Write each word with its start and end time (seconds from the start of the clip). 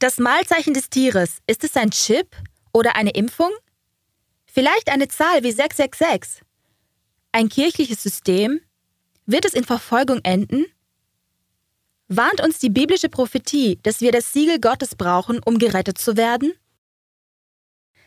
Das 0.00 0.16
Malzeichen 0.16 0.72
des 0.72 0.88
Tieres, 0.88 1.40
ist 1.46 1.62
es 1.62 1.76
ein 1.76 1.90
Chip 1.90 2.34
oder 2.72 2.96
eine 2.96 3.10
Impfung? 3.10 3.50
Vielleicht 4.46 4.88
eine 4.88 5.08
Zahl 5.08 5.42
wie 5.42 5.52
666? 5.52 6.42
Ein 7.32 7.50
kirchliches 7.50 8.02
System? 8.02 8.60
Wird 9.26 9.44
es 9.44 9.52
in 9.52 9.64
Verfolgung 9.64 10.20
enden? 10.22 10.64
Warnt 12.08 12.40
uns 12.40 12.58
die 12.58 12.70
biblische 12.70 13.10
Prophetie, 13.10 13.78
dass 13.82 14.00
wir 14.00 14.10
das 14.10 14.32
Siegel 14.32 14.58
Gottes 14.58 14.94
brauchen, 14.94 15.38
um 15.44 15.58
gerettet 15.58 15.98
zu 15.98 16.16
werden? 16.16 16.54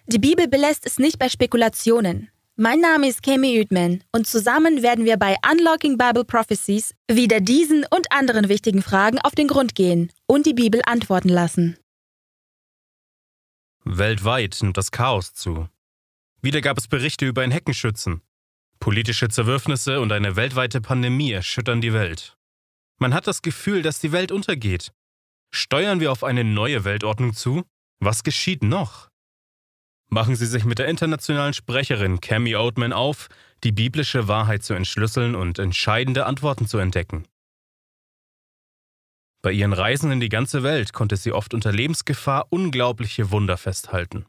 Die 0.08 0.20
Bibel 0.20 0.48
belässt 0.48 0.88
es 0.88 0.98
nicht 0.98 1.20
bei 1.20 1.30
Spekulationen. 1.30 2.32
Mein 2.56 2.80
Name 2.80 3.08
ist 3.08 3.22
Kemi 3.22 3.60
Uedman 3.60 4.04
und 4.12 4.26
zusammen 4.26 4.82
werden 4.82 5.06
wir 5.06 5.18
bei 5.18 5.36
Unlocking 5.48 6.00
Bible 6.00 6.26
Prophecies 6.26 6.96
wieder 7.08 7.40
diesen 7.40 7.86
und 7.92 8.12
anderen 8.12 8.50
wichtigen 8.50 8.82
Fragen 8.82 9.20
auf 9.20 9.36
den 9.36 9.48
Grund 9.48 9.76
gehen 9.76 10.12
und 10.26 10.48
die 10.48 10.56
Bibel 10.56 10.82
antworten 10.86 11.30
lassen. 11.30 11.78
Weltweit 13.86 14.60
nimmt 14.62 14.78
das 14.78 14.92
Chaos 14.92 15.34
zu. 15.34 15.68
Wieder 16.42 16.62
gab 16.62 16.78
es 16.78 16.88
Berichte 16.88 17.26
über 17.26 17.42
ein 17.42 17.52
Heckenschützen. 17.52 18.22
Politische 18.80 19.30
Zerwürfnisse 19.30 20.00
und 20.00 20.12
eine 20.12 20.36
weltweite 20.36 20.82
Pandemie 20.82 21.32
erschüttern 21.32 21.82
die 21.82 21.94
Welt. 21.94 22.38
Man 22.98 23.14
hat 23.14 23.28
das 23.28 23.42
Gefühl, 23.42 23.82
dass 23.82 24.00
die 24.00 24.12
Welt 24.12 24.32
untergeht. 24.32 24.94
Steuern 25.52 26.00
wir 26.00 26.12
auf 26.12 26.24
eine 26.24 26.44
neue 26.44 26.86
Weltordnung 26.86 27.34
zu? 27.34 27.64
Was 28.00 28.24
geschieht 28.24 28.64
noch? 28.64 29.10
Machen 30.10 30.36
Sie 30.36 30.46
sich 30.46 30.64
mit 30.64 30.80
der 30.80 30.88
internationalen 30.88 31.54
Sprecherin 31.54 32.22
Cami 32.22 32.56
Oatman 32.56 32.94
auf, 32.94 33.28
die 33.64 33.72
biblische 33.72 34.28
Wahrheit 34.28 34.64
zu 34.64 34.74
entschlüsseln 34.74 35.36
und 35.36 35.60
entscheidende 35.60 36.26
Antworten 36.26 36.68
zu 36.68 36.78
entdecken. 36.78 37.26
Bei 39.44 39.52
ihren 39.52 39.74
Reisen 39.74 40.10
in 40.10 40.22
die 40.22 40.30
ganze 40.30 40.64
Welt 40.64 40.94
konnte 40.94 41.18
sie 41.18 41.34
oft 41.34 41.54
unter 41.54 41.74
Lebensgefahr 41.74 42.48
unglaubliche 42.50 43.30
Wunder 43.30 43.58
festhalten. 43.58 44.26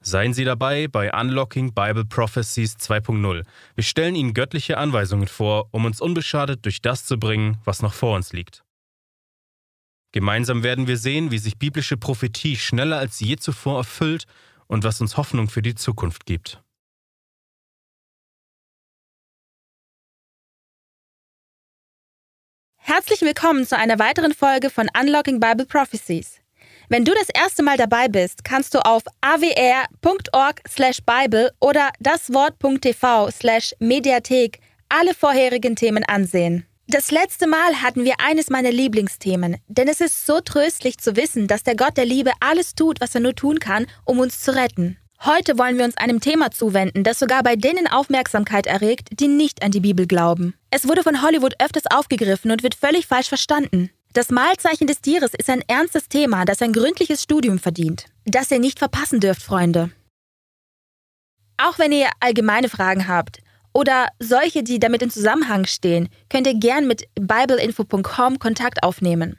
Seien 0.00 0.34
Sie 0.34 0.44
dabei 0.44 0.86
bei 0.86 1.18
Unlocking 1.18 1.72
Bible 1.72 2.04
Prophecies 2.04 2.76
2.0. 2.76 3.46
Wir 3.74 3.84
stellen 3.84 4.14
Ihnen 4.14 4.34
göttliche 4.34 4.76
Anweisungen 4.76 5.26
vor, 5.26 5.70
um 5.70 5.86
uns 5.86 6.02
unbeschadet 6.02 6.62
durch 6.66 6.82
das 6.82 7.06
zu 7.06 7.18
bringen, 7.18 7.56
was 7.64 7.80
noch 7.80 7.94
vor 7.94 8.14
uns 8.14 8.34
liegt. 8.34 8.62
Gemeinsam 10.12 10.62
werden 10.62 10.86
wir 10.86 10.98
sehen, 10.98 11.30
wie 11.30 11.38
sich 11.38 11.58
biblische 11.58 11.96
Prophetie 11.96 12.56
schneller 12.56 12.98
als 12.98 13.20
je 13.20 13.36
zuvor 13.36 13.78
erfüllt 13.78 14.26
und 14.66 14.84
was 14.84 15.00
uns 15.00 15.16
Hoffnung 15.16 15.48
für 15.48 15.62
die 15.62 15.74
Zukunft 15.74 16.26
gibt. 16.26 16.63
Herzlich 22.86 23.22
willkommen 23.22 23.66
zu 23.66 23.78
einer 23.78 23.98
weiteren 23.98 24.34
Folge 24.34 24.68
von 24.68 24.90
Unlocking 25.00 25.40
Bible 25.40 25.64
Prophecies. 25.64 26.42
Wenn 26.90 27.06
du 27.06 27.14
das 27.14 27.30
erste 27.30 27.62
Mal 27.62 27.78
dabei 27.78 28.08
bist, 28.08 28.44
kannst 28.44 28.74
du 28.74 28.84
auf 28.84 29.02
awr.org/bible 29.22 31.50
oder 31.60 31.88
daswort.tv/mediathek 32.00 34.60
alle 34.90 35.14
vorherigen 35.14 35.76
Themen 35.76 36.04
ansehen. 36.04 36.66
Das 36.86 37.10
letzte 37.10 37.46
Mal 37.46 37.80
hatten 37.80 38.04
wir 38.04 38.16
eines 38.18 38.50
meiner 38.50 38.70
Lieblingsthemen, 38.70 39.56
denn 39.66 39.88
es 39.88 40.02
ist 40.02 40.26
so 40.26 40.42
tröstlich 40.42 40.98
zu 40.98 41.16
wissen, 41.16 41.48
dass 41.48 41.62
der 41.62 41.76
Gott 41.76 41.96
der 41.96 42.04
Liebe 42.04 42.32
alles 42.40 42.74
tut, 42.74 43.00
was 43.00 43.14
er 43.14 43.22
nur 43.22 43.34
tun 43.34 43.60
kann, 43.60 43.86
um 44.04 44.18
uns 44.18 44.42
zu 44.42 44.54
retten. 44.54 44.98
Heute 45.26 45.56
wollen 45.56 45.78
wir 45.78 45.86
uns 45.86 45.96
einem 45.96 46.20
Thema 46.20 46.50
zuwenden, 46.50 47.02
das 47.02 47.18
sogar 47.18 47.42
bei 47.42 47.56
denen 47.56 47.86
Aufmerksamkeit 47.86 48.66
erregt, 48.66 49.08
die 49.20 49.28
nicht 49.28 49.62
an 49.62 49.70
die 49.70 49.80
Bibel 49.80 50.06
glauben. 50.06 50.52
Es 50.70 50.86
wurde 50.86 51.02
von 51.02 51.22
Hollywood 51.22 51.54
öfters 51.62 51.84
aufgegriffen 51.90 52.50
und 52.50 52.62
wird 52.62 52.74
völlig 52.74 53.06
falsch 53.06 53.28
verstanden. 53.28 53.88
Das 54.12 54.28
Mahlzeichen 54.28 54.86
des 54.86 55.00
Tieres 55.00 55.32
ist 55.32 55.48
ein 55.48 55.62
ernstes 55.66 56.10
Thema, 56.10 56.44
das 56.44 56.60
ein 56.60 56.74
gründliches 56.74 57.22
Studium 57.22 57.58
verdient. 57.58 58.04
Das 58.26 58.50
ihr 58.50 58.58
nicht 58.58 58.78
verpassen 58.78 59.18
dürft, 59.18 59.42
Freunde. 59.42 59.90
Auch 61.56 61.78
wenn 61.78 61.92
ihr 61.92 62.10
allgemeine 62.20 62.68
Fragen 62.68 63.08
habt 63.08 63.38
oder 63.72 64.08
solche, 64.18 64.62
die 64.62 64.78
damit 64.78 65.00
in 65.00 65.10
Zusammenhang 65.10 65.64
stehen, 65.64 66.10
könnt 66.28 66.46
ihr 66.46 66.58
gern 66.58 66.86
mit 66.86 67.08
bibleinfo.com 67.14 68.38
Kontakt 68.38 68.82
aufnehmen. 68.82 69.38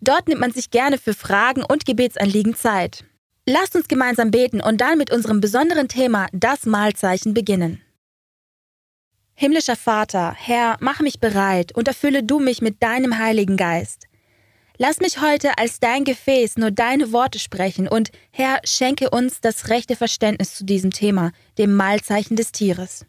Dort 0.00 0.28
nimmt 0.28 0.40
man 0.40 0.52
sich 0.52 0.70
gerne 0.70 0.96
für 0.96 1.12
Fragen 1.12 1.62
und 1.62 1.84
Gebetsanliegen 1.84 2.54
Zeit. 2.54 3.04
Lasst 3.46 3.74
uns 3.74 3.88
gemeinsam 3.88 4.30
beten 4.30 4.60
und 4.60 4.80
dann 4.80 4.98
mit 4.98 5.10
unserem 5.10 5.40
besonderen 5.40 5.88
Thema 5.88 6.28
das 6.32 6.66
Mahlzeichen 6.66 7.34
beginnen. 7.34 7.82
Himmlischer 9.34 9.76
Vater, 9.76 10.34
Herr, 10.36 10.76
mach 10.80 11.00
mich 11.00 11.18
bereit 11.18 11.72
und 11.72 11.88
erfülle 11.88 12.22
du 12.22 12.38
mich 12.38 12.60
mit 12.60 12.82
deinem 12.82 13.18
Heiligen 13.18 13.56
Geist. 13.56 14.06
Lass 14.76 15.00
mich 15.00 15.20
heute 15.20 15.58
als 15.58 15.80
dein 15.80 16.04
Gefäß 16.04 16.56
nur 16.56 16.70
deine 16.70 17.12
Worte 17.12 17.38
sprechen 17.38 17.88
und 17.88 18.10
Herr, 18.30 18.60
schenke 18.64 19.10
uns 19.10 19.40
das 19.40 19.68
rechte 19.68 19.96
Verständnis 19.96 20.54
zu 20.54 20.64
diesem 20.64 20.90
Thema, 20.90 21.32
dem 21.58 21.74
Mahlzeichen 21.74 22.36
des 22.36 22.52
Tieres. 22.52 23.06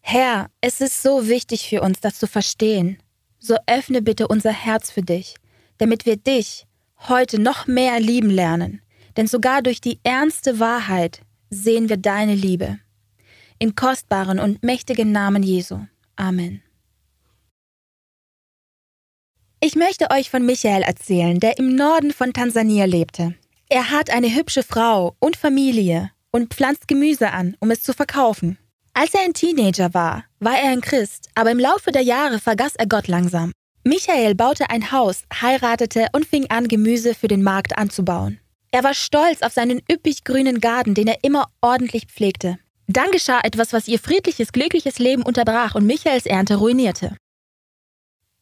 Herr, 0.00 0.50
es 0.60 0.80
ist 0.80 1.02
so 1.02 1.28
wichtig 1.28 1.68
für 1.68 1.82
uns, 1.82 2.00
das 2.00 2.18
zu 2.18 2.26
verstehen. 2.26 2.98
So 3.38 3.56
öffne 3.66 4.02
bitte 4.02 4.28
unser 4.28 4.52
Herz 4.52 4.90
für 4.90 5.02
dich, 5.02 5.36
damit 5.78 6.04
wir 6.04 6.16
dich 6.16 6.66
heute 7.08 7.38
noch 7.38 7.66
mehr 7.66 8.00
lieben 8.00 8.30
lernen. 8.30 8.82
Denn 9.16 9.26
sogar 9.26 9.62
durch 9.62 9.80
die 9.80 9.98
ernste 10.02 10.58
Wahrheit 10.58 11.22
sehen 11.50 11.88
wir 11.88 11.96
deine 11.96 12.34
Liebe 12.34 12.78
im 13.60 13.76
kostbaren 13.76 14.40
und 14.40 14.62
mächtigen 14.62 15.12
Namen 15.12 15.42
Jesu. 15.42 15.80
Amen. 16.16 16.62
Ich 19.60 19.76
möchte 19.76 20.10
euch 20.10 20.30
von 20.30 20.46
Michael 20.46 20.82
erzählen, 20.82 21.38
der 21.38 21.58
im 21.58 21.76
Norden 21.76 22.12
von 22.12 22.32
Tansania 22.32 22.86
lebte. 22.86 23.34
Er 23.68 23.90
hat 23.90 24.08
eine 24.08 24.34
hübsche 24.34 24.62
Frau 24.62 25.14
und 25.18 25.36
Familie 25.36 26.10
und 26.30 26.54
pflanzt 26.54 26.88
Gemüse 26.88 27.30
an, 27.30 27.56
um 27.60 27.70
es 27.70 27.82
zu 27.82 27.92
verkaufen. 27.92 28.58
Als 28.94 29.12
er 29.12 29.20
ein 29.20 29.34
Teenager 29.34 29.92
war, 29.92 30.24
war 30.40 30.58
er 30.58 30.70
ein 30.70 30.80
Christ, 30.80 31.28
aber 31.34 31.50
im 31.50 31.58
Laufe 31.58 31.92
der 31.92 32.02
Jahre 32.02 32.38
vergaß 32.38 32.76
er 32.76 32.86
Gott 32.86 33.06
langsam. 33.06 33.52
Michael 33.84 34.34
baute 34.34 34.70
ein 34.70 34.90
Haus, 34.92 35.24
heiratete 35.40 36.06
und 36.12 36.26
fing 36.26 36.46
an, 36.50 36.66
Gemüse 36.66 37.14
für 37.14 37.28
den 37.28 37.42
Markt 37.42 37.76
anzubauen. 37.76 38.39
Er 38.72 38.84
war 38.84 38.94
stolz 38.94 39.42
auf 39.42 39.52
seinen 39.52 39.82
üppig 39.90 40.24
grünen 40.24 40.60
Garten, 40.60 40.94
den 40.94 41.08
er 41.08 41.24
immer 41.24 41.48
ordentlich 41.60 42.06
pflegte. 42.06 42.58
Dann 42.86 43.10
geschah 43.10 43.40
etwas, 43.42 43.72
was 43.72 43.88
ihr 43.88 43.98
friedliches, 43.98 44.52
glückliches 44.52 44.98
Leben 44.98 45.22
unterbrach 45.22 45.74
und 45.74 45.86
Michaels 45.86 46.26
Ernte 46.26 46.56
ruinierte. 46.56 47.16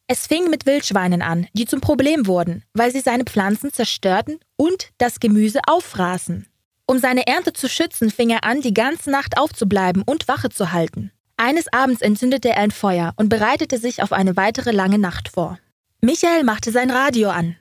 Es 0.07 0.25
fing 0.25 0.49
mit 0.49 0.65
Wildschweinen 0.65 1.21
an, 1.21 1.47
die 1.53 1.65
zum 1.65 1.81
Problem 1.81 2.25
wurden, 2.25 2.63
weil 2.73 2.91
sie 2.91 2.99
seine 2.99 3.25
Pflanzen 3.25 3.71
zerstörten 3.71 4.39
und 4.55 4.89
das 4.97 5.19
Gemüse 5.19 5.59
auffraßen. 5.67 6.47
Um 6.87 6.97
seine 6.97 7.27
Ernte 7.27 7.53
zu 7.53 7.69
schützen, 7.69 8.09
fing 8.09 8.31
er 8.31 8.43
an, 8.43 8.61
die 8.61 8.73
ganze 8.73 9.11
Nacht 9.11 9.37
aufzubleiben 9.37 10.01
und 10.01 10.27
Wache 10.27 10.49
zu 10.49 10.71
halten. 10.71 11.11
Eines 11.37 11.71
Abends 11.71 12.01
entzündete 12.01 12.49
er 12.49 12.57
ein 12.57 12.71
Feuer 12.71 13.13
und 13.17 13.29
bereitete 13.29 13.77
sich 13.77 14.01
auf 14.01 14.11
eine 14.11 14.35
weitere 14.35 14.71
lange 14.71 14.97
Nacht 14.97 15.29
vor. 15.29 15.59
Michael 16.01 16.43
machte 16.43 16.71
sein 16.71 16.89
Radio 16.89 17.29
an. 17.29 17.55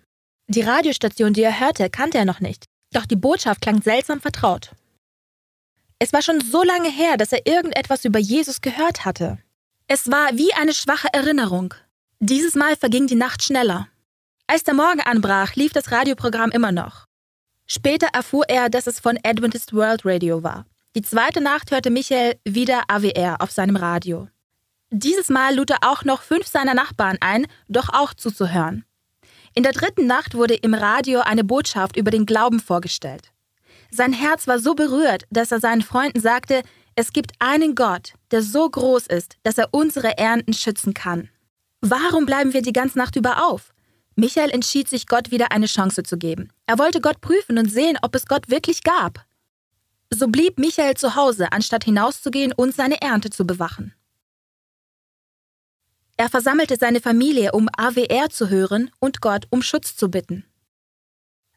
Die 0.51 0.63
Radiostation, 0.63 1.35
die 1.35 1.43
er 1.43 1.61
hörte, 1.61 1.91
kannte 1.91 2.17
er 2.17 2.25
noch 2.25 2.41
nicht, 2.41 2.65
doch 2.93 3.05
die 3.05 3.17
Botschaft 3.17 3.61
klang 3.61 3.83
seltsam 3.83 4.21
vertraut. 4.21 4.73
Es 5.99 6.13
war 6.13 6.23
schon 6.23 6.41
so 6.41 6.63
lange 6.63 6.91
her, 6.91 7.17
dass 7.19 7.33
er 7.33 7.47
irgendetwas 7.47 8.05
über 8.05 8.19
Jesus 8.19 8.63
gehört 8.63 9.05
hatte. 9.05 9.39
Es 9.89 10.11
war 10.11 10.31
wie 10.33 10.55
eine 10.55 10.73
schwache 10.73 11.09
Erinnerung. 11.13 11.75
Dieses 12.21 12.55
Mal 12.55 12.77
verging 12.77 13.07
die 13.07 13.15
Nacht 13.15 13.43
schneller. 13.43 13.89
Als 14.47 14.65
der 14.65 14.75
Morgen 14.75 15.01
anbrach, 15.01 15.55
lief 15.55 15.73
das 15.73 15.91
Radioprogramm 15.91 16.51
immer 16.51 16.73
noch. 16.73 17.05
Später 17.67 18.09
erfuhr 18.15 18.49
er, 18.49 18.71
dass 18.71 18.87
es 18.87 19.01
von 19.01 19.19
Adventist 19.23 19.75
World 19.75 20.03
Radio 20.07 20.43
war. 20.43 20.65
Die 20.97 21.03
zweite 21.03 21.43
Nacht 21.43 21.71
hörte 21.71 21.91
Michael 21.91 22.41
wieder 22.45 22.85
AWR 22.89 23.43
auf 23.43 23.51
seinem 23.51 23.77
Radio. 23.77 24.29
Dieses 24.91 25.29
Mal 25.29 25.55
lud 25.55 25.71
er 25.71 25.79
auch 25.83 26.05
noch 26.05 26.23
fünf 26.23 26.47
seiner 26.47 26.73
Nachbarn 26.73 27.19
ein, 27.21 27.47
doch 27.69 27.91
auch 27.91 28.15
zuzuhören. 28.15 28.85
In 29.59 29.65
der 29.65 29.73
dritten 29.73 30.07
Nacht 30.07 30.37
wurde 30.37 30.55
im 30.55 30.73
Radio 30.73 31.19
eine 31.19 31.43
Botschaft 31.43 31.97
über 31.97 32.13
den 32.13 32.27
Glauben 32.27 32.61
vorgestellt. 32.61 33.33
Sein 33.91 34.13
Herz 34.13 34.47
war 34.47 34.61
so 34.61 34.77
berührt, 34.77 35.25
dass 35.31 35.51
er 35.51 35.59
seinen 35.59 35.83
Freunden 35.83 36.21
sagte, 36.21 36.63
es 36.95 37.13
gibt 37.13 37.33
einen 37.41 37.75
Gott, 37.75 38.13
der 38.31 38.43
so 38.43 38.71
groß 38.71 39.09
ist, 39.09 39.37
dass 39.43 39.59
er 39.59 39.71
unsere 39.73 40.17
Ernten 40.17 40.53
schützen 40.53 40.95
kann. 40.95 41.29
Warum 41.81 42.25
bleiben 42.25 42.53
wir 42.53 42.63
die 42.63 42.73
ganze 42.73 42.99
Nacht 42.99 43.17
über 43.17 43.49
auf? 43.49 43.75
Michael 44.15 44.51
entschied 44.51 44.89
sich, 44.89 45.09
Gott 45.09 45.33
wieder 45.33 45.51
eine 45.51 45.67
Chance 45.67 46.05
zu 46.05 46.19
geben. 46.19 46.51
Er 46.67 46.79
wollte 46.79 47.01
Gott 47.01 47.21
prüfen 47.21 47.59
und 47.59 47.69
sehen, 47.69 47.99
ob 48.03 48.15
es 48.15 48.27
Gott 48.27 48.51
wirklich 48.51 48.85
gab. 48.85 49.25
So 50.15 50.29
blieb 50.29 50.61
Michael 50.61 50.95
zu 50.95 51.17
Hause, 51.17 51.51
anstatt 51.51 51.83
hinauszugehen 51.83 52.53
und 52.53 52.77
seine 52.77 53.03
Ernte 53.03 53.31
zu 53.31 53.45
bewachen. 53.45 53.93
Er 56.21 56.29
versammelte 56.29 56.77
seine 56.77 57.01
Familie, 57.01 57.53
um 57.53 57.69
AWR 57.77 58.29
zu 58.29 58.49
hören 58.49 58.91
und 58.99 59.21
Gott 59.21 59.47
um 59.51 59.63
Schutz 59.63 59.97
zu 59.97 60.11
bitten. 60.11 60.45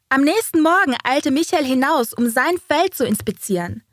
Am 0.09 0.21
nächsten 0.21 0.61
Morgen 0.61 0.95
eilte 1.03 1.31
Michael 1.31 1.65
hinaus, 1.65 2.13
um 2.13 2.29
sein 2.29 2.57
Feld 2.67 2.93
zu 2.93 3.03
inspizieren. 3.03 3.83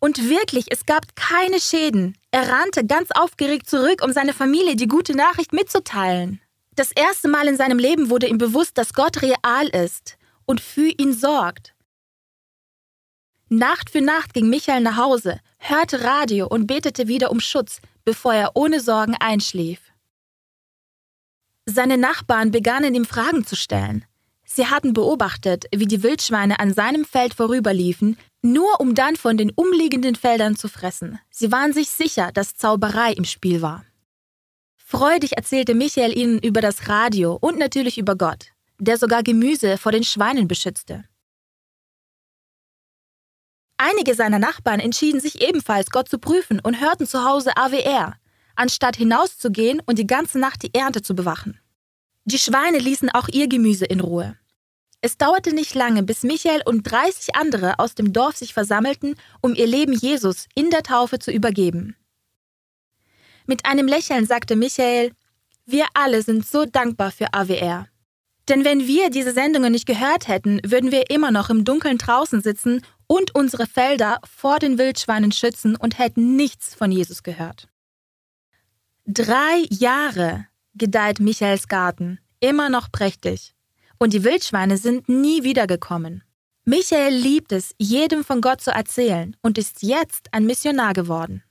Und 0.00 0.28
wirklich, 0.28 0.66
es 0.68 0.84
gab 0.84 1.16
keine 1.16 1.58
Schäden. 1.60 2.14
Er 2.30 2.46
rannte 2.50 2.84
ganz 2.84 3.10
aufgeregt 3.10 3.70
zurück, 3.70 4.02
um 4.04 4.12
seiner 4.12 4.34
Familie 4.34 4.76
die 4.76 4.86
gute 4.86 5.16
Nachricht 5.16 5.54
mitzuteilen. 5.54 6.42
Das 6.76 6.92
erste 6.92 7.28
Mal 7.28 7.48
in 7.48 7.56
seinem 7.56 7.78
Leben 7.78 8.10
wurde 8.10 8.28
ihm 8.28 8.38
bewusst, 8.38 8.76
dass 8.76 8.92
Gott 8.92 9.22
real 9.22 9.68
ist 9.68 10.18
und 10.44 10.60
für 10.60 10.90
ihn 10.98 11.14
sorgt. 11.14 11.74
Nacht 13.48 13.88
für 13.88 14.02
Nacht 14.02 14.34
ging 14.34 14.50
Michael 14.50 14.82
nach 14.82 14.98
Hause, 14.98 15.40
hörte 15.56 16.04
Radio 16.04 16.48
und 16.48 16.66
betete 16.66 17.08
wieder 17.08 17.30
um 17.30 17.40
Schutz, 17.40 17.80
bevor 18.04 18.34
er 18.34 18.56
ohne 18.56 18.80
Sorgen 18.80 19.14
einschlief. 19.18 19.80
Seine 21.70 21.98
Nachbarn 21.98 22.50
begannen 22.50 22.94
ihm 22.94 23.04
Fragen 23.04 23.44
zu 23.44 23.54
stellen. 23.54 24.06
Sie 24.46 24.68
hatten 24.68 24.94
beobachtet, 24.94 25.66
wie 25.70 25.84
die 25.84 26.02
Wildschweine 26.02 26.60
an 26.60 26.72
seinem 26.72 27.04
Feld 27.04 27.34
vorüberliefen, 27.34 28.16
nur 28.40 28.80
um 28.80 28.94
dann 28.94 29.16
von 29.16 29.36
den 29.36 29.50
umliegenden 29.50 30.14
Feldern 30.14 30.56
zu 30.56 30.68
fressen. 30.68 31.18
Sie 31.28 31.52
waren 31.52 31.74
sich 31.74 31.90
sicher, 31.90 32.32
dass 32.32 32.56
Zauberei 32.56 33.12
im 33.12 33.24
Spiel 33.24 33.60
war. 33.60 33.84
Freudig 34.78 35.36
erzählte 35.36 35.74
Michael 35.74 36.16
ihnen 36.16 36.38
über 36.38 36.62
das 36.62 36.88
Radio 36.88 37.36
und 37.38 37.58
natürlich 37.58 37.98
über 37.98 38.16
Gott, 38.16 38.46
der 38.78 38.96
sogar 38.96 39.22
Gemüse 39.22 39.76
vor 39.76 39.92
den 39.92 40.04
Schweinen 40.04 40.48
beschützte. 40.48 41.04
Einige 43.76 44.14
seiner 44.14 44.38
Nachbarn 44.38 44.80
entschieden 44.80 45.20
sich 45.20 45.42
ebenfalls, 45.46 45.90
Gott 45.90 46.08
zu 46.08 46.18
prüfen 46.18 46.60
und 46.60 46.80
hörten 46.80 47.06
zu 47.06 47.26
Hause 47.26 47.58
AWR, 47.58 48.16
anstatt 48.58 48.96
hinauszugehen 48.96 49.80
und 49.86 49.98
die 49.98 50.06
ganze 50.06 50.38
Nacht 50.38 50.62
die 50.62 50.74
Ernte 50.74 51.02
zu 51.02 51.14
bewachen. 51.14 51.60
Die 52.24 52.38
Schweine 52.38 52.78
ließen 52.78 53.10
auch 53.10 53.28
ihr 53.28 53.48
Gemüse 53.48 53.84
in 53.84 54.00
Ruhe. 54.00 54.36
Es 55.00 55.16
dauerte 55.16 55.54
nicht 55.54 55.74
lange, 55.74 56.02
bis 56.02 56.24
Michael 56.24 56.62
und 56.66 56.82
30 56.82 57.36
andere 57.36 57.78
aus 57.78 57.94
dem 57.94 58.12
Dorf 58.12 58.36
sich 58.36 58.52
versammelten, 58.52 59.14
um 59.40 59.54
ihr 59.54 59.66
Leben 59.66 59.92
Jesus 59.92 60.46
in 60.54 60.70
der 60.70 60.82
Taufe 60.82 61.18
zu 61.20 61.30
übergeben. 61.30 61.96
Mit 63.46 63.64
einem 63.64 63.86
Lächeln 63.86 64.26
sagte 64.26 64.56
Michael, 64.56 65.12
wir 65.64 65.86
alle 65.94 66.22
sind 66.22 66.46
so 66.46 66.64
dankbar 66.64 67.12
für 67.12 67.32
AWR. 67.32 67.86
Denn 68.48 68.64
wenn 68.64 68.86
wir 68.86 69.10
diese 69.10 69.32
Sendungen 69.32 69.72
nicht 69.72 69.86
gehört 69.86 70.26
hätten, 70.26 70.60
würden 70.64 70.90
wir 70.90 71.10
immer 71.10 71.30
noch 71.30 71.48
im 71.48 71.64
Dunkeln 71.64 71.98
draußen 71.98 72.42
sitzen 72.42 72.82
und 73.06 73.34
unsere 73.34 73.66
Felder 73.66 74.20
vor 74.24 74.58
den 74.58 74.78
Wildschweinen 74.78 75.32
schützen 75.32 75.76
und 75.76 75.98
hätten 75.98 76.34
nichts 76.36 76.74
von 76.74 76.90
Jesus 76.90 77.22
gehört. 77.22 77.68
Drei 79.10 79.64
Jahre 79.70 80.44
gedeiht 80.74 81.18
Michaels 81.18 81.66
Garten, 81.66 82.18
immer 82.40 82.68
noch 82.68 82.92
prächtig 82.92 83.54
und 83.98 84.12
die 84.12 84.22
Wildschweine 84.22 84.76
sind 84.76 85.08
nie 85.08 85.44
wiedergekommen. 85.44 86.24
Michael 86.66 87.14
liebt 87.14 87.52
es, 87.52 87.74
jedem 87.78 88.22
von 88.22 88.42
Gott 88.42 88.60
zu 88.60 88.70
erzählen 88.70 89.34
und 89.40 89.56
ist 89.56 89.82
jetzt 89.82 90.28
ein 90.32 90.44
Missionar 90.44 90.92
geworden. 90.92 91.42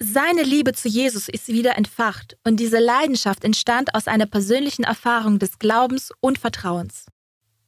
Seine 0.00 0.42
Liebe 0.42 0.72
zu 0.72 0.88
Jesus 0.88 1.28
ist 1.28 1.46
wieder 1.46 1.78
entfacht 1.78 2.36
und 2.42 2.58
diese 2.58 2.80
Leidenschaft 2.80 3.44
entstand 3.44 3.94
aus 3.94 4.08
einer 4.08 4.26
persönlichen 4.26 4.82
Erfahrung 4.82 5.38
des 5.38 5.60
Glaubens 5.60 6.10
und 6.18 6.38
Vertrauens. 6.38 7.06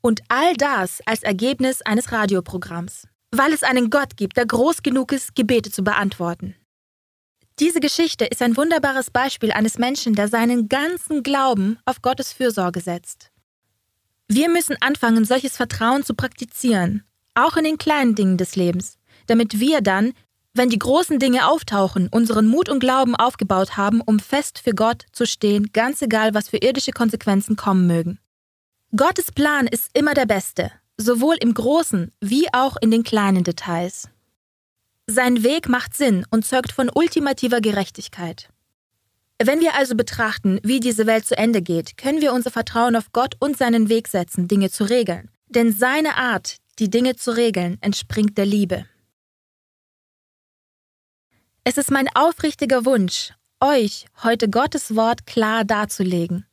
Und 0.01 0.21
all 0.27 0.57
das 0.57 1.01
als 1.07 1.23
Ergebnis 1.23 1.81
eines 1.83 2.11
Radioprogramms, 2.11 3.07
weil 3.31 3.53
es 3.53 3.63
einen 3.63 3.89
Gott 3.89 4.17
gibt, 4.17 4.37
der 4.37 4.47
groß 4.47 4.83
genug 4.83 5.13
ist, 5.13 5.37
Gebete 5.37 5.71
zu 5.71 5.85
beantworten. 5.85 6.57
Diese 7.61 7.81
Geschichte 7.81 8.25
ist 8.25 8.43
ein 8.43 8.57
wunderbares 8.57 9.11
Beispiel 9.11 9.53
eines 9.53 9.79
Menschen, 9.79 10.15
der 10.15 10.29
seinen 10.29 10.69
ganzen 10.69 11.23
Glauben 11.23 11.79
auf 11.85 12.03
Gottes 12.03 12.33
Fürsorge 12.33 12.81
setzt. 12.81 13.31
Wir 14.29 14.49
müssen 14.49 14.77
anfangen, 14.81 15.25
solches 15.25 15.57
Vertrauen 15.57 16.05
zu 16.05 16.15
praktizieren, 16.15 17.05
auch 17.35 17.57
in 17.57 17.65
den 17.65 17.79
kleinen 17.79 18.15
Dingen 18.15 18.39
des 18.39 18.57
Lebens, 18.57 18.97
damit 19.27 19.61
wir 19.61 19.83
dann, 19.83 20.15
wenn 20.55 20.71
die 20.71 20.79
großen 20.79 21.19
Dinge 21.19 21.49
auftauchen, 21.49 22.09
unseren 22.11 22.47
Mut 22.47 22.69
und 22.69 22.81
Glauben 22.81 23.15
aufgebaut 23.15 23.77
haben, 23.77 24.01
um 24.01 24.19
fest 24.19 24.59
für 24.59 24.75
Gott 24.75 25.05
zu 25.13 25.27
stehen, 25.27 25.71
ganz 25.73 26.03
egal, 26.03 26.35
was 26.35 26.49
für 26.49 26.59
irdische 26.59 26.93
Konsequenzen 26.93 27.57
kommen 27.57 27.87
mögen. 27.87 28.19
Gottes 28.97 29.33
Plan 29.33 29.67
ist 29.67 29.91
immer 29.95 30.15
der 30.15 30.27
beste, 30.27 30.71
sowohl 30.99 31.37
im 31.41 31.55
großen 31.55 32.13
wie 32.21 32.47
auch 32.53 32.77
in 32.81 32.91
den 32.91 33.03
kleinen 33.03 33.45
Details. 33.45 34.09
Sein 35.07 35.43
Weg 35.43 35.69
macht 35.69 35.97
Sinn 35.97 36.25
und 36.31 36.47
zeugt 36.47 36.73
von 36.73 36.89
ultimativer 36.95 37.61
Gerechtigkeit. 37.61 38.49
Wenn 39.43 39.61
wir 39.61 39.75
also 39.75 39.97
betrachten, 39.97 40.61
wie 40.63 40.79
diese 40.79 41.07
Welt 41.07 41.27
zu 41.27 41.37
Ende 41.37 41.63
geht, 41.63 41.97
können 41.97 42.21
wir 42.21 42.33
unser 42.33 42.53
Vertrauen 42.53 42.95
auf 42.95 43.11
Gott 43.13 43.35
und 43.41 43.57
seinen 43.57 43.89
Weg 43.89 44.07
setzen, 44.07 44.47
Dinge 44.47 44.71
zu 44.71 44.85
regeln. 44.85 45.31
Denn 45.49 45.73
seine 45.73 46.17
Art, 46.17 46.59
die 46.79 46.89
Dinge 46.89 47.17
zu 47.17 47.37
regeln, 47.37 47.79
entspringt 47.81 48.39
der 48.39 48.47
Liebe. 48.47 48.87
Es 51.65 51.77
ist 51.77 51.91
mein 51.91 52.09
aufrichtiger 52.15 52.85
Wunsch, 52.85 53.33
euch 53.61 54.07
heute 54.23 54.49
Gottes 54.49 54.95
Wort 54.95 55.27
klar 55.27 55.65
darzulegen. 55.65 56.47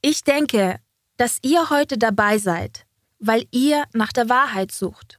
Ich 0.00 0.22
denke, 0.22 0.78
dass 1.16 1.38
ihr 1.42 1.70
heute 1.70 1.98
dabei 1.98 2.38
seid, 2.38 2.86
weil 3.18 3.46
ihr 3.50 3.84
nach 3.92 4.12
der 4.12 4.28
Wahrheit 4.28 4.70
sucht. 4.70 5.18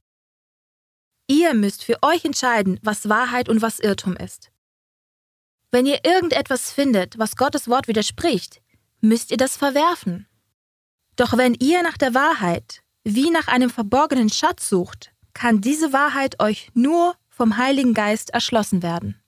Ihr 1.28 1.54
müsst 1.54 1.84
für 1.84 2.02
euch 2.02 2.24
entscheiden, 2.24 2.80
was 2.82 3.08
Wahrheit 3.08 3.48
und 3.48 3.60
was 3.62 3.78
Irrtum 3.78 4.16
ist. 4.16 4.50
Wenn 5.70 5.84
ihr 5.84 6.04
irgendetwas 6.04 6.72
findet, 6.72 7.18
was 7.18 7.36
Gottes 7.36 7.68
Wort 7.68 7.86
widerspricht, 7.86 8.62
müsst 9.02 9.30
ihr 9.30 9.36
das 9.36 9.56
verwerfen. 9.56 10.26
Doch 11.16 11.36
wenn 11.36 11.54
ihr 11.54 11.82
nach 11.82 11.98
der 11.98 12.14
Wahrheit 12.14 12.82
wie 13.04 13.30
nach 13.30 13.48
einem 13.48 13.70
verborgenen 13.70 14.30
Schatz 14.30 14.68
sucht, 14.68 15.12
kann 15.34 15.60
diese 15.60 15.92
Wahrheit 15.92 16.40
euch 16.40 16.70
nur 16.74 17.14
vom 17.28 17.56
Heiligen 17.58 17.94
Geist 17.94 18.30
erschlossen 18.30 18.82
werden. 18.82 19.20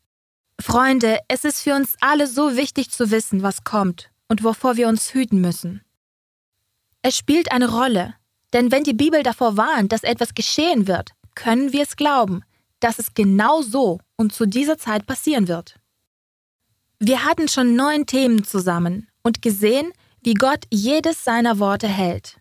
Freunde, 0.61 1.19
es 1.29 1.45
ist 1.45 1.61
für 1.61 1.75
uns 1.75 1.95
alle 2.01 2.27
so 2.27 2.57
wichtig 2.57 2.91
zu 2.91 3.11
wissen, 3.11 3.43
was 3.43 3.65
kommt 3.65 4.11
und 4.29 4.43
wovor 4.43 4.77
wir 4.77 4.89
uns 4.89 5.13
hüten 5.13 5.41
müssen. 5.41 5.83
Es 7.03 7.17
spielt 7.17 7.53
eine 7.53 7.71
Rolle, 7.71 8.15
denn 8.53 8.71
wenn 8.73 8.85
die 8.85 8.95
Bibel 8.95 9.23
davor 9.23 9.57
warnt, 9.57 9.93
dass 9.93 10.03
etwas 10.03 10.35
geschehen 10.35 10.87
wird, 10.87 11.13
können 11.41 11.73
wir 11.73 11.83
es 11.83 11.97
glauben, 11.97 12.43
dass 12.81 12.99
es 12.99 13.15
genau 13.15 13.63
so 13.63 13.99
und 14.17 14.35
zu 14.35 14.45
dieser 14.45 14.77
Zeit 14.77 15.07
passieren 15.07 15.49
wird. 15.49 15.77
Wir 16.99 17.25
hatten 17.25 17.49
schon 17.49 17.75
neun 17.75 18.05
Themen 18.05 18.45
zusammen 18.45 19.09
und 19.23 19.41
gesehen, 19.41 19.91
wie 20.23 20.35
Gott 20.35 20.67
jedes 20.71 21.25
seiner 21.25 21.59
Worte 21.59 21.89
hält. 21.89 22.39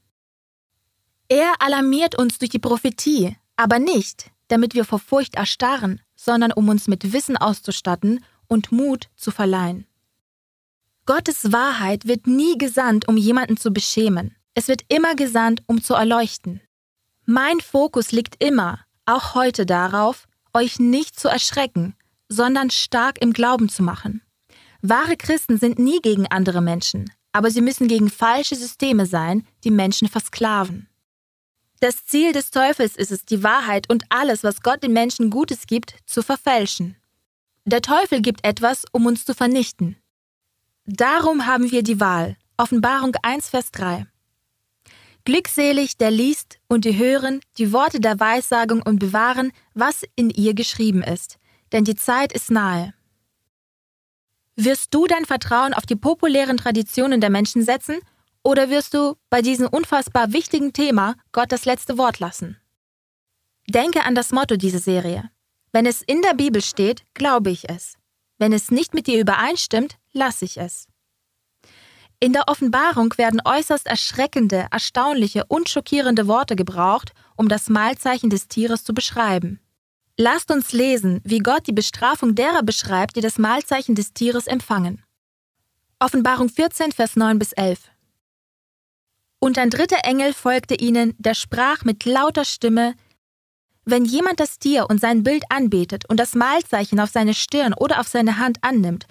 Er 1.29 1.53
alarmiert 1.59 2.17
uns 2.17 2.39
durch 2.39 2.49
die 2.49 2.59
Prophetie, 2.59 3.37
aber 3.55 3.79
nicht, 3.79 4.31
damit 4.49 4.73
wir 4.73 4.83
vor 4.83 4.99
Furcht 4.99 5.35
erstarren, 5.35 6.01
sondern 6.15 6.51
um 6.51 6.67
uns 6.67 6.89
mit 6.89 7.13
Wissen 7.13 7.37
auszustatten 7.37 8.25
und 8.47 8.73
Mut 8.73 9.07
zu 9.15 9.31
verleihen. 9.31 9.87
Gottes 11.05 11.53
Wahrheit 11.53 12.05
wird 12.05 12.27
nie 12.27 12.57
gesandt, 12.57 13.07
um 13.07 13.15
jemanden 13.15 13.55
zu 13.55 13.71
beschämen. 13.71 14.35
Es 14.55 14.67
wird 14.67 14.81
immer 14.89 15.15
gesandt, 15.15 15.63
um 15.67 15.81
zu 15.81 15.93
erleuchten. 15.93 16.59
Mein 17.25 17.61
Fokus 17.61 18.11
liegt 18.11 18.43
immer, 18.43 18.79
auch 19.09 19.33
heute 19.33 19.65
darauf, 19.65 20.27
euch 20.53 20.79
nicht 20.79 21.19
zu 21.19 21.27
erschrecken, 21.27 21.95
sondern 22.29 22.69
stark 22.69 23.21
im 23.21 23.33
Glauben 23.33 23.69
zu 23.69 23.83
machen. 23.83 24.21
Wahre 24.81 25.17
Christen 25.17 25.57
sind 25.57 25.79
nie 25.79 25.99
gegen 26.01 26.27
andere 26.27 26.61
Menschen, 26.61 27.11
aber 27.33 27.51
sie 27.51 27.61
müssen 27.61 27.87
gegen 27.87 28.09
falsche 28.09 28.55
Systeme 28.55 29.05
sein, 29.05 29.45
die 29.63 29.71
Menschen 29.71 30.07
versklaven. 30.07 30.87
Das 31.81 32.05
Ziel 32.05 32.33
des 32.33 32.51
Teufels 32.51 32.95
ist 32.95 33.11
es, 33.11 33.25
die 33.25 33.43
Wahrheit 33.43 33.89
und 33.89 34.03
alles, 34.09 34.43
was 34.43 34.61
Gott 34.61 34.83
den 34.83 34.93
Menschen 34.93 35.29
Gutes 35.29 35.65
gibt, 35.65 35.95
zu 36.05 36.21
verfälschen. 36.21 36.97
Der 37.65 37.81
Teufel 37.81 38.21
gibt 38.21 38.45
etwas, 38.45 38.83
um 38.91 39.05
uns 39.05 39.25
zu 39.25 39.33
vernichten. 39.33 39.95
Darum 40.85 41.45
haben 41.45 41.71
wir 41.71 41.83
die 41.83 41.99
Wahl. 41.99 42.35
Offenbarung 42.57 43.15
1, 43.21 43.49
Vers 43.49 43.71
3. 43.71 44.07
Glückselig, 45.25 45.97
der 45.97 46.11
liest 46.11 46.59
und 46.67 46.85
die 46.85 46.97
hören 46.97 47.41
die 47.57 47.71
Worte 47.71 47.99
der 47.99 48.19
Weissagung 48.19 48.81
und 48.81 48.99
bewahren, 48.99 49.51
was 49.73 50.03
in 50.15 50.29
ihr 50.29 50.53
geschrieben 50.53 51.03
ist, 51.03 51.37
denn 51.71 51.83
die 51.83 51.95
Zeit 51.95 52.33
ist 52.33 52.51
nahe. 52.51 52.93
Wirst 54.55 54.93
du 54.93 55.07
dein 55.07 55.25
Vertrauen 55.25 55.73
auf 55.73 55.85
die 55.85 55.95
populären 55.95 56.57
Traditionen 56.57 57.21
der 57.21 57.29
Menschen 57.29 57.63
setzen 57.63 57.99
oder 58.43 58.69
wirst 58.69 58.93
du 58.93 59.15
bei 59.29 59.41
diesem 59.41 59.67
unfassbar 59.67 60.33
wichtigen 60.33 60.73
Thema 60.73 61.15
Gott 61.31 61.53
das 61.53 61.63
letzte 61.63 61.97
Wort 61.97 62.19
lassen? 62.19 62.57
Denke 63.69 64.03
an 64.03 64.15
das 64.15 64.33
Motto 64.33 64.57
dieser 64.57 64.79
Serie. 64.79 65.29
Wenn 65.71 65.85
es 65.85 66.01
in 66.01 66.21
der 66.21 66.33
Bibel 66.33 66.61
steht, 66.61 67.05
glaube 67.13 67.51
ich 67.51 67.69
es. 67.69 67.95
Wenn 68.37 68.51
es 68.51 68.69
nicht 68.69 68.93
mit 68.93 69.07
dir 69.07 69.21
übereinstimmt, 69.21 69.97
lasse 70.11 70.43
ich 70.43 70.57
es. 70.57 70.88
In 72.21 72.33
der 72.33 72.47
Offenbarung 72.47 73.17
werden 73.17 73.41
äußerst 73.43 73.87
erschreckende, 73.87 74.67
erstaunliche 74.71 75.45
und 75.47 75.69
schockierende 75.69 76.27
Worte 76.27 76.57
gebraucht, 76.57 77.13
um 77.37 77.47
das 77.47 77.69
Mahlzeichen 77.69 78.29
des 78.29 78.49
Tieres 78.49 78.83
zu 78.83 78.93
beschreiben. 78.93 79.61
Lasst 80.17 80.51
uns 80.51 80.73
lesen, 80.73 81.21
wie 81.23 81.39
Gott 81.39 81.65
die 81.67 81.71
Bestrafung 81.71 82.35
derer 82.35 82.61
beschreibt, 82.61 83.15
die 83.15 83.21
das 83.21 83.37
Mahlzeichen 83.37 83.95
des 83.95 84.11
Tieres 84.11 84.47
empfangen. 84.47 85.01
Offenbarung 85.99 86.49
14, 86.49 86.91
Vers 86.91 87.15
9 87.15 87.39
bis 87.39 87.53
11. 87.53 87.79
Und 89.39 89.57
ein 89.57 89.69
dritter 89.69 90.03
Engel 90.03 90.33
folgte 90.33 90.75
ihnen, 90.75 91.15
der 91.17 91.35
sprach 91.35 91.85
mit 91.85 92.03
lauter 92.03 92.43
Stimme, 92.43 92.95
wenn 93.85 94.03
jemand 94.03 94.41
das 94.41 94.59
Tier 94.59 94.89
und 94.89 94.99
sein 94.99 95.23
Bild 95.23 95.45
anbetet 95.49 96.03
und 96.09 96.19
das 96.19 96.35
Mahlzeichen 96.35 96.99
auf 96.99 97.11
seine 97.11 97.33
Stirn 97.33 97.73
oder 97.73 98.01
auf 98.01 98.09
seine 98.09 98.37
Hand 98.37 98.57
annimmt, 98.61 99.07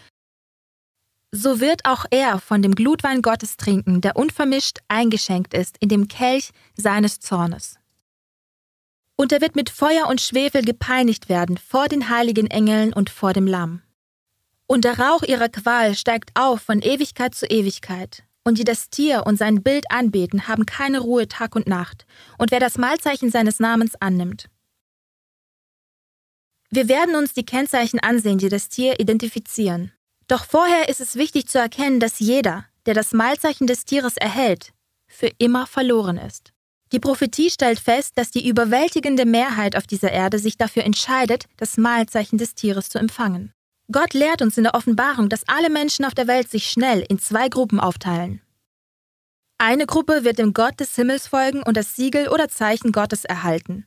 so 1.30 1.61
wird 1.61 1.85
auch 1.85 2.06
er 2.11 2.40
von 2.40 2.62
dem 2.62 2.75
Glutwein 2.75 3.23
Gottes 3.23 3.56
trinken, 3.56 4.00
der 4.00 4.16
unvermischt 4.16 4.78
eingeschenkt 4.88 5.54
ist 5.54 5.76
in 5.80 5.88
dem 5.88 6.08
Kelch 6.08 6.50
seines 6.76 7.20
Zornes. 7.20 7.76
Und 9.16 9.32
er 9.32 9.40
wird 9.40 9.56
mit 9.56 9.68
Feuer 9.68 10.06
und 10.08 10.20
Schwefel 10.20 10.62
gepeinigt 10.62 11.28
werden 11.28 11.58
vor 11.58 11.88
den 11.88 12.08
heiligen 12.08 12.47
Engeln 12.47 12.92
und 12.92 13.11
vor 13.11 13.32
dem 13.32 13.47
Lamm. 13.47 13.82
Und 14.66 14.85
der 14.85 14.99
Rauch 14.99 15.23
ihrer 15.23 15.49
Qual 15.49 15.94
steigt 15.94 16.30
auf 16.35 16.62
von 16.62 16.80
Ewigkeit 16.80 17.35
zu 17.35 17.47
Ewigkeit. 17.47 18.23
Und 18.44 18.58
die 18.58 18.64
das 18.64 18.88
Tier 18.88 19.26
und 19.26 19.37
sein 19.37 19.62
Bild 19.62 19.90
anbeten, 19.90 20.47
haben 20.47 20.66
keine 20.66 21.00
Ruhe 21.00 21.26
Tag 21.26 21.56
und 21.56 21.66
Nacht. 21.66 22.06
Und 22.38 22.50
wer 22.50 22.61
das 22.61 22.78
Mahlzeichen 22.78 23.30
seines 23.30 23.61
Namens 23.61 23.94
annimmt. 23.97 24.49
Wir 26.70 26.88
werden 26.88 27.16
uns 27.16 27.35
die 27.35 27.44
Kennzeichen 27.44 27.99
ansehen, 27.99 28.38
die 28.38 28.49
das 28.49 28.68
Tier 28.68 29.00
identifizieren. 29.00 29.92
Doch 30.28 30.44
vorher 30.44 30.88
ist 30.88 31.00
es 31.00 31.16
wichtig 31.16 31.49
zu 31.49 31.58
erkennen, 31.58 32.00
dass 32.00 32.20
jeder, 32.20 32.66
der 32.87 32.94
das 32.94 33.12
Mahlzeichen 33.12 33.66
des 33.66 33.85
Tieres 33.85 34.16
erhält, 34.16 34.73
für 35.06 35.30
immer 35.38 35.66
verloren 35.66 36.18
ist. 36.18 36.52
Die 36.92 37.00
Prophetie 37.00 37.50
stellt 37.50 37.80
fest, 37.80 38.12
dass 38.16 38.30
die 38.30 38.47
überwältigende 38.47 39.26
Mehrheit 39.26 39.76
auf 39.76 39.87
dieser 39.87 40.12
Erde 40.12 40.38
sich 40.38 40.56
dafür 40.56 40.85
entscheidet, 40.85 41.47
das 41.56 41.76
Mahlzeichen 41.76 42.38
des 42.38 42.54
Tieres 42.54 42.88
zu 42.88 42.99
empfangen. 42.99 43.52
Gott 43.90 44.12
lehrt 44.12 44.42
uns 44.42 44.58
in 44.58 44.64
der 44.64 44.75
Offenbarung, 44.75 45.30
dass 45.30 45.49
alle 45.49 45.70
Menschen 45.70 46.04
auf 46.04 46.14
der 46.14 46.26
Welt 46.26 46.50
sich 46.50 46.70
schnell 46.70 47.04
in 47.08 47.18
zwei 47.18 47.49
Gruppen 47.49 47.80
aufteilen. 47.80 48.42
Eine 49.56 49.87
Gruppe 49.87 50.25
wird 50.25 50.38
dem 50.38 50.52
Gott 50.52 50.78
des 50.78 50.94
Himmels 50.94 51.26
folgen 51.26 51.62
und 51.62 51.76
das 51.76 51.97
Siegel 51.97 52.28
oder 52.28 52.49
Zeichen 52.49 52.92
Gottes 52.92 53.25
erhalten. 53.25 53.87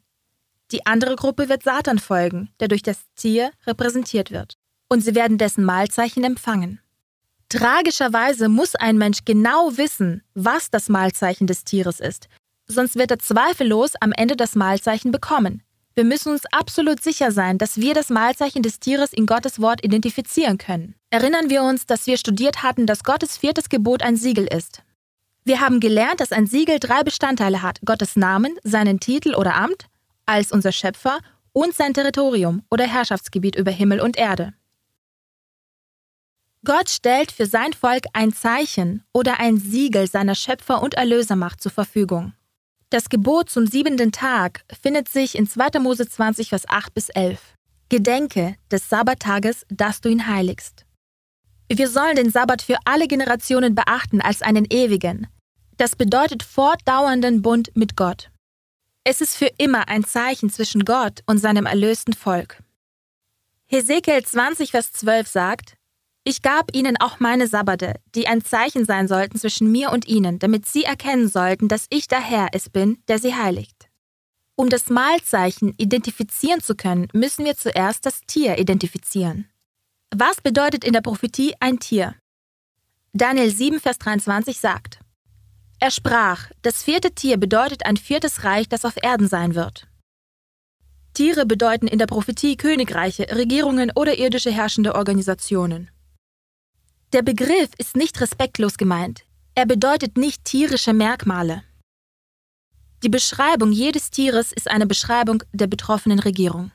Die 0.71 0.85
andere 0.85 1.15
Gruppe 1.15 1.49
wird 1.49 1.63
Satan 1.63 1.99
folgen, 1.99 2.49
der 2.59 2.67
durch 2.67 2.81
das 2.81 2.97
Tier 3.15 3.51
repräsentiert 3.65 4.31
wird. 4.31 4.57
Und 4.91 4.99
sie 4.99 5.15
werden 5.15 5.37
dessen 5.37 5.63
Mahlzeichen 5.63 6.25
empfangen. 6.25 6.81
Tragischerweise 7.47 8.49
muss 8.49 8.75
ein 8.75 8.97
Mensch 8.97 9.19
genau 9.23 9.77
wissen, 9.77 10.21
was 10.33 10.69
das 10.69 10.89
Mahlzeichen 10.89 11.47
des 11.47 11.63
Tieres 11.63 12.01
ist, 12.01 12.27
sonst 12.67 12.97
wird 12.97 13.09
er 13.09 13.19
zweifellos 13.19 13.93
am 14.01 14.11
Ende 14.11 14.35
das 14.35 14.53
Mahlzeichen 14.53 15.13
bekommen. 15.13 15.63
Wir 15.95 16.03
müssen 16.03 16.33
uns 16.33 16.43
absolut 16.51 17.01
sicher 17.01 17.31
sein, 17.31 17.57
dass 17.57 17.77
wir 17.77 17.93
das 17.93 18.09
Mahlzeichen 18.09 18.63
des 18.63 18.81
Tieres 18.81 19.13
in 19.13 19.27
Gottes 19.27 19.61
Wort 19.61 19.81
identifizieren 19.81 20.57
können. 20.57 20.95
Erinnern 21.09 21.49
wir 21.49 21.63
uns, 21.63 21.85
dass 21.85 22.05
wir 22.05 22.17
studiert 22.17 22.61
hatten, 22.61 22.85
dass 22.85 23.05
Gottes 23.05 23.37
viertes 23.37 23.69
Gebot 23.69 24.03
ein 24.03 24.17
Siegel 24.17 24.45
ist. 24.45 24.83
Wir 25.45 25.61
haben 25.61 25.79
gelernt, 25.79 26.19
dass 26.19 26.33
ein 26.33 26.47
Siegel 26.47 26.79
drei 26.79 27.03
Bestandteile 27.03 27.61
hat: 27.61 27.79
Gottes 27.85 28.17
Namen, 28.17 28.57
seinen 28.63 28.99
Titel 28.99 29.35
oder 29.35 29.55
Amt 29.55 29.85
als 30.25 30.51
unser 30.51 30.73
Schöpfer 30.73 31.19
und 31.53 31.73
sein 31.75 31.93
Territorium 31.93 32.63
oder 32.69 32.85
Herrschaftsgebiet 32.85 33.55
über 33.55 33.71
Himmel 33.71 34.01
und 34.01 34.17
Erde. 34.17 34.53
Gott 36.63 36.89
stellt 36.89 37.31
für 37.31 37.47
sein 37.47 37.73
Volk 37.73 38.05
ein 38.13 38.33
Zeichen 38.33 39.03
oder 39.13 39.39
ein 39.39 39.57
Siegel 39.57 40.07
seiner 40.07 40.35
Schöpfer- 40.35 40.83
und 40.83 40.93
Erlösermacht 40.93 41.59
zur 41.59 41.71
Verfügung. 41.71 42.33
Das 42.91 43.09
Gebot 43.09 43.49
zum 43.49 43.65
siebenten 43.65 44.11
Tag 44.11 44.63
findet 44.81 45.09
sich 45.09 45.35
in 45.35 45.47
2. 45.47 45.79
Mose 45.79 46.07
20, 46.07 46.49
Vers 46.49 46.67
8 46.67 46.93
bis 46.93 47.09
11. 47.09 47.39
Gedenke 47.89 48.55
des 48.69 48.89
Sabbattages, 48.89 49.65
dass 49.69 50.01
du 50.01 50.09
ihn 50.09 50.27
heiligst. 50.27 50.85
Wir 51.67 51.89
sollen 51.89 52.15
den 52.15 52.29
Sabbat 52.29 52.61
für 52.61 52.77
alle 52.85 53.07
Generationen 53.07 53.73
beachten 53.73 54.21
als 54.21 54.41
einen 54.41 54.65
ewigen. 54.69 55.27
Das 55.77 55.95
bedeutet 55.95 56.43
fortdauernden 56.43 57.41
Bund 57.41 57.71
mit 57.75 57.95
Gott. 57.95 58.29
Es 59.03 59.19
ist 59.19 59.35
für 59.35 59.49
immer 59.57 59.87
ein 59.87 60.03
Zeichen 60.03 60.51
zwischen 60.51 60.85
Gott 60.85 61.21
und 61.25 61.39
seinem 61.39 61.65
erlösten 61.65 62.13
Volk. 62.13 62.61
Hesekiel 63.65 64.23
20, 64.23 64.71
Vers 64.71 64.91
12 64.91 65.27
sagt, 65.27 65.77
ich 66.23 66.43
gab 66.43 66.75
ihnen 66.75 66.97
auch 66.99 67.19
meine 67.19 67.47
Sabbate, 67.47 67.95
die 68.13 68.27
ein 68.27 68.43
Zeichen 68.43 68.85
sein 68.85 69.07
sollten 69.07 69.39
zwischen 69.39 69.71
mir 69.71 69.91
und 69.91 70.07
ihnen, 70.07 70.37
damit 70.37 70.67
sie 70.67 70.83
erkennen 70.83 71.27
sollten, 71.27 71.67
dass 71.67 71.87
ich 71.89 72.07
der 72.07 72.21
Herr 72.21 72.49
es 72.53 72.69
bin, 72.69 73.01
der 73.07 73.17
sie 73.17 73.33
heiligt. 73.33 73.89
Um 74.55 74.69
das 74.69 74.89
Mahlzeichen 74.89 75.73
identifizieren 75.77 76.61
zu 76.61 76.75
können, 76.75 77.07
müssen 77.13 77.45
wir 77.45 77.57
zuerst 77.57 78.05
das 78.05 78.21
Tier 78.27 78.59
identifizieren. 78.59 79.49
Was 80.15 80.41
bedeutet 80.41 80.83
in 80.83 80.93
der 80.93 81.01
Prophetie 81.01 81.55
ein 81.59 81.79
Tier? 81.79 82.15
Daniel 83.13 83.49
7, 83.49 83.79
Vers 83.79 83.97
23 83.97 84.59
sagt, 84.59 84.99
Er 85.79 85.89
sprach, 85.89 86.51
das 86.61 86.83
vierte 86.83 87.11
Tier 87.11 87.37
bedeutet 87.37 87.85
ein 87.85 87.97
viertes 87.97 88.43
Reich, 88.43 88.69
das 88.69 88.85
auf 88.85 89.01
Erden 89.01 89.27
sein 89.27 89.55
wird. 89.55 89.87
Tiere 91.13 91.47
bedeuten 91.47 91.87
in 91.87 91.97
der 91.97 92.05
Prophetie 92.05 92.55
Königreiche, 92.55 93.35
Regierungen 93.35 93.91
oder 93.95 94.17
irdische 94.17 94.51
herrschende 94.51 94.93
Organisationen. 94.93 95.89
Der 97.13 97.23
Begriff 97.23 97.69
ist 97.77 97.97
nicht 97.97 98.21
respektlos 98.21 98.77
gemeint. 98.77 99.25
Er 99.53 99.65
bedeutet 99.65 100.17
nicht 100.17 100.45
tierische 100.45 100.93
Merkmale. 100.93 101.63
Die 103.03 103.09
Beschreibung 103.09 103.73
jedes 103.73 104.11
Tieres 104.11 104.53
ist 104.53 104.69
eine 104.69 104.87
Beschreibung 104.87 105.43
der 105.51 105.67
betroffenen 105.67 106.19
Regierung. 106.19 106.71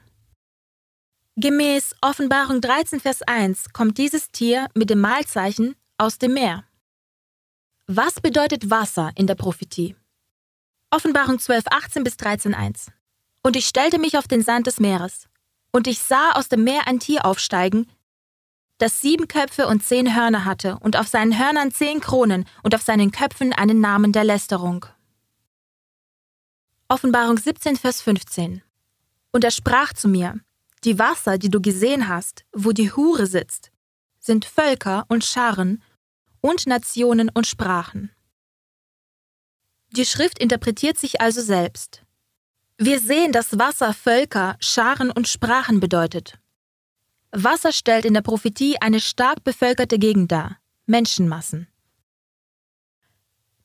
Gemäß 1.37 1.95
Offenbarung 2.03 2.61
13, 2.61 3.01
Vers 3.01 3.23
1 3.23 3.73
kommt 3.73 3.97
dieses 3.97 4.31
Tier 4.31 4.69
mit 4.75 4.91
dem 4.91 5.01
Mahlzeichen 5.01 5.75
aus 5.97 6.19
dem 6.19 6.35
Meer. 6.35 6.65
Was 7.87 8.21
bedeutet 8.21 8.69
Wasser 8.69 9.13
in 9.15 9.27
der 9.27 9.37
Prophetie? 9.37 9.97
Offenbarung 10.91 11.39
12, 11.39 11.65
18 11.71 12.05
bis 12.05 12.19
13, 12.19 12.55
1. 12.55 12.91
Und 13.43 13.57
ich 13.57 13.67
stellte 13.67 13.99
mich 13.99 14.19
auf 14.19 14.29
den 14.29 14.43
Sand 14.43 14.67
des 14.67 14.81
Meeres. 14.81 15.29
Und 15.73 15.87
ich 15.87 16.01
sah 16.01 16.33
aus 16.33 16.49
dem 16.49 16.65
Meer 16.65 16.87
ein 16.87 17.01
Tier 17.01 17.25
aufsteigen, 17.25 17.87
das 18.79 19.01
sieben 19.01 19.29
Köpfe 19.29 19.67
und 19.67 19.83
zehn 19.83 20.15
Hörner 20.15 20.45
hatte 20.45 20.79
und 20.81 20.97
auf 20.97 21.09
seinen 21.09 21.39
Hörnern 21.39 21.71
zehn 21.71 22.01
Kronen 22.01 22.45
und 22.63 22.75
auf 22.75 22.83
seinen 22.83 23.11
Köpfen 23.11 23.53
einen 23.53 23.81
Namen 23.81 24.13
der 24.13 24.25
Lästerung. 24.25 24.87
Offenbarung 26.89 27.39
17, 27.39 27.77
Vers 27.77 28.03
15. 28.03 28.63
Und 29.33 29.45
er 29.45 29.51
sprach 29.51 29.93
zu 29.93 30.09
mir, 30.09 30.39
die 30.85 30.99
Wasser, 30.99 31.39
die 31.39 31.49
du 31.49 31.61
gesehen 31.61 32.09
hast, 32.09 32.45
wo 32.53 32.73
die 32.73 32.93
Hure 32.93 33.27
sitzt, 33.27 33.73
sind 34.21 34.45
Völker 34.45 35.05
und 35.09 35.25
Scharen 35.25 35.83
und 36.41 36.67
Nationen 36.67 37.29
und 37.31 37.47
Sprachen. 37.47 38.11
Die 39.91 40.05
Schrift 40.05 40.39
interpretiert 40.39 40.99
sich 40.99 41.21
also 41.21 41.41
selbst. 41.41 42.03
Wir 42.77 43.01
sehen, 43.01 43.33
dass 43.33 43.59
Wasser 43.59 43.95
Völker, 43.95 44.57
Scharen 44.61 45.11
und 45.11 45.29
Sprachen 45.29 45.81
bedeutet. 45.81 46.39
Wasser 47.33 47.73
stellt 47.73 48.05
in 48.05 48.15
der 48.15 48.23
Prophetie 48.23 48.81
eine 48.81 49.01
stark 49.01 49.45
bevölkerte 49.45 49.99
Gegend 49.99 50.33
dar, 50.33 50.59
Menschenmassen. 50.87 51.69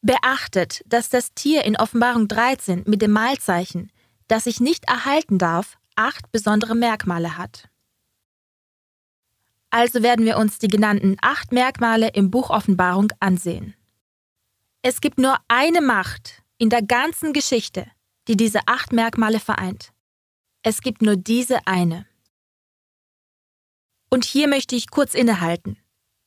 Beachtet, 0.02 0.84
dass 0.88 1.10
das 1.10 1.34
Tier 1.34 1.64
in 1.64 1.78
Offenbarung 1.78 2.28
13 2.28 2.84
mit 2.88 3.02
dem 3.02 3.12
Mahlzeichen, 3.12 3.92
das 4.28 4.46
sich 4.46 4.60
nicht 4.60 4.86
erhalten 4.86 5.38
darf, 5.38 5.78
acht 5.96 6.32
besondere 6.32 6.76
Merkmale 6.76 7.38
hat. 7.38 7.70
Also 9.70 10.04
werden 10.04 10.26
wir 10.26 10.38
uns 10.38 10.60
die 10.60 10.68
genannten 10.68 11.18
acht 11.22 11.52
Merkmale 11.52 12.10
im 12.10 12.30
Buch 12.30 12.50
Offenbarung 12.50 13.08
ansehen. 13.20 13.76
Es 14.82 15.00
gibt 15.00 15.18
nur 15.18 15.38
eine 15.48 15.82
Macht 15.82 16.44
in 16.58 16.70
der 16.70 16.82
ganzen 16.82 17.32
Geschichte, 17.32 17.86
die 18.28 18.36
diese 18.36 18.62
acht 18.66 18.92
Merkmale 18.92 19.40
vereint. 19.40 19.94
Es 20.64 20.82
gibt 20.82 21.02
nur 21.02 21.16
diese 21.16 21.68
eine. 21.68 22.06
Und 24.14 24.26
hier 24.26 24.48
möchte 24.48 24.76
ich 24.76 24.92
kurz 24.92 25.14
innehalten. 25.14 25.78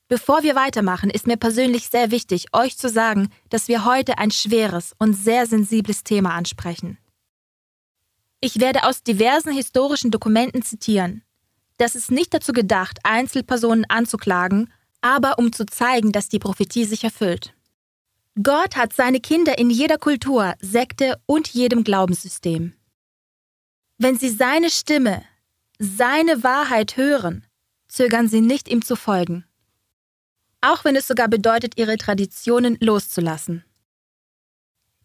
Bevor 0.09 0.43
wir 0.43 0.55
weitermachen, 0.55 1.11
ist 1.11 1.27
mir 1.27 1.37
persönlich 1.37 1.89
sehr 1.89 2.11
wichtig, 2.11 2.47
euch 2.53 2.77
zu 2.79 2.89
sagen, 2.89 3.29
dass 3.51 3.69
wir 3.69 3.85
heute 3.85 4.19
ein 4.19 4.31
schweres 4.31 4.95
und 4.99 5.15
sehr 5.15 5.47
sensibles 5.47 6.03
Thema 6.03 6.35
ansprechen. 6.35 6.99
Ich 8.41 8.61
werde 8.61 8.85
aus 8.85 9.03
diversen 9.03 9.53
historischen 9.53 10.11
Dokumenten 10.11 10.63
zitieren. 10.63 11.23
Das 11.79 11.95
ist 11.95 12.11
nicht 12.11 12.33
dazu 12.33 12.53
gedacht, 12.53 12.99
Einzelpersonen 13.03 13.85
anzuklagen, 13.89 14.73
aber 15.01 15.39
um 15.39 15.53
zu 15.53 15.67
zeigen, 15.67 16.13
dass 16.13 16.29
die 16.29 16.39
Prophetie 16.39 16.85
sich 16.85 17.05
erfüllt. 17.05 17.55
Gott 18.43 18.77
hat 18.77 18.93
seine 18.93 19.21
Kinder 19.21 19.59
in 19.59 19.71
jeder 19.71 19.99
Kultur, 19.99 20.55
Sekte 20.61 21.21
und 21.27 21.49
jedem 21.49 21.85
Glaubenssystem. 21.85 22.75
Wenn 23.99 24.19
sie 24.19 24.31
seine 24.31 24.71
Stimme, 24.71 25.23
seine 25.79 26.43
Wahrheit 26.43 26.97
hören, 26.97 27.45
zögern 27.95 28.29
sie 28.29 28.41
nicht, 28.41 28.69
ihm 28.69 28.85
zu 28.85 28.97
folgen. 28.97 29.45
Auch 30.61 30.85
wenn 30.85 30.97
es 30.97 31.07
sogar 31.07 31.29
bedeutet, 31.29 31.79
ihre 31.79 31.97
Traditionen 31.97 32.77
loszulassen. 32.81 33.65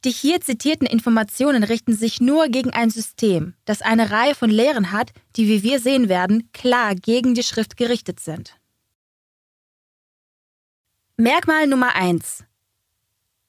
Die 0.06 0.12
hier 0.12 0.40
zitierten 0.40 0.88
Informationen 0.88 1.64
richten 1.64 1.94
sich 1.94 2.22
nur 2.22 2.48
gegen 2.48 2.72
ein 2.72 2.90
System, 2.90 3.54
das 3.66 3.82
eine 3.82 4.12
Reihe 4.12 4.34
von 4.34 4.50
Lehren 4.50 4.94
hat, 4.94 5.12
die, 5.36 5.48
wie 5.50 5.62
wir 5.62 5.82
sehen 5.82 6.08
werden, 6.08 6.50
klar 6.54 6.96
gegen 6.96 7.36
die 7.36 7.44
Schrift 7.44 7.76
gerichtet 7.76 8.22
sind. 8.22 8.56
Merkmal 11.18 11.68
Nummer 11.68 11.96
1. 11.96 12.46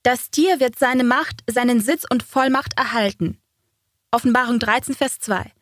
Das 0.03 0.31
Tier 0.31 0.59
wird 0.59 0.77
seine 0.77 1.05
Macht, 1.05 1.45
seinen 1.47 1.81
Sitz 1.81 2.05
und 2.11 2.25
Vollmacht 2.25 2.77
erhalten. 2.77 3.41
Offenbarung 4.11 4.59
13, 4.59 4.97
Vers 4.97 5.21
2. 5.21 5.53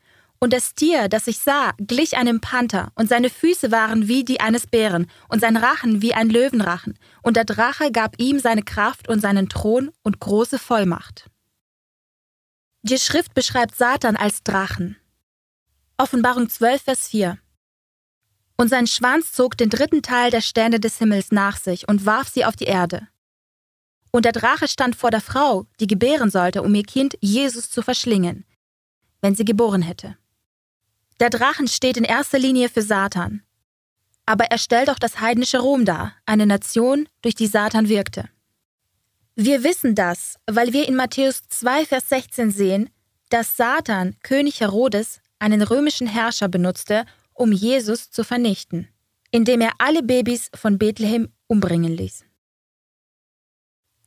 Und 0.41 0.53
das 0.53 0.75
Tier, 0.75 1.09
das 1.09 1.27
ich 1.27 1.39
sah, 1.39 1.73
glich 1.79 2.17
einem 2.17 2.41
Panther, 2.41 2.93
und 2.95 3.09
seine 3.09 3.29
Füße 3.29 3.73
waren 3.73 4.07
wie 4.07 4.25
die 4.25 4.41
eines 4.41 4.67
Bären, 4.67 5.11
und 5.29 5.41
sein 5.41 5.57
Rachen 5.57 6.01
wie 6.01 6.15
ein 6.15 6.31
Löwenrachen, 6.31 6.97
und 7.23 7.37
der 7.37 7.45
Drache 7.45 7.91
gab 7.91 8.21
ihm 8.21 8.39
seine 8.39 8.63
Kraft 8.63 9.09
und 9.09 9.21
seinen 9.21 9.49
Thron 9.49 9.91
und 10.03 10.21
große 10.21 10.59
Vollmacht. 10.59 11.29
Die 12.83 12.99
Schrift 12.99 13.35
beschreibt 13.35 13.75
Satan 13.75 14.17
als 14.17 14.45
Drachen. 14.45 14.97
Offenbarung 15.97 16.49
12, 16.49 16.83
Vers 16.83 17.09
4. 17.09 17.39
Und 18.57 18.69
sein 18.69 18.87
Schwanz 18.87 19.33
zog 19.33 19.57
den 19.57 19.71
dritten 19.71 20.03
Teil 20.03 20.31
der 20.31 20.41
Sterne 20.41 20.79
des 20.79 20.99
Himmels 20.99 21.33
nach 21.33 21.57
sich 21.57 21.89
und 21.89 22.07
warf 22.07 22.29
sie 22.29 22.45
auf 22.45 22.55
die 22.55 22.65
Erde. 22.65 23.09
Und 24.13 24.25
der 24.25 24.33
Drache 24.33 24.69
stand 24.69 24.95
vor 24.95 25.11
der 25.11 25.21
Frau, 25.21 25.67
die 25.81 25.89
gebären 25.89 26.31
sollte, 26.31 26.63
um 26.63 26.75
ihr 26.75 26.85
Kind 26.85 27.19
Jesus 27.21 27.71
zu 27.71 27.83
verschlingen, 27.83 28.45
wenn 29.21 29.35
sie 29.35 29.45
geboren 29.45 29.83
hätte. 29.83 30.17
Der 31.21 31.31
Drachen 31.31 31.67
steht 31.67 31.97
in 31.97 32.05
erster 32.05 32.39
Linie 32.39 32.69
für 32.69 32.83
Satan. 32.83 33.43
Aber 34.25 34.45
er 34.45 34.59
stellt 34.59 34.91
auch 34.91 34.99
das 34.99 35.21
heidnische 35.21 35.59
Rom 35.59 35.85
dar, 35.85 36.15
eine 36.27 36.47
Nation, 36.47 37.09
durch 37.23 37.35
die 37.35 37.47
Satan 37.47 37.89
wirkte. 37.89 38.29
Wir 39.35 39.65
wissen 39.65 39.95
das, 39.95 40.37
weil 40.47 40.73
wir 40.73 40.87
in 40.87 40.97
Matthäus 40.97 41.43
2, 41.49 41.87
Vers 41.87 42.09
16 42.09 42.51
sehen, 42.51 42.91
dass 43.31 43.57
Satan, 43.57 44.17
König 44.23 44.61
Herodes, 44.61 45.21
einen 45.39 45.63
römischen 45.63 46.07
Herrscher 46.07 46.49
benutzte, 46.49 47.07
um 47.35 47.53
Jesus 47.53 48.11
zu 48.11 48.25
vernichten, 48.25 48.89
indem 49.31 49.61
er 49.61 49.73
alle 49.79 50.03
Babys 50.03 50.51
von 50.55 50.79
Bethlehem 50.79 51.33
umbringen 51.47 51.93
ließ. 51.93 52.25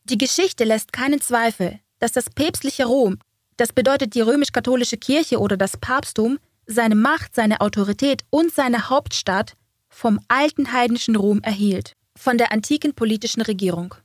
Die 0.03 0.17
Geschichte 0.17 0.63
lässt 0.63 0.91
keinen 0.91 1.21
Zweifel, 1.21 1.79
dass 1.99 2.11
das 2.11 2.29
päpstliche 2.29 2.85
Rom, 2.85 3.19
das 3.57 3.71
bedeutet 3.71 4.15
die 4.15 4.21
römisch-katholische 4.21 4.97
Kirche 4.97 5.39
oder 5.39 5.55
das 5.55 5.77
Papsttum, 5.77 6.39
seine 6.71 6.95
Macht, 6.95 7.35
seine 7.35 7.61
Autorität 7.61 8.23
und 8.29 8.51
seine 8.51 8.89
Hauptstadt 8.89 9.55
vom 9.89 10.19
alten 10.27 10.71
heidnischen 10.71 11.15
Rom 11.15 11.41
erhielt, 11.41 11.93
von 12.17 12.37
der 12.37 12.51
antiken 12.51 12.93
politischen 12.93 13.41
Regierung. 13.41 13.95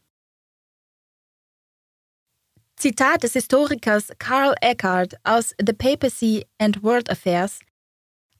Zitat 2.76 3.22
des 3.22 3.32
Historikers 3.32 4.12
Karl 4.18 4.54
Eckhart 4.60 5.14
aus 5.24 5.54
The 5.64 5.72
Papacy 5.72 6.44
and 6.58 6.82
World 6.82 7.10
Affairs 7.10 7.60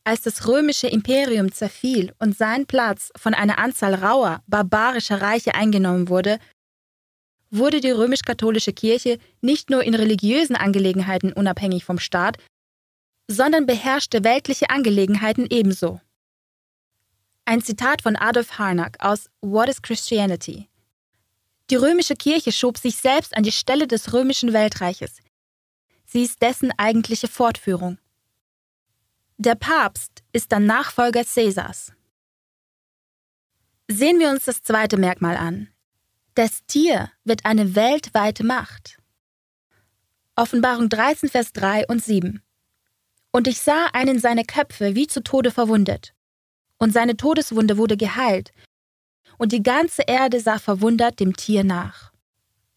Als 0.04 0.22
das 0.22 0.46
römische 0.46 0.88
Imperium 0.88 1.50
zerfiel 1.52 2.12
und 2.18 2.36
sein 2.36 2.66
Platz 2.66 3.10
von 3.16 3.32
einer 3.32 3.58
Anzahl 3.58 3.94
rauer, 3.94 4.42
barbarischer 4.46 5.22
Reiche 5.22 5.54
eingenommen 5.54 6.10
wurde, 6.10 6.38
wurde 7.50 7.80
die 7.80 7.90
römisch-katholische 7.90 8.72
Kirche 8.72 9.18
nicht 9.40 9.70
nur 9.70 9.82
in 9.82 9.94
religiösen 9.94 10.54
Angelegenheiten 10.54 11.32
unabhängig 11.32 11.84
vom 11.84 11.98
Staat, 11.98 12.36
sondern 13.28 13.66
beherrschte 13.66 14.24
weltliche 14.24 14.70
Angelegenheiten 14.70 15.46
ebenso. 15.50 16.00
Ein 17.44 17.62
Zitat 17.62 18.02
von 18.02 18.16
Adolf 18.16 18.58
Harnack 18.58 18.96
aus 19.00 19.30
What 19.40 19.68
is 19.68 19.82
Christianity? 19.82 20.68
Die 21.70 21.76
römische 21.76 22.14
Kirche 22.14 22.52
schob 22.52 22.78
sich 22.78 22.96
selbst 22.96 23.36
an 23.36 23.42
die 23.42 23.52
Stelle 23.52 23.86
des 23.86 24.12
römischen 24.12 24.52
Weltreiches. 24.52 25.18
Sie 26.04 26.22
ist 26.22 26.40
dessen 26.40 26.72
eigentliche 26.76 27.28
Fortführung. 27.28 27.98
Der 29.38 29.56
Papst 29.56 30.22
ist 30.32 30.52
dann 30.52 30.64
Nachfolger 30.64 31.24
Caesars. 31.24 31.92
Sehen 33.88 34.18
wir 34.18 34.30
uns 34.30 34.44
das 34.44 34.62
zweite 34.62 34.96
Merkmal 34.96 35.36
an. 35.36 35.68
Das 36.34 36.64
Tier 36.66 37.10
wird 37.24 37.44
eine 37.44 37.74
weltweite 37.74 38.44
Macht. 38.44 38.98
Offenbarung 40.36 40.88
13, 40.88 41.28
Vers 41.28 41.52
3 41.52 41.86
und 41.86 42.04
7. 42.04 42.42
Und 43.36 43.46
ich 43.46 43.60
sah 43.60 43.88
einen 43.92 44.18
seine 44.18 44.44
Köpfe 44.46 44.94
wie 44.94 45.08
zu 45.08 45.22
Tode 45.22 45.50
verwundet. 45.50 46.14
Und 46.78 46.94
seine 46.94 47.18
Todeswunde 47.18 47.76
wurde 47.76 47.98
geheilt. 47.98 48.50
Und 49.36 49.52
die 49.52 49.62
ganze 49.62 50.04
Erde 50.06 50.40
sah 50.40 50.58
verwundert 50.58 51.20
dem 51.20 51.36
Tier 51.36 51.62
nach. 51.62 52.12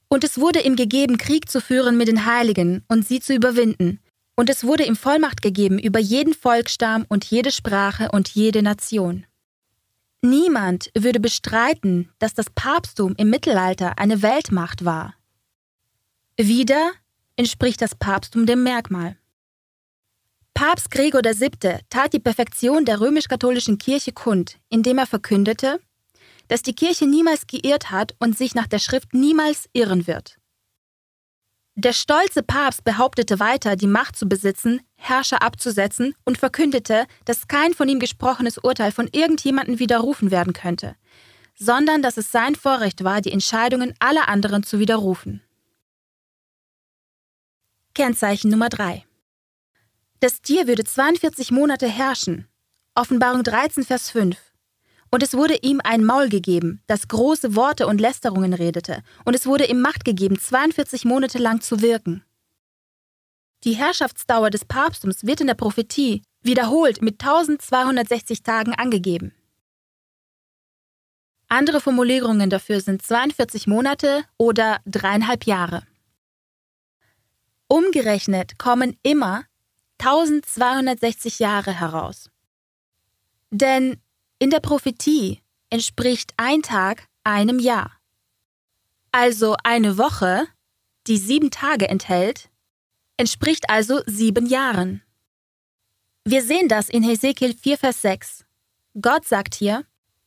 Und 0.09 0.25
es 0.25 0.37
wurde 0.37 0.59
ihm 0.59 0.75
gegeben, 0.75 1.17
Krieg 1.17 1.49
zu 1.49 1.61
führen 1.61 1.95
mit 1.97 2.09
den 2.09 2.25
Heiligen 2.25 2.83
und 2.89 3.07
sie 3.07 3.21
zu 3.21 3.33
überwinden. 3.33 4.01
Und 4.35 4.49
es 4.49 4.65
wurde 4.65 4.83
ihm 4.83 4.97
Vollmacht 4.97 5.41
gegeben 5.41 5.79
über 5.79 5.99
jeden 5.99 6.33
Volksstamm 6.33 7.05
und 7.07 7.23
jede 7.23 7.53
Sprache 7.53 8.09
und 8.11 8.27
jede 8.27 8.61
Nation. 8.61 9.25
Niemand 10.21 10.91
würde 10.93 11.21
bestreiten, 11.21 12.11
dass 12.19 12.33
das 12.33 12.49
Papsttum 12.49 13.15
im 13.15 13.29
Mittelalter 13.29 13.97
eine 13.97 14.21
Weltmacht 14.21 14.83
war. 14.83 15.15
Wieder 16.35 16.91
entspricht 17.37 17.81
das 17.81 17.95
Papsttum 17.95 18.45
dem 18.45 18.63
Merkmal. 18.63 19.15
Papst 20.59 20.91
Gregor 20.91 21.21
VII. 21.23 21.79
tat 21.89 22.11
die 22.11 22.19
Perfektion 22.19 22.83
der 22.83 22.99
römisch-katholischen 22.99 23.77
Kirche 23.77 24.11
kund, 24.11 24.57
indem 24.67 24.97
er 24.97 25.05
verkündete, 25.05 25.79
dass 26.49 26.63
die 26.63 26.75
Kirche 26.75 27.07
niemals 27.07 27.47
geirrt 27.47 27.91
hat 27.91 28.13
und 28.19 28.37
sich 28.37 28.55
nach 28.55 28.67
der 28.67 28.79
Schrift 28.79 29.13
niemals 29.13 29.69
irren 29.71 30.05
wird. 30.05 30.37
Der 31.75 31.93
stolze 31.93 32.43
Papst 32.43 32.83
behauptete 32.83 33.39
weiter, 33.39 33.77
die 33.77 33.87
Macht 33.87 34.17
zu 34.17 34.27
besitzen, 34.27 34.81
Herrscher 34.97 35.41
abzusetzen 35.41 36.13
und 36.25 36.37
verkündete, 36.37 37.05
dass 37.23 37.47
kein 37.47 37.73
von 37.73 37.87
ihm 37.87 37.99
gesprochenes 38.01 38.57
Urteil 38.57 38.91
von 38.91 39.07
irgendjemandem 39.13 39.79
widerrufen 39.79 40.29
werden 40.29 40.51
könnte, 40.51 40.97
sondern 41.55 42.01
dass 42.01 42.17
es 42.17 42.33
sein 42.33 42.55
Vorrecht 42.55 43.05
war, 43.05 43.21
die 43.21 43.31
Entscheidungen 43.31 43.93
aller 43.99 44.27
anderen 44.27 44.63
zu 44.63 44.79
widerrufen. 44.79 45.41
Kennzeichen 47.93 48.51
Nummer 48.51 48.67
3 48.67 49.05
das 50.19 50.41
Tier 50.41 50.67
würde 50.67 50.83
42 50.83 51.51
Monate 51.51 51.87
herrschen. 51.87 52.47
Offenbarung 52.95 53.43
13, 53.43 53.83
Vers 53.85 54.09
5. 54.11 54.37
Und 55.11 55.23
es 55.23 55.33
wurde 55.33 55.57
ihm 55.61 55.81
ein 55.83 56.03
Maul 56.03 56.29
gegeben, 56.29 56.81
das 56.87 57.07
große 57.07 57.55
Worte 57.55 57.87
und 57.87 57.99
Lästerungen 57.99 58.53
redete, 58.53 59.01
und 59.25 59.35
es 59.35 59.45
wurde 59.45 59.65
ihm 59.65 59.81
Macht 59.81 60.05
gegeben, 60.05 60.37
42 60.37 61.05
Monate 61.05 61.39
lang 61.39 61.61
zu 61.61 61.81
wirken. 61.81 62.23
Die 63.63 63.73
Herrschaftsdauer 63.73 64.51
des 64.51 64.65
Papsttums 64.65 65.25
wird 65.25 65.41
in 65.41 65.47
der 65.47 65.55
Prophetie 65.55 66.21
wiederholt 66.41 67.01
mit 67.01 67.15
1260 67.15 68.43
Tagen 68.43 68.73
angegeben. 68.73 69.33
Andere 71.47 71.81
Formulierungen 71.81 72.49
dafür 72.49 72.79
sind 72.79 73.01
42 73.01 73.65
Monate 73.65 74.23
oder 74.37 74.79
dreieinhalb 74.85 75.45
Jahre. 75.45 75.83
Umgerechnet 77.67 78.59
kommen 78.59 78.97
immer 79.01 79.45
1260 79.99 81.39
Jahre 81.39 81.77
heraus. 81.77 82.29
Denn 83.51 84.01
in 84.39 84.49
der 84.49 84.59
Prophetie 84.59 85.41
entspricht 85.69 86.33
ein 86.37 86.61
Tag 86.61 87.07
einem 87.23 87.59
Jahr. 87.59 87.91
Also 89.11 89.55
eine 89.63 89.97
Woche, 89.97 90.47
die 91.07 91.17
sieben 91.17 91.51
Tage 91.51 91.89
enthält, 91.89 92.49
entspricht 93.17 93.69
also 93.69 94.01
sieben 94.05 94.45
Jahren. 94.45 95.01
Wir 96.25 96.43
sehen 96.43 96.67
das 96.67 96.89
in 96.89 97.03
Hesekiel 97.03 97.55
4, 97.55 97.77
Vers 97.77 98.01
6. 98.01 98.45
Gott 99.01 99.25
sagt 99.25 99.55
hier, 99.55 99.85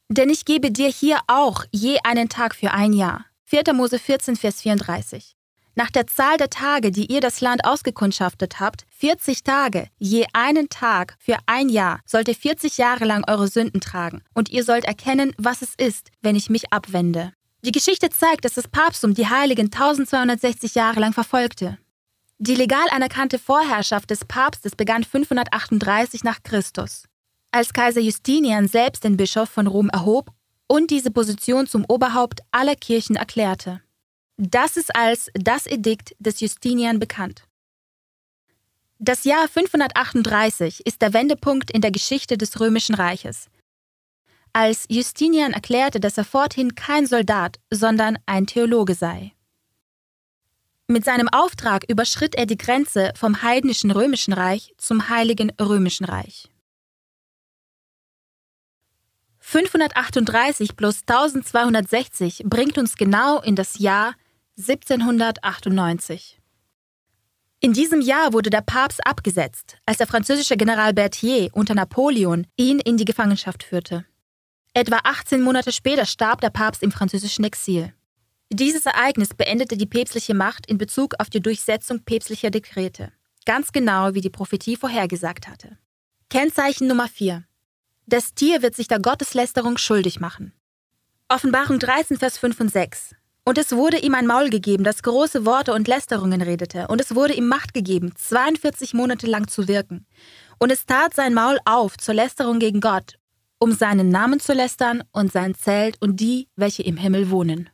denn 0.08 0.28
ich 0.28 0.44
gebe 0.44 0.70
dir 0.70 0.88
hier 0.88 1.20
auch 1.26 1.64
je 1.70 1.98
einen 2.04 2.28
Tag 2.28 2.54
für 2.54 2.72
ein 2.72 2.92
Jahr. 2.92 3.24
4. 3.44 3.72
Mose 3.72 3.98
14, 3.98 4.37
Vers 4.37 4.61
34. 4.61 5.37
Nach 5.74 5.90
der 5.90 6.06
Zahl 6.06 6.37
der 6.37 6.50
Tage, 6.50 6.90
die 6.90 7.11
ihr 7.11 7.20
das 7.20 7.40
Land 7.40 7.64
ausgekundschaftet 7.64 8.61
habt, 8.61 8.85
40 8.90 9.42
Tage, 9.42 9.88
je 9.98 10.26
einen 10.35 10.68
Tag 10.68 11.16
für 11.18 11.37
ein 11.46 11.70
Jahr, 11.70 12.00
sollt 12.04 12.28
ihr 12.28 12.35
40 12.35 12.76
Jahre 12.76 13.06
lang 13.06 13.24
eure 13.26 13.48
Sünden 13.48 13.80
tragen, 13.80 14.22
und 14.35 14.50
ihr 14.50 14.64
sollt 14.64 14.85
erkennen, 14.85 15.32
was 15.38 15.62
es 15.62 15.74
ist, 15.74 16.11
wenn 16.20 16.37
ich 16.37 16.50
mich 16.50 16.72
abwende. 16.72 17.32
Die 17.64 17.72
Geschichte 17.72 18.11
zeigt, 18.11 18.44
dass 18.44 18.54
das 18.54 18.68
Papsttum 18.68 19.14
die 19.14 19.28
Heiligen 19.28 19.66
1260 19.66 20.74
Jahre 20.74 21.00
lang 21.00 21.14
verfolgte. 21.14 21.78
Die 22.38 22.56
legal 22.56 22.87
anerkannte 22.90 23.38
Vorherrschaft 23.38 24.11
des 24.11 24.24
Papstes 24.24 24.76
begann 24.76 25.04
538 25.04 26.24
nach 26.24 26.42
Christus, 26.42 27.04
als 27.50 27.72
Kaiser 27.72 28.00
Justinian 28.00 28.66
selbst 28.68 29.04
den 29.04 29.16
Bischof 29.16 29.48
von 29.48 29.68
Rom 29.68 29.88
erhob 29.88 30.32
und 30.66 30.90
diese 30.90 31.12
Position 31.12 31.66
zum 31.66 31.85
Oberhaupt 31.88 32.40
aller 32.50 32.74
Kirchen 32.74 33.16
erklärte. 33.16 33.80
Das 34.44 34.76
ist 34.76 34.92
als 34.96 35.31
das 35.35 35.68
Edikt 35.68 36.16
des 36.18 36.40
Justinian 36.40 36.98
bekannt. 36.98 37.44
Das 38.98 39.22
Jahr 39.22 39.46
538 39.46 40.85
ist 40.85 41.00
der 41.00 41.12
Wendepunkt 41.12 41.70
in 41.70 41.81
der 41.81 41.92
Geschichte 41.92 42.37
des 42.37 42.59
Römischen 42.59 42.96
Reiches. 42.96 43.48
Als 44.52 44.87
Justinian 44.88 45.52
erklärte, 45.52 46.00
dass 46.00 46.18
er 46.18 46.24
forthin 46.24 46.74
kein 46.74 47.07
Soldat, 47.07 47.61
sondern 47.70 48.18
ein 48.26 48.48
Theologe 48.48 48.96
sei. 48.96 49.33
Mit 50.88 51.05
seinem 51.05 51.28
Auftrag 51.28 51.88
überschritt 51.88 52.35
er 52.35 52.46
die 52.46 52.59
Grenze 52.59 53.12
vom 53.14 53.42
heidnischen 53.42 53.92
Römischen 53.92 54.33
Reich 54.33 54.74
zum 54.76 55.09
heiligen 55.09 55.52
Römischen 55.61 56.05
Reich. 56.05 56.48
538 59.38 60.76
plus 60.76 61.02
1260 61.02 62.42
bringt 62.44 62.76
uns 62.76 62.96
genau 62.96 63.40
in 63.40 63.55
das 63.55 63.78
Jahr 63.78 64.16
1798. 64.59 66.38
In 67.61 67.73
diesem 67.73 68.03
Jahr 68.03 68.35
wurde 68.35 68.51
der 68.51 68.61
Papst 68.61 69.07
abgesetzt, 69.07 69.79
als 69.87 69.97
der 69.99 70.07
französische 70.07 70.59
General 70.59 70.93
Berthier 70.93 71.49
unter 71.53 71.75
Napoleon 71.75 72.47
ihn 72.57 72.79
in 72.79 72.99
die 72.99 73.07
Gefangenschaft 73.07 73.62
führte. 73.62 74.05
Etwa 74.75 74.99
18 75.05 75.41
Monate 75.41 75.73
später 75.73 76.05
starb 76.05 76.43
der 76.43 76.51
Papst 76.51 76.83
im 76.83 76.93
französischen 76.93 77.45
Exil. 77.45 77.95
Dieses 78.51 78.85
Ereignis 78.85 79.31
beendete 79.33 79.79
die 79.79 79.87
päpstliche 79.87 80.35
Macht 80.35 80.67
in 80.67 80.77
Bezug 80.77 81.15
auf 81.19 81.31
die 81.31 81.41
Durchsetzung 81.41 82.01
päpstlicher 82.01 82.51
Dekrete, 82.51 83.11
ganz 83.47 83.73
genau 83.73 84.12
wie 84.12 84.21
die 84.21 84.29
Prophetie 84.29 84.77
vorhergesagt 84.77 85.49
hatte. 85.49 85.79
Kennzeichen 86.29 86.88
Nummer 86.88 87.09
4. 87.09 87.45
Das 88.07 88.35
Tier 88.35 88.61
wird 88.61 88.75
sich 88.75 88.88
der 88.88 89.01
Gotteslästerung 89.01 89.79
schuldig 89.79 90.21
machen. 90.21 90.53
Offenbarung 91.29 91.79
13, 91.79 92.19
Vers 92.19 92.37
5 92.37 92.61
und 92.61 92.71
6. 92.71 93.15
Und 93.44 93.59
es 93.59 93.72
wurde 93.72 93.98
ihm 93.98 94.14
ein 94.14 94.26
Maul 94.26 94.50
gegeben, 94.50 94.85
das 94.85 95.02
große 95.02 95.44
Worte 95.44 95.72
und 95.74 95.88
Lästerungen 95.88 96.42
redete, 96.42 96.87
und 96.87 97.00
es 97.00 97.14
wurde 97.14 97.35
ihm 97.35 97.48
Macht 97.48 97.74
gegeben, 97.74 98.12
42 98.14 98.94
Monate 98.94 99.26
lang 99.26 99.48
zu 99.48 99.66
wirken. 99.66 100.07
Und 100.59 100.70
es 100.70 100.87
tat 100.87 101.14
sein 101.14 101.35
Maul 101.35 101.59
auf 101.64 101.96
zur 101.96 102.14
Lästerung 102.14 102.61
gegen 102.61 102.81
Gott, 102.81 103.18
um 103.59 103.72
seinen 103.72 104.11
Namen 104.11 104.38
zu 104.38 104.52
lästern 104.52 105.02
und 105.11 105.33
sein 105.33 105.57
Zelt 105.57 106.00
und 106.00 106.20
die, 106.20 106.48
welche 106.55 106.85
im 106.85 106.96
Himmel 106.96 107.31
wohnen. 107.31 107.68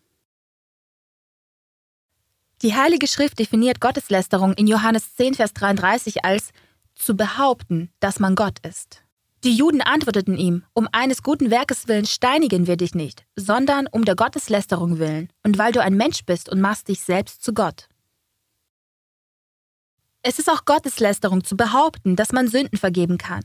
Die 2.62 2.74
Heilige 2.74 3.06
Schrift 3.06 3.38
definiert 3.38 3.80
Gotteslästerung 3.80 4.54
in 4.54 4.66
Johannes 4.66 5.14
10, 5.16 5.34
Vers 5.34 5.52
33 5.52 6.24
als 6.24 6.50
zu 6.94 7.14
behaupten, 7.14 7.92
dass 8.00 8.18
man 8.18 8.34
Gott 8.34 8.58
ist. 8.66 9.02
Die 9.44 9.54
Juden 9.54 9.80
antworteten 9.80 10.36
ihm, 10.36 10.64
um 10.72 10.88
eines 10.90 11.22
guten 11.22 11.50
Werkes 11.50 11.86
willen 11.86 12.06
steinigen 12.06 12.66
wir 12.66 12.76
dich 12.76 12.94
nicht, 12.94 13.24
sondern 13.36 13.86
um 13.86 14.04
der 14.04 14.16
Gotteslästerung 14.16 14.98
willen 14.98 15.32
und 15.44 15.58
weil 15.58 15.70
du 15.70 15.80
ein 15.80 15.94
Mensch 15.94 16.24
bist 16.24 16.48
und 16.48 16.60
machst 16.60 16.88
dich 16.88 17.00
selbst 17.00 17.44
zu 17.44 17.54
Gott. 17.54 17.88
Es 20.22 20.40
ist 20.40 20.50
auch 20.50 20.64
Gotteslästerung 20.64 21.44
zu 21.44 21.56
behaupten, 21.56 22.16
dass 22.16 22.32
man 22.32 22.48
Sünden 22.48 22.78
vergeben 22.78 23.16
kann, 23.16 23.44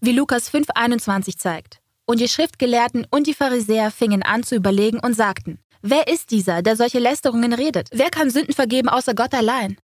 wie 0.00 0.12
Lukas 0.12 0.52
5,21 0.52 1.38
zeigt. 1.38 1.78
Und 2.04 2.20
die 2.20 2.28
Schriftgelehrten 2.28 3.06
und 3.10 3.26
die 3.26 3.34
Pharisäer 3.34 3.90
fingen 3.90 4.22
an 4.22 4.42
zu 4.42 4.56
überlegen 4.56 4.98
und 4.98 5.14
sagten, 5.14 5.60
wer 5.82 6.08
ist 6.08 6.32
dieser, 6.32 6.62
der 6.62 6.74
solche 6.74 6.98
Lästerungen 6.98 7.52
redet? 7.52 7.88
Wer 7.92 8.10
kann 8.10 8.30
Sünden 8.30 8.54
vergeben 8.54 8.88
außer 8.88 9.14
Gott 9.14 9.34
allein? 9.34 9.76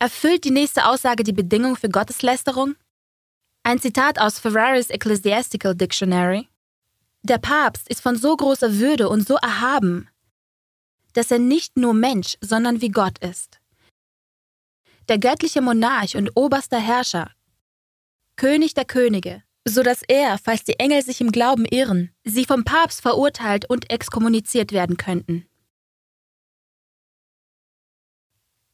Erfüllt 0.00 0.44
die 0.44 0.50
nächste 0.50 0.86
Aussage 0.86 1.22
die 1.22 1.32
Bedingung 1.32 1.76
für 1.76 1.88
Gotteslästerung? 1.88 2.74
Ein 3.68 3.80
Zitat 3.80 4.18
aus 4.18 4.38
Ferraris 4.38 4.88
Ecclesiastical 4.88 5.74
Dictionary. 5.74 6.48
Der 7.22 7.36
Papst 7.36 7.86
ist 7.90 8.00
von 8.00 8.16
so 8.16 8.34
großer 8.34 8.78
Würde 8.78 9.10
und 9.10 9.28
so 9.28 9.36
erhaben, 9.36 10.08
dass 11.12 11.30
er 11.30 11.38
nicht 11.38 11.76
nur 11.76 11.92
Mensch, 11.92 12.38
sondern 12.40 12.80
wie 12.80 12.88
Gott 12.88 13.18
ist. 13.18 13.60
Der 15.10 15.18
göttliche 15.18 15.60
Monarch 15.60 16.16
und 16.16 16.30
oberster 16.34 16.78
Herrscher, 16.78 17.30
König 18.36 18.72
der 18.72 18.86
Könige, 18.86 19.42
so 19.66 19.82
dass 19.82 20.00
er, 20.08 20.38
falls 20.38 20.64
die 20.64 20.78
Engel 20.78 21.02
sich 21.02 21.20
im 21.20 21.30
Glauben 21.30 21.66
irren, 21.66 22.10
sie 22.24 22.46
vom 22.46 22.64
Papst 22.64 23.02
verurteilt 23.02 23.68
und 23.68 23.90
exkommuniziert 23.90 24.72
werden 24.72 24.96
könnten. 24.96 25.46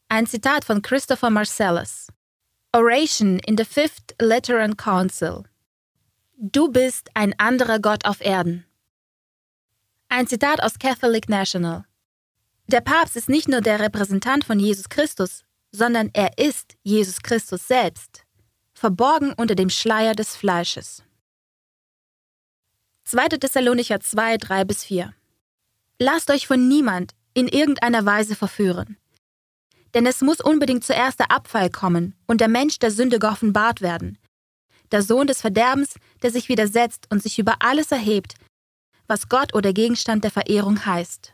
Ein 0.08 0.28
Zitat 0.28 0.64
von 0.64 0.82
Christopher 0.82 1.30
Marcellus. 1.30 2.13
Oration 2.74 3.38
in 3.46 3.56
the 3.56 3.64
Fifth 3.64 4.16
Lateran 4.20 4.76
Council. 4.76 5.44
Du 6.36 6.72
bist 6.72 7.08
ein 7.14 7.32
anderer 7.38 7.78
Gott 7.78 8.04
auf 8.04 8.20
Erden. 8.20 8.64
Ein 10.08 10.26
Zitat 10.26 10.60
aus 10.60 10.80
Catholic 10.80 11.28
National. 11.28 11.84
Der 12.66 12.80
Papst 12.80 13.14
ist 13.14 13.28
nicht 13.28 13.46
nur 13.46 13.60
der 13.60 13.78
Repräsentant 13.78 14.44
von 14.44 14.58
Jesus 14.58 14.88
Christus, 14.88 15.44
sondern 15.70 16.10
er 16.14 16.36
ist 16.36 16.76
Jesus 16.82 17.22
Christus 17.22 17.68
selbst, 17.68 18.24
verborgen 18.72 19.32
unter 19.34 19.54
dem 19.54 19.70
Schleier 19.70 20.16
des 20.16 20.34
Fleisches. 20.34 21.04
2. 23.04 23.38
Thessalonicher 23.38 24.00
2, 24.00 24.36
3 24.38 24.64
bis 24.64 24.82
4. 24.82 25.14
Lasst 26.00 26.28
euch 26.28 26.48
von 26.48 26.66
niemand 26.66 27.12
in 27.34 27.46
irgendeiner 27.46 28.04
Weise 28.04 28.34
verführen. 28.34 28.96
Denn 29.94 30.06
es 30.06 30.20
muss 30.20 30.40
unbedingt 30.40 30.84
zuerst 30.84 31.20
der 31.20 31.30
Abfall 31.30 31.70
kommen 31.70 32.14
und 32.26 32.40
der 32.40 32.48
Mensch 32.48 32.78
der 32.80 32.90
Sünde 32.90 33.18
geoffenbart 33.18 33.80
werden. 33.80 34.18
Der 34.90 35.02
Sohn 35.02 35.26
des 35.26 35.40
Verderbens, 35.40 35.94
der 36.22 36.30
sich 36.30 36.48
widersetzt 36.48 37.06
und 37.10 37.22
sich 37.22 37.38
über 37.38 37.56
alles 37.60 37.92
erhebt, 37.92 38.34
was 39.06 39.28
Gott 39.28 39.54
oder 39.54 39.72
Gegenstand 39.72 40.24
der 40.24 40.30
Verehrung 40.30 40.84
heißt. 40.84 41.32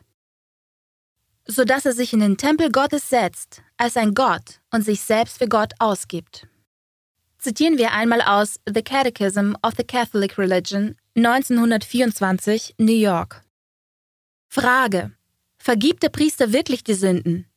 So 1.47 1.65
dass 1.65 1.87
er 1.87 1.93
sich 1.93 2.13
in 2.13 2.21
den 2.21 2.37
Tempel 2.37 2.71
Gottes 2.71 3.09
setzt, 3.09 3.63
als 3.77 3.97
ein 3.97 4.15
Gott 4.15 4.61
und 4.71 4.83
sich 4.85 5.01
selbst 5.01 5.39
für 5.39 5.49
Gott 5.49 5.73
ausgibt. 5.79 6.47
Zitieren 7.39 7.79
wir 7.79 7.93
einmal 7.93 8.21
aus 8.21 8.61
The 8.67 8.83
Catechism 8.83 9.55
of 9.63 9.73
the 9.79 9.85
Catholic 9.85 10.37
Religion 10.37 10.97
1924, 11.17 12.75
New 12.79 12.93
York. 12.93 13.43
Frage. 14.49 15.13
Vergibt 15.59 16.03
der 16.03 16.11
Priester 16.11 16.53
wirklich 16.53 16.85
die 16.85 16.95
Sünden? 16.95 17.50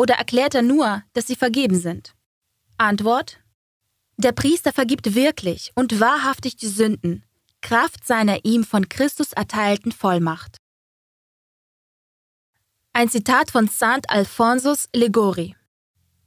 Oder 0.00 0.14
erklärt 0.14 0.54
er 0.54 0.62
nur, 0.62 1.02
dass 1.12 1.26
sie 1.26 1.36
vergeben 1.36 1.78
sind? 1.78 2.14
Antwort 2.78 3.38
Der 4.16 4.32
Priester 4.32 4.72
vergibt 4.72 5.14
wirklich 5.14 5.72
und 5.74 6.00
wahrhaftig 6.00 6.56
die 6.56 6.68
Sünden, 6.68 7.22
Kraft 7.60 8.06
seiner 8.06 8.42
ihm 8.46 8.64
von 8.64 8.88
Christus 8.88 9.34
erteilten 9.34 9.92
Vollmacht. 9.92 10.56
Ein 12.94 13.10
Zitat 13.10 13.50
von 13.50 13.68
St. 13.68 14.08
Alphonsus 14.08 14.88
Ligori 14.96 15.54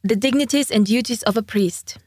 The 0.04 0.20
Dignities 0.20 0.72
and 0.72 0.88
Duties 0.88 1.26
of 1.26 1.36
a 1.36 1.42
Priest 1.42 1.98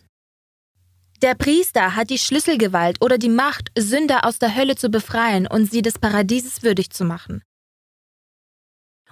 Der 1.21 1.35
Priester 1.35 1.97
hat 1.97 2.11
die 2.11 2.19
Schlüsselgewalt 2.19 3.03
oder 3.03 3.19
die 3.19 3.29
Macht, 3.29 3.73
Sünder 3.77 4.25
aus 4.25 4.39
der 4.39 4.55
Hölle 4.55 4.77
zu 4.77 4.89
befreien 4.89 5.49
und 5.49 5.69
sie 5.69 5.83
des 5.83 5.99
Paradieses 5.99 6.63
würdig 6.63 6.91
zu 6.91 7.05
machen. 7.05 7.43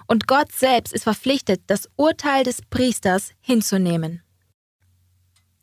Und 0.07 0.27
Gott 0.27 0.51
selbst 0.51 0.93
ist 0.93 1.03
verpflichtet, 1.03 1.61
das 1.67 1.89
Urteil 1.95 2.43
des 2.43 2.61
Priesters 2.61 3.31
hinzunehmen. 3.41 4.21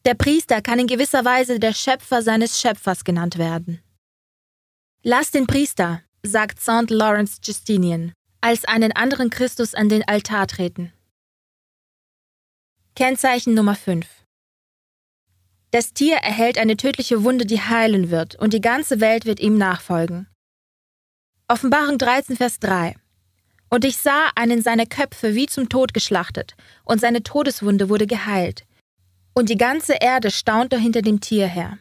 Der 0.04 0.14
Priester 0.14 0.60
kann 0.62 0.80
in 0.80 0.88
gewisser 0.88 1.24
Weise 1.24 1.60
der 1.60 1.72
Schöpfer 1.72 2.22
seines 2.22 2.60
Schöpfers 2.60 3.04
genannt 3.04 3.38
werden. 3.38 3.80
Lass 5.04 5.30
den 5.30 5.46
Priester, 5.46 6.02
sagt 6.24 6.60
St. 6.60 6.90
Lawrence 6.90 7.38
Justinian, 7.42 8.12
als 8.40 8.64
einen 8.64 8.92
anderen 8.92 9.30
Christus 9.30 9.74
an 9.74 9.88
den 9.88 10.06
Altar 10.06 10.48
treten. 10.48 10.92
Kennzeichen 12.96 13.54
Nummer 13.54 13.76
5 13.76 14.06
Das 15.70 15.92
Tier 15.92 16.16
erhält 16.16 16.58
eine 16.58 16.76
tödliche 16.76 17.22
Wunde, 17.22 17.46
die 17.46 17.60
heilen 17.60 18.10
wird, 18.10 18.34
und 18.34 18.52
die 18.52 18.60
ganze 18.60 19.00
Welt 19.00 19.24
wird 19.24 19.38
ihm 19.38 19.56
nachfolgen. 19.56 20.26
Offenbarung 21.46 21.98
13, 21.98 22.36
Vers 22.36 22.58
3 22.58 22.96
und 23.72 23.86
ich 23.86 23.96
sah 23.96 24.30
einen 24.34 24.60
seiner 24.60 24.84
Köpfe 24.84 25.34
wie 25.34 25.46
zum 25.46 25.70
Tod 25.70 25.94
geschlachtet, 25.94 26.54
und 26.84 27.00
seine 27.00 27.22
Todeswunde 27.22 27.88
wurde 27.88 28.06
geheilt. 28.06 28.66
Und 29.32 29.48
die 29.48 29.56
ganze 29.56 29.94
Erde 29.94 30.30
staunte 30.30 30.78
hinter 30.78 31.00
dem 31.00 31.20
Tier 31.20 31.46
her. 31.46 31.78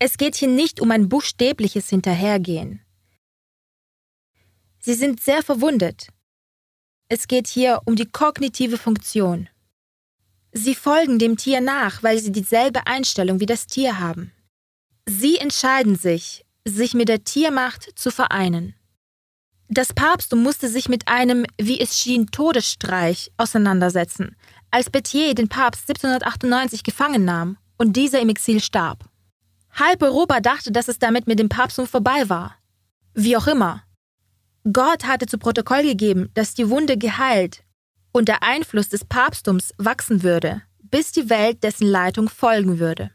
Es 0.00 0.18
geht 0.18 0.34
hier 0.34 0.48
nicht 0.48 0.80
um 0.80 0.90
ein 0.90 1.08
buchstäbliches 1.08 1.88
Hinterhergehen. 1.90 2.84
Sie 4.80 4.94
sind 4.94 5.20
sehr 5.20 5.44
verwundet. 5.44 6.08
Es 7.08 7.28
geht 7.28 7.46
hier 7.46 7.80
um 7.84 7.94
die 7.94 8.10
kognitive 8.10 8.78
Funktion. 8.78 9.48
Sie 10.50 10.74
folgen 10.74 11.20
dem 11.20 11.36
Tier 11.36 11.60
nach, 11.60 12.02
weil 12.02 12.18
sie 12.18 12.32
dieselbe 12.32 12.84
Einstellung 12.88 13.38
wie 13.38 13.46
das 13.46 13.68
Tier 13.68 14.00
haben. 14.00 14.32
Sie 15.06 15.36
entscheiden 15.36 15.94
sich, 15.94 16.44
sich 16.64 16.94
mit 16.94 17.08
der 17.08 17.22
Tiermacht 17.22 17.92
zu 17.94 18.10
vereinen. 18.10 18.74
Das 19.72 19.92
Papsttum 19.92 20.42
musste 20.42 20.68
sich 20.68 20.88
mit 20.88 21.06
einem, 21.06 21.46
wie 21.56 21.78
es 21.78 21.96
schien, 21.96 22.26
Todesstreich 22.32 23.30
auseinandersetzen, 23.36 24.34
als 24.72 24.90
Bethier 24.90 25.32
den 25.36 25.48
Papst 25.48 25.88
1798 25.88 26.82
gefangen 26.82 27.24
nahm 27.24 27.56
und 27.78 27.92
dieser 27.92 28.18
im 28.18 28.30
Exil 28.30 28.60
starb. 28.60 29.04
Halb 29.72 30.02
Europa 30.02 30.40
dachte, 30.40 30.72
dass 30.72 30.88
es 30.88 30.98
damit 30.98 31.28
mit 31.28 31.38
dem 31.38 31.48
Papsttum 31.48 31.86
vorbei 31.86 32.28
war. 32.28 32.56
Wie 33.14 33.36
auch 33.36 33.46
immer. 33.46 33.84
Gott 34.72 35.04
hatte 35.06 35.26
zu 35.26 35.38
Protokoll 35.38 35.84
gegeben, 35.84 36.30
dass 36.34 36.54
die 36.54 36.68
Wunde 36.68 36.98
geheilt 36.98 37.62
und 38.10 38.26
der 38.26 38.42
Einfluss 38.42 38.88
des 38.88 39.04
Papsttums 39.04 39.72
wachsen 39.78 40.24
würde, 40.24 40.62
bis 40.82 41.12
die 41.12 41.30
Welt 41.30 41.62
dessen 41.62 41.86
Leitung 41.86 42.28
folgen 42.28 42.80
würde. 42.80 43.12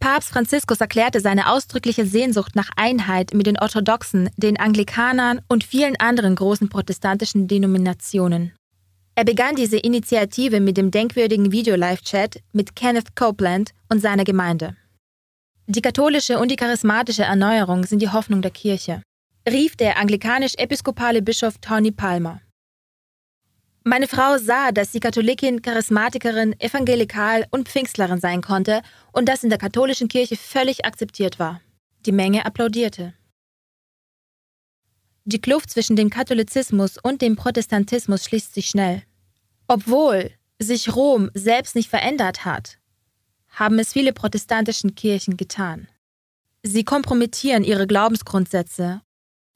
Papst 0.00 0.30
Franziskus 0.30 0.80
erklärte 0.80 1.20
seine 1.20 1.52
ausdrückliche 1.52 2.06
Sehnsucht 2.06 2.56
nach 2.56 2.70
Einheit 2.74 3.34
mit 3.34 3.46
den 3.46 3.58
Orthodoxen, 3.58 4.30
den 4.38 4.58
Anglikanern 4.58 5.42
und 5.46 5.62
vielen 5.62 5.94
anderen 6.00 6.34
großen 6.34 6.70
protestantischen 6.70 7.48
Denominationen. 7.48 8.52
Er 9.14 9.24
begann 9.24 9.56
diese 9.56 9.76
Initiative 9.76 10.60
mit 10.60 10.78
dem 10.78 10.90
denkwürdigen 10.90 11.52
Video-Live-Chat 11.52 12.40
mit 12.52 12.74
Kenneth 12.74 13.14
Copeland 13.14 13.72
und 13.90 14.00
seiner 14.00 14.24
Gemeinde. 14.24 14.74
Die 15.66 15.82
katholische 15.82 16.38
und 16.38 16.50
die 16.50 16.56
charismatische 16.56 17.24
Erneuerung 17.24 17.84
sind 17.84 18.00
die 18.00 18.08
Hoffnung 18.08 18.40
der 18.40 18.50
Kirche, 18.50 19.02
rief 19.46 19.76
der 19.76 19.98
anglikanisch-episkopale 19.98 21.20
Bischof 21.20 21.58
Tony 21.58 21.90
Palmer. 21.90 22.40
Meine 23.90 24.06
Frau 24.06 24.38
sah, 24.38 24.70
dass 24.70 24.92
sie 24.92 25.00
Katholikin, 25.00 25.62
Charismatikerin, 25.62 26.54
Evangelikal 26.60 27.48
und 27.50 27.68
Pfingstlerin 27.68 28.20
sein 28.20 28.40
konnte 28.40 28.82
und 29.10 29.28
das 29.28 29.42
in 29.42 29.50
der 29.50 29.58
katholischen 29.58 30.06
Kirche 30.06 30.36
völlig 30.36 30.84
akzeptiert 30.84 31.40
war. 31.40 31.60
Die 32.06 32.12
Menge 32.12 32.46
applaudierte. 32.46 33.14
Die 35.24 35.40
Kluft 35.40 35.70
zwischen 35.70 35.96
dem 35.96 36.08
Katholizismus 36.08 36.98
und 37.02 37.20
dem 37.20 37.34
Protestantismus 37.34 38.22
schließt 38.22 38.54
sich 38.54 38.66
schnell. 38.66 39.02
Obwohl 39.66 40.30
sich 40.60 40.94
Rom 40.94 41.32
selbst 41.34 41.74
nicht 41.74 41.90
verändert 41.90 42.44
hat, 42.44 42.78
haben 43.48 43.80
es 43.80 43.92
viele 43.92 44.12
protestantischen 44.12 44.94
Kirchen 44.94 45.36
getan. 45.36 45.88
Sie 46.62 46.84
kompromittieren 46.84 47.64
ihre 47.64 47.88
Glaubensgrundsätze, 47.88 49.02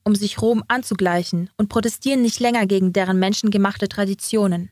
um 0.04 0.14
sich 0.14 0.40
Rom 0.40 0.62
anzugleichen 0.68 1.50
und 1.56 1.68
protestieren 1.68 2.22
nicht 2.22 2.40
länger 2.40 2.66
gegen 2.66 2.92
deren 2.92 3.18
menschengemachte 3.18 3.88
Traditionen. 3.88 4.70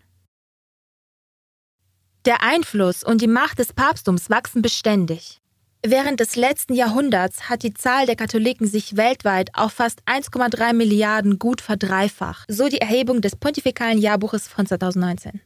Der 2.25 2.43
Einfluss 2.43 3.03
und 3.03 3.21
die 3.21 3.27
Macht 3.27 3.59
des 3.59 3.73
Papsttums 3.73 4.31
wachsen 4.31 4.63
beständig. 4.63 5.41
Während 5.85 6.21
des 6.21 6.37
letzten 6.37 6.75
Jahrhunderts 6.75 7.49
hat 7.49 7.65
die 7.65 7.75
Zahl 7.75 8.07
der 8.07 8.15
Katholiken 8.15 8.69
sich 8.69 8.97
weltweit 8.97 9.51
auf 9.55 9.73
fast 9.73 10.01
1,3 10.07 10.75
Milliarden 10.75 11.41
gut 11.41 11.61
verdreifacht, 11.61 12.45
so 12.49 12.69
die 12.69 12.81
Erhebung 12.81 13.21
des 13.21 13.35
Pontifikalen 13.35 13.99
Jahrbuches 13.99 14.47
von 14.47 14.65
2019. 14.65 15.41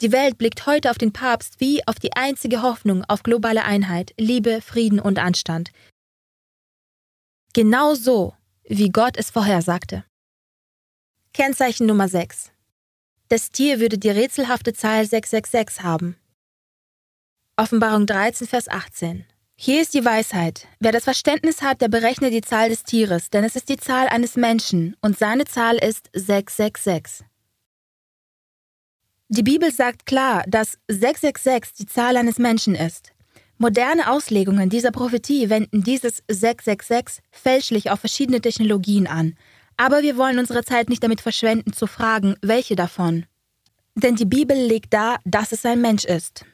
Die 0.00 0.12
Welt 0.12 0.38
blickt 0.38 0.66
heute 0.66 0.90
auf 0.90 0.98
den 0.98 1.12
Papst 1.12 1.60
wie 1.60 1.84
auf 1.88 1.96
die 1.96 2.14
einzige 2.14 2.62
Hoffnung 2.62 3.04
auf 3.08 3.24
globale 3.24 3.64
Einheit, 3.64 4.14
Liebe, 4.16 4.60
Frieden 4.60 5.00
und 5.00 5.18
Anstand. 5.18 5.70
Genau 7.52 7.94
so, 7.94 8.34
wie 8.66 8.90
Gott 8.90 9.16
es 9.16 9.30
vorhersagte. 9.30 10.04
Kennzeichen 11.32 11.86
Nummer 11.86 12.08
6. 12.08 12.52
Das 13.28 13.50
Tier 13.50 13.80
würde 13.80 13.98
die 13.98 14.10
rätselhafte 14.10 14.72
Zahl 14.72 15.06
666 15.06 15.82
haben. 15.82 16.16
Offenbarung 17.56 18.06
13, 18.06 18.46
Vers 18.46 18.68
18. 18.68 19.24
Hier 19.56 19.80
ist 19.80 19.94
die 19.94 20.04
Weisheit. 20.04 20.66
Wer 20.80 20.92
das 20.92 21.04
Verständnis 21.04 21.62
hat, 21.62 21.80
der 21.80 21.88
berechne 21.88 22.30
die 22.30 22.40
Zahl 22.40 22.68
des 22.68 22.82
Tieres, 22.82 23.30
denn 23.30 23.44
es 23.44 23.56
ist 23.56 23.68
die 23.68 23.76
Zahl 23.76 24.08
eines 24.08 24.36
Menschen 24.36 24.96
und 25.00 25.18
seine 25.18 25.44
Zahl 25.44 25.76
ist 25.76 26.10
666. 26.12 27.24
Die 29.28 29.42
Bibel 29.42 29.72
sagt 29.72 30.06
klar, 30.06 30.44
dass 30.46 30.78
666 30.88 31.74
die 31.74 31.86
Zahl 31.86 32.16
eines 32.16 32.38
Menschen 32.38 32.74
ist. 32.74 33.13
Moderne 33.58 34.10
Auslegungen 34.10 34.68
dieser 34.68 34.90
Prophetie 34.90 35.48
wenden 35.48 35.82
dieses 35.82 36.22
666 36.28 37.22
fälschlich 37.30 37.90
auf 37.90 38.00
verschiedene 38.00 38.40
Technologien 38.40 39.06
an. 39.06 39.36
Aber 39.76 40.02
wir 40.02 40.16
wollen 40.16 40.38
unsere 40.38 40.64
Zeit 40.64 40.88
nicht 40.88 41.02
damit 41.02 41.20
verschwenden, 41.20 41.72
zu 41.72 41.86
fragen, 41.86 42.36
welche 42.42 42.76
davon. 42.76 43.26
Denn 43.94 44.16
die 44.16 44.24
Bibel 44.24 44.56
legt 44.56 44.92
dar, 44.92 45.18
dass 45.24 45.52
es 45.52 45.64
ein 45.64 45.80
Mensch 45.80 46.04
ist. 46.04 46.44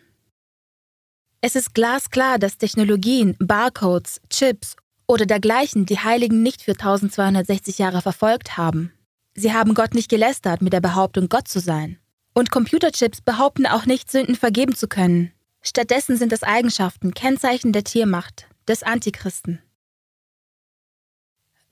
Es 1.40 1.56
ist 1.56 1.74
glasklar, 1.74 2.38
dass 2.38 2.58
Technologien, 2.58 3.34
Barcodes, 3.38 4.20
Chips 4.28 4.76
oder 5.06 5.24
dergleichen 5.24 5.86
die 5.86 5.98
Heiligen 5.98 6.42
nicht 6.42 6.62
für 6.62 6.72
1260 6.72 7.78
Jahre 7.78 8.02
verfolgt 8.02 8.58
haben. 8.58 8.92
Sie 9.34 9.54
haben 9.54 9.72
Gott 9.72 9.94
nicht 9.94 10.10
gelästert 10.10 10.60
mit 10.60 10.74
der 10.74 10.82
Behauptung, 10.82 11.30
Gott 11.30 11.48
zu 11.48 11.60
sein. 11.60 11.98
Und 12.34 12.50
Computerchips 12.50 13.22
behaupten 13.22 13.66
auch 13.66 13.86
nicht, 13.86 14.10
Sünden 14.10 14.36
vergeben 14.36 14.76
zu 14.76 14.86
können. 14.86 15.32
Stattdessen 15.62 16.16
sind 16.16 16.32
es 16.32 16.42
Eigenschaften, 16.42 17.12
Kennzeichen 17.12 17.72
der 17.72 17.84
Tiermacht, 17.84 18.48
des 18.66 18.82
Antichristen. 18.82 19.60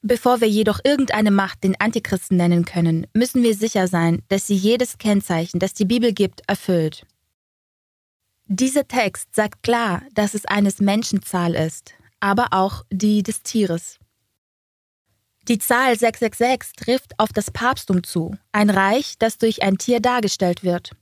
Bevor 0.02 0.40
wir 0.40 0.48
jedoch 0.48 0.80
irgendeine 0.84 1.30
Macht 1.30 1.64
den 1.64 1.80
Antichristen 1.80 2.36
nennen 2.36 2.64
können, 2.64 3.06
müssen 3.14 3.42
wir 3.42 3.54
sicher 3.54 3.88
sein, 3.88 4.22
dass 4.28 4.46
sie 4.46 4.54
jedes 4.54 4.98
Kennzeichen, 4.98 5.58
das 5.58 5.74
die 5.74 5.86
Bibel 5.86 6.12
gibt, 6.12 6.42
erfüllt. 6.46 7.04
Dieser 8.46 8.86
Text 8.86 9.34
sagt 9.34 9.62
klar, 9.62 10.02
dass 10.14 10.34
es 10.34 10.46
eines 10.46 10.78
Menschen 10.78 11.22
Zahl 11.22 11.54
ist, 11.54 11.94
aber 12.20 12.48
auch 12.52 12.84
die 12.90 13.22
des 13.22 13.42
Tieres. 13.42 13.98
Die 15.48 15.58
Zahl 15.58 15.98
666 15.98 16.72
trifft 16.76 17.18
auf 17.18 17.32
das 17.32 17.50
Papsttum 17.50 18.04
zu, 18.04 18.36
ein 18.52 18.70
Reich, 18.70 19.18
das 19.18 19.38
durch 19.38 19.62
ein 19.62 19.78
Tier 19.78 20.00
dargestellt 20.00 20.62
wird. 20.62 20.92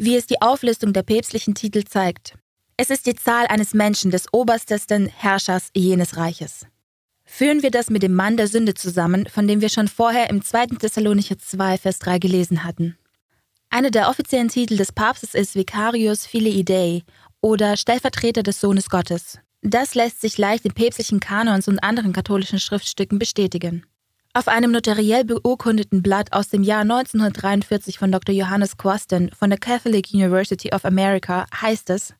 Wie 0.00 0.14
es 0.14 0.26
die 0.26 0.40
Auflistung 0.40 0.92
der 0.92 1.02
päpstlichen 1.02 1.56
Titel 1.56 1.82
zeigt. 1.82 2.34
Es 2.76 2.88
ist 2.90 3.06
die 3.06 3.16
Zahl 3.16 3.46
eines 3.48 3.74
Menschen 3.74 4.12
des 4.12 4.32
oberstesten 4.32 5.08
Herrschers 5.08 5.70
jenes 5.74 6.16
Reiches. 6.16 6.66
Führen 7.24 7.64
wir 7.64 7.72
das 7.72 7.90
mit 7.90 8.04
dem 8.04 8.14
Mann 8.14 8.36
der 8.36 8.46
Sünde 8.46 8.74
zusammen, 8.74 9.26
von 9.26 9.48
dem 9.48 9.60
wir 9.60 9.68
schon 9.68 9.88
vorher 9.88 10.30
im 10.30 10.40
2. 10.40 10.78
Thessalonicher 10.78 11.36
2, 11.36 11.78
Vers 11.78 11.98
3 11.98 12.20
gelesen 12.20 12.62
hatten. 12.62 12.96
Einer 13.70 13.90
der 13.90 14.08
offiziellen 14.08 14.46
Titel 14.46 14.76
des 14.76 14.92
Papstes 14.92 15.34
ist 15.34 15.56
Vicarius 15.56 16.26
Filii 16.26 16.64
Dei 16.64 17.02
oder 17.40 17.76
Stellvertreter 17.76 18.44
des 18.44 18.60
Sohnes 18.60 18.90
Gottes. 18.90 19.40
Das 19.62 19.96
lässt 19.96 20.20
sich 20.20 20.38
leicht 20.38 20.64
in 20.64 20.74
päpstlichen 20.74 21.18
Kanons 21.18 21.66
und 21.66 21.80
anderen 21.80 22.12
katholischen 22.12 22.60
Schriftstücken 22.60 23.18
bestätigen. 23.18 23.84
Auf 24.38 24.46
einem 24.46 24.70
notariell 24.70 25.24
beurkundeten 25.24 26.00
Blatt 26.00 26.32
aus 26.32 26.48
dem 26.48 26.62
Jahr 26.62 26.82
1943 26.82 27.98
von 27.98 28.12
Dr. 28.12 28.32
Johannes 28.32 28.76
Quasten 28.76 29.32
von 29.32 29.50
der 29.50 29.58
Catholic 29.58 30.14
University 30.14 30.72
of 30.72 30.84
America 30.84 31.44
heißt 31.60 31.90
es, 31.90 32.14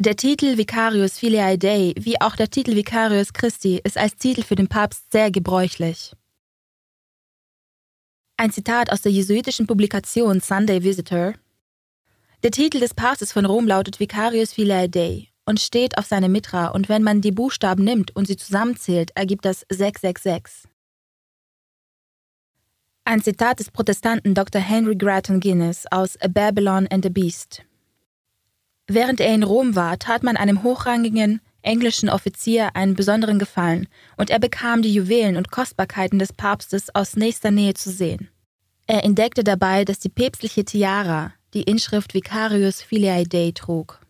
der 0.00 0.16
Titel 0.16 0.56
Vicarius 0.56 1.16
Filii 1.16 1.56
Dei 1.56 1.94
wie 1.96 2.20
auch 2.20 2.34
der 2.34 2.50
Titel 2.50 2.74
Vicarius 2.74 3.32
Christi 3.32 3.80
ist 3.84 3.96
als 3.96 4.16
Titel 4.16 4.42
für 4.42 4.56
den 4.56 4.66
Papst 4.66 5.12
sehr 5.12 5.30
gebräuchlich. 5.30 6.12
Ein 8.36 8.50
Zitat 8.50 8.90
aus 8.90 9.02
der 9.02 9.12
jesuitischen 9.12 9.68
Publikation 9.68 10.40
Sunday 10.40 10.82
Visitor. 10.82 11.34
Der 12.42 12.50
Titel 12.50 12.80
des 12.80 12.94
Papstes 12.94 13.30
von 13.30 13.46
Rom 13.46 13.68
lautet 13.68 14.00
Vicarius 14.00 14.54
Filii 14.54 14.90
Dei 14.90 15.28
und 15.46 15.60
steht 15.60 15.98
auf 15.98 16.06
seinem 16.06 16.32
Mitra 16.32 16.66
und 16.70 16.88
wenn 16.88 17.04
man 17.04 17.20
die 17.20 17.30
Buchstaben 17.30 17.84
nimmt 17.84 18.16
und 18.16 18.26
sie 18.26 18.36
zusammenzählt, 18.36 19.12
ergibt 19.14 19.44
das 19.44 19.64
666. 19.68 20.68
Ein 23.10 23.22
Zitat 23.22 23.58
des 23.58 23.70
Protestanten 23.70 24.34
Dr. 24.34 24.60
Henry 24.60 24.94
Grattan 24.94 25.40
Guinness 25.40 25.86
aus 25.90 26.20
A 26.20 26.28
Babylon 26.28 26.86
and 26.88 27.02
the 27.02 27.08
Beast. 27.08 27.62
Während 28.86 29.18
er 29.18 29.34
in 29.34 29.44
Rom 29.44 29.74
war, 29.74 29.98
tat 29.98 30.22
man 30.22 30.36
einem 30.36 30.62
hochrangigen 30.62 31.40
englischen 31.62 32.10
Offizier 32.10 32.76
einen 32.76 32.94
besonderen 32.94 33.38
Gefallen, 33.38 33.88
und 34.18 34.28
er 34.28 34.38
bekam 34.38 34.82
die 34.82 34.92
Juwelen 34.92 35.38
und 35.38 35.50
Kostbarkeiten 35.50 36.18
des 36.18 36.34
Papstes 36.34 36.94
aus 36.94 37.16
nächster 37.16 37.50
Nähe 37.50 37.72
zu 37.72 37.90
sehen. 37.90 38.28
Er 38.86 39.04
entdeckte 39.04 39.42
dabei, 39.42 39.86
dass 39.86 40.00
die 40.00 40.10
päpstliche 40.10 40.66
Tiara 40.66 41.32
die 41.54 41.62
Inschrift 41.62 42.12
Vicarius 42.12 42.82
Filii 42.82 43.24
Dei 43.24 43.52
trug. 43.54 44.00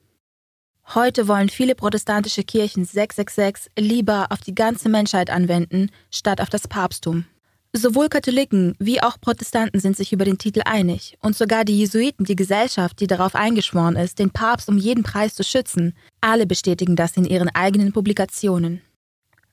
Heute 0.92 1.28
wollen 1.28 1.50
viele 1.50 1.76
protestantische 1.76 2.42
Kirchen 2.42 2.84
666 2.84 3.70
lieber 3.78 4.26
auf 4.30 4.40
die 4.40 4.56
ganze 4.56 4.88
Menschheit 4.88 5.30
anwenden, 5.30 5.92
statt 6.11 6.40
auf 6.40 6.50
das 6.50 6.66
Papsttum. 6.66 7.26
Sowohl 7.74 8.09
Katholiken 8.09 8.74
wie 8.78 9.02
auch 9.02 9.20
Protestanten 9.20 9.78
sind 9.78 9.96
sich 9.96 10.12
über 10.12 10.24
den 10.24 10.38
Titel 10.38 10.62
einig 10.64 11.18
und 11.20 11.37
sogar 11.37 11.64
die 11.64 11.78
Jesuiten, 11.78 12.24
die 12.24 12.37
Gesellschaft, 12.37 12.98
die 13.00 13.07
darauf 13.07 13.35
eingeschworen 13.35 13.96
ist, 13.96 14.18
den 14.18 14.31
Papst 14.31 14.68
um 14.68 14.78
jeden 14.78 15.02
Preis 15.02 15.35
zu 15.35 15.44
schützen, 15.44 15.94
alle 16.22 16.46
bestätigen 16.46 16.96
das 16.96 17.16
in 17.18 17.26
ihren 17.26 17.50
eigenen 17.54 17.92
Publikationen. 17.92 18.81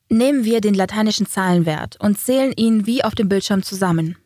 Nehmen 0.08 0.46
wir 0.46 0.62
den 0.62 0.76
lateinischen 0.76 1.26
Zahlenwert 1.26 2.00
und 2.00 2.18
zählen 2.18 2.54
ihn 2.56 2.86
wie 2.86 3.04
auf 3.04 3.16
dem 3.16 3.28
Bildschirm 3.28 3.64
zusammen. 3.64 4.18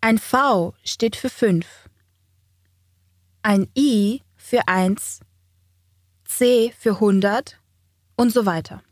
Ein 0.00 0.18
V 0.18 0.74
steht 0.82 1.14
für 1.14 1.30
5, 1.30 1.64
ein 3.42 3.68
I 3.78 4.22
für 4.36 4.66
1, 4.66 5.20
C 6.24 6.72
für 6.76 6.94
100 6.94 7.60
und 8.16 8.32
so 8.32 8.46
weiter. 8.46 8.82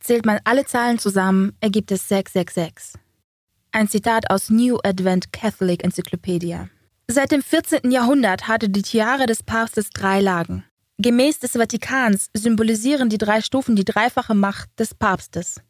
Zählt 0.00 0.24
man 0.24 0.40
alle 0.44 0.64
Zahlen 0.64 0.98
zusammen, 0.98 1.56
ergibt 1.60 1.92
es 1.92 2.08
666. 2.08 3.00
Ein 3.72 3.88
Zitat 3.88 4.30
aus 4.30 4.50
New 4.50 4.78
Advent 4.82 5.32
Catholic 5.32 5.84
Encyclopedia. 5.84 6.68
Seit 7.06 7.32
dem 7.32 7.42
14. 7.42 7.90
Jahrhundert 7.90 8.48
hatte 8.48 8.68
die 8.68 8.82
Tiare 8.82 9.26
des 9.26 9.42
Papstes 9.42 9.90
drei 9.90 10.20
Lagen. 10.20 10.64
Gemäß 10.98 11.38
des 11.38 11.52
Vatikans 11.52 12.30
symbolisieren 12.34 13.08
die 13.08 13.18
drei 13.18 13.40
Stufen 13.40 13.76
die 13.76 13.84
dreifache 13.84 14.34
Macht 14.34 14.68
des 14.78 14.94
Papstes. 14.94 15.60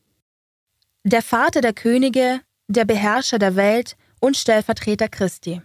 Der 1.04 1.22
Vater 1.22 1.60
der 1.60 1.72
Könige, 1.72 2.40
der 2.68 2.84
Beherrscher 2.84 3.38
der 3.38 3.56
Welt 3.56 3.96
und 4.20 4.36
Stellvertreter 4.36 5.08
Christi. 5.08 5.62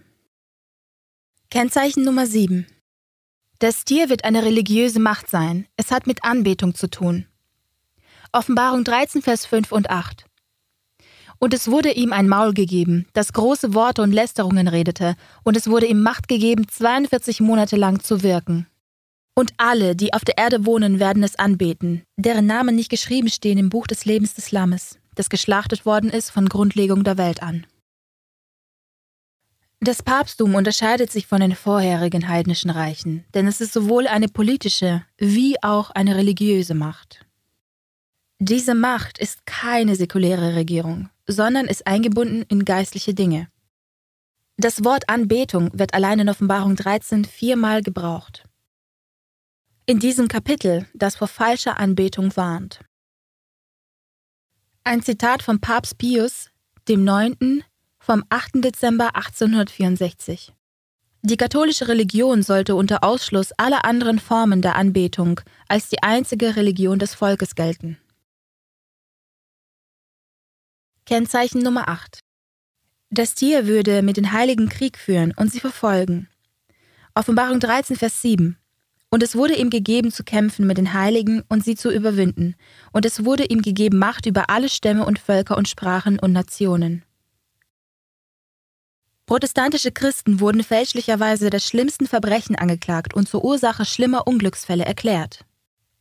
Kennzeichen 1.50 2.04
Nummer 2.04 2.26
7. 2.26 2.66
Das 3.58 3.84
Tier 3.84 4.08
wird 4.08 4.24
eine 4.24 4.44
religiöse 4.44 5.00
Macht 5.00 5.30
sein. 5.30 5.66
Es 5.76 5.90
hat 5.90 6.06
mit 6.06 6.24
Anbetung 6.24 6.74
zu 6.74 6.88
tun. 6.88 7.26
Offenbarung 8.36 8.84
13, 8.84 9.22
Vers 9.22 9.46
5 9.46 9.72
und 9.72 9.88
8. 9.88 10.26
Und 11.38 11.54
es 11.54 11.70
wurde 11.70 11.92
ihm 11.92 12.12
ein 12.12 12.28
Maul 12.28 12.52
gegeben, 12.52 13.06
das 13.14 13.32
große 13.32 13.72
Worte 13.72 14.02
und 14.02 14.12
Lästerungen 14.12 14.68
redete, 14.68 15.16
und 15.42 15.56
es 15.56 15.70
wurde 15.70 15.86
ihm 15.86 16.02
Macht 16.02 16.28
gegeben, 16.28 16.68
42 16.68 17.40
Monate 17.40 17.76
lang 17.76 18.00
zu 18.00 18.22
wirken. 18.22 18.66
Und 19.34 19.54
alle, 19.56 19.96
die 19.96 20.12
auf 20.12 20.22
der 20.22 20.36
Erde 20.36 20.66
wohnen, 20.66 21.00
werden 21.00 21.22
es 21.22 21.36
anbeten, 21.36 22.02
deren 22.18 22.44
Namen 22.44 22.76
nicht 22.76 22.90
geschrieben 22.90 23.30
stehen 23.30 23.56
im 23.56 23.70
Buch 23.70 23.86
des 23.86 24.04
Lebens 24.04 24.34
des 24.34 24.52
Lammes, 24.52 24.98
das 25.14 25.30
geschlachtet 25.30 25.86
worden 25.86 26.10
ist 26.10 26.30
von 26.30 26.50
Grundlegung 26.50 27.04
der 27.04 27.16
Welt 27.16 27.42
an. 27.42 27.66
Das 29.80 30.02
Papsttum 30.02 30.54
unterscheidet 30.54 31.10
sich 31.10 31.26
von 31.26 31.40
den 31.40 31.54
vorherigen 31.54 32.28
heidnischen 32.28 32.68
Reichen, 32.68 33.24
denn 33.32 33.46
es 33.46 33.62
ist 33.62 33.72
sowohl 33.72 34.06
eine 34.06 34.28
politische 34.28 35.06
wie 35.16 35.56
auch 35.62 35.90
eine 35.90 36.16
religiöse 36.16 36.74
Macht. 36.74 37.25
Diese 38.38 38.74
Macht 38.74 39.18
ist 39.18 39.46
keine 39.46 39.96
säkuläre 39.96 40.54
Regierung, 40.56 41.08
sondern 41.26 41.66
ist 41.66 41.86
eingebunden 41.86 42.42
in 42.48 42.66
geistliche 42.66 43.14
Dinge. 43.14 43.48
Das 44.58 44.84
Wort 44.84 45.08
Anbetung 45.08 45.70
wird 45.72 45.94
allein 45.94 46.18
in 46.20 46.28
Offenbarung 46.28 46.76
13 46.76 47.24
viermal 47.24 47.82
gebraucht. 47.82 48.44
In 49.86 50.00
diesem 50.00 50.28
Kapitel, 50.28 50.86
das 50.92 51.16
vor 51.16 51.28
falscher 51.28 51.78
Anbetung 51.78 52.36
warnt. 52.36 52.80
Ein 54.84 55.02
Zitat 55.02 55.42
von 55.42 55.60
Papst 55.60 55.96
Pius, 55.96 56.50
dem 56.88 57.04
9., 57.04 57.64
vom 57.98 58.22
8. 58.28 58.56
Dezember 58.56 59.16
1864. 59.16 60.52
Die 61.22 61.36
katholische 61.36 61.88
Religion 61.88 62.42
sollte 62.42 62.76
unter 62.76 63.02
Ausschluss 63.02 63.52
aller 63.52 63.84
anderen 63.84 64.18
Formen 64.18 64.62
der 64.62 64.76
Anbetung 64.76 65.40
als 65.68 65.88
die 65.88 66.02
einzige 66.02 66.54
Religion 66.54 66.98
des 66.98 67.14
Volkes 67.14 67.54
gelten. 67.54 67.98
Kennzeichen 71.06 71.62
Nummer 71.62 71.88
8. 71.88 72.18
Das 73.10 73.36
Tier 73.36 73.68
würde 73.68 74.02
mit 74.02 74.16
den 74.16 74.32
Heiligen 74.32 74.68
Krieg 74.68 74.98
führen 74.98 75.32
und 75.36 75.52
sie 75.52 75.60
verfolgen. 75.60 76.28
Offenbarung 77.14 77.60
13, 77.60 77.94
Vers 77.94 78.22
7. 78.22 78.56
Und 79.08 79.22
es 79.22 79.36
wurde 79.36 79.54
ihm 79.54 79.70
gegeben 79.70 80.10
zu 80.10 80.24
kämpfen 80.24 80.66
mit 80.66 80.78
den 80.78 80.94
Heiligen 80.94 81.44
und 81.48 81.64
sie 81.64 81.76
zu 81.76 81.92
überwinden, 81.92 82.56
und 82.90 83.06
es 83.06 83.24
wurde 83.24 83.44
ihm 83.44 83.62
gegeben 83.62 83.98
Macht 83.98 84.26
über 84.26 84.50
alle 84.50 84.68
Stämme 84.68 85.06
und 85.06 85.20
Völker 85.20 85.56
und 85.56 85.68
Sprachen 85.68 86.18
und 86.18 86.32
Nationen. 86.32 87.04
Protestantische 89.26 89.92
Christen 89.92 90.40
wurden 90.40 90.64
fälschlicherweise 90.64 91.50
der 91.50 91.60
schlimmsten 91.60 92.08
Verbrechen 92.08 92.56
angeklagt 92.56 93.14
und 93.14 93.28
zur 93.28 93.44
Ursache 93.44 93.84
schlimmer 93.84 94.26
Unglücksfälle 94.26 94.84
erklärt. 94.84 95.44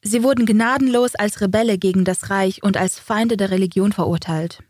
Sie 0.02 0.24
wurden 0.24 0.48
gnadenlos 0.48 1.14
als 1.14 1.42
Rebelle 1.42 1.78
gegen 1.78 2.06
das 2.06 2.32
Reich 2.32 2.64
und 2.64 2.76
als 2.76 2.98
Feinde 2.98 3.38
der 3.38 3.52
Religion 3.52 3.94
verurteilt. 3.94 4.64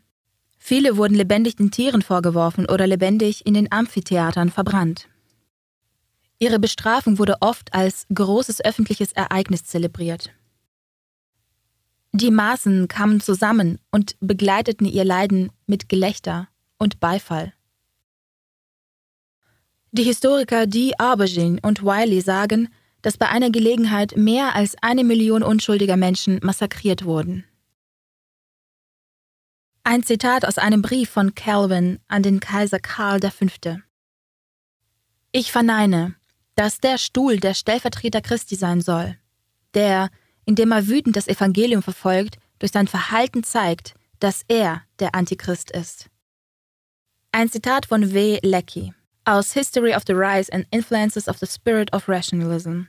Viele 0.68 0.96
wurden 0.96 1.14
lebendig 1.14 1.54
den 1.54 1.70
Tieren 1.70 2.02
vorgeworfen 2.02 2.68
oder 2.68 2.88
lebendig 2.88 3.46
in 3.46 3.54
den 3.54 3.70
Amphitheatern 3.70 4.50
verbrannt. 4.50 5.06
Ihre 6.40 6.58
Bestrafung 6.58 7.20
wurde 7.20 7.36
oft 7.38 7.72
als 7.72 8.04
großes 8.12 8.64
öffentliches 8.64 9.12
Ereignis 9.12 9.64
zelebriert. 9.64 10.32
Die 12.10 12.32
Maßen 12.32 12.88
kamen 12.88 13.20
zusammen 13.20 13.78
und 13.92 14.16
begleiteten 14.18 14.88
ihr 14.88 15.04
Leiden 15.04 15.52
mit 15.68 15.88
Gelächter 15.88 16.48
und 16.78 16.98
Beifall. 16.98 17.52
Die 19.92 20.02
Historiker 20.02 20.66
Dee 20.66 20.94
Aubergine 20.98 21.60
und 21.62 21.84
Wiley 21.84 22.20
sagen, 22.20 22.70
dass 23.02 23.16
bei 23.16 23.28
einer 23.28 23.50
Gelegenheit 23.50 24.16
mehr 24.16 24.56
als 24.56 24.74
eine 24.82 25.04
Million 25.04 25.44
unschuldiger 25.44 25.96
Menschen 25.96 26.40
massakriert 26.42 27.04
wurden. 27.04 27.44
Ein 29.88 30.02
Zitat 30.02 30.44
aus 30.44 30.58
einem 30.58 30.82
Brief 30.82 31.10
von 31.10 31.36
Calvin 31.36 32.00
an 32.08 32.24
den 32.24 32.40
Kaiser 32.40 32.80
Karl 32.80 33.20
V. 33.20 33.76
Ich 35.30 35.52
verneine, 35.52 36.16
dass 36.56 36.80
der 36.80 36.98
Stuhl 36.98 37.38
der 37.38 37.54
Stellvertreter 37.54 38.20
Christi 38.20 38.56
sein 38.56 38.80
soll, 38.80 39.16
der, 39.74 40.10
indem 40.44 40.72
er 40.72 40.88
wütend 40.88 41.14
das 41.14 41.28
Evangelium 41.28 41.84
verfolgt, 41.84 42.38
durch 42.58 42.72
sein 42.72 42.88
Verhalten 42.88 43.44
zeigt, 43.44 43.94
dass 44.18 44.42
er 44.48 44.82
der 44.98 45.14
Antichrist 45.14 45.70
ist. 45.70 46.10
Ein 47.30 47.48
Zitat 47.48 47.86
von 47.86 48.12
W. 48.12 48.40
Leckie 48.42 48.92
aus 49.24 49.52
History 49.52 49.94
of 49.94 50.02
the 50.04 50.14
Rise 50.14 50.52
and 50.52 50.66
Influences 50.72 51.28
of 51.28 51.38
the 51.38 51.46
Spirit 51.46 51.92
of 51.92 52.08
Rationalism. 52.08 52.88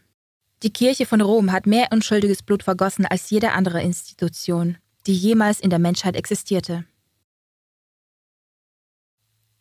Die 0.64 0.74
Kirche 0.74 1.06
von 1.06 1.22
Rom 1.22 1.52
hat 1.52 1.68
mehr 1.68 1.90
unschuldiges 1.92 2.42
Blut 2.42 2.64
vergossen 2.64 3.06
als 3.06 3.30
jede 3.30 3.52
andere 3.52 3.84
Institution, 3.84 4.80
die 5.08 5.16
jemals 5.16 5.60
in 5.60 5.70
der 5.70 5.80
Menschheit 5.80 6.16
existierte. 6.16 6.86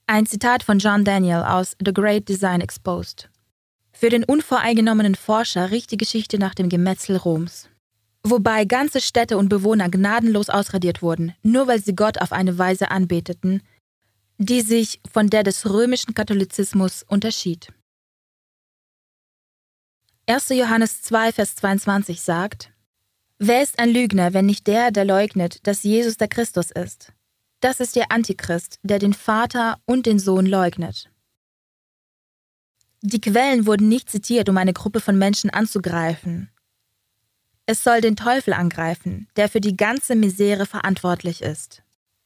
Ein 0.09 0.27
Zitat 0.27 0.63
von 0.63 0.79
John 0.79 1.05
Daniel 1.05 1.43
aus 1.43 1.77
The 1.85 1.93
Great 1.93 2.29
Design 2.29 2.61
Exposed. 2.61 3.29
Für 3.93 4.11
den 4.11 4.25
unvoreingenommenen 4.25 5.15
Forscher 5.15 5.71
riecht 5.71 5.91
die 5.91 5.97
Geschichte 5.97 6.39
nach 6.39 6.55
dem 6.55 6.69
Gemetzel 6.69 7.17
Roms. 7.17 7.69
Wobei 8.23 8.65
ganze 8.65 9.01
Städte 9.01 9.39
und 9.39 9.49
Bewohner 9.49 9.89
gnadenlos 9.89 10.51
ausradiert 10.51 11.01
wurden, 11.01 11.35
nur 11.43 11.67
weil 11.67 11.81
sie 11.81 11.95
Gott 11.95 12.21
auf 12.21 12.33
eine 12.33 12.59
Weise 12.59 12.91
anbeteten, 12.91 13.63
die 14.39 14.61
sich 14.61 15.01
von 15.11 15.31
der 15.31 15.45
des 15.45 15.65
römischen 15.69 16.13
Katholizismus 16.13 17.05
unterschied. 17.05 17.73
1. 20.29 20.49
Johannes 20.51 21.03
2, 21.03 21.33
Vers 21.33 21.55
22 21.55 22.21
sagt, 22.21 22.73
Wer 23.39 23.63
ist 23.63 23.79
ein 23.79 23.91
Lügner, 23.91 24.33
wenn 24.33 24.47
nicht 24.47 24.67
der, 24.67 24.91
der 24.91 25.05
leugnet, 25.05 25.67
dass 25.67 25.83
Jesus 25.83 26.17
der 26.17 26.29
Christus 26.29 26.71
ist? 26.71 27.13
Das 27.61 27.81
ist 27.81 27.95
der 27.95 28.11
Antichrist, 28.11 28.79
der 28.83 28.99
den 28.99 29.13
Vater 29.13 29.79
und 29.85 30.07
den 30.07 30.19
Sohn 30.19 30.47
leugnet. 30.47 31.11
Die 33.03 33.21
Quellen 33.21 33.67
wurden 33.67 33.89
nicht 33.89 34.11
zitiert, 34.11 34.49
um 34.49 34.57
eine 34.57 34.73
Gruppe 34.73 35.01
von 35.01 35.19
Menschen 35.19 35.51
anzugreifen. 35.51 36.51
Es 37.67 37.85
soll 37.85 38.01
den 38.01 38.17
Teufel 38.17 38.55
angreifen, 38.55 39.29
der 39.37 39.49
für 39.51 39.61
die 39.61 39.77
ganze 39.77 40.15
Misere 40.15 40.65
verantwortlich 40.65 41.43
ist. 41.43 41.83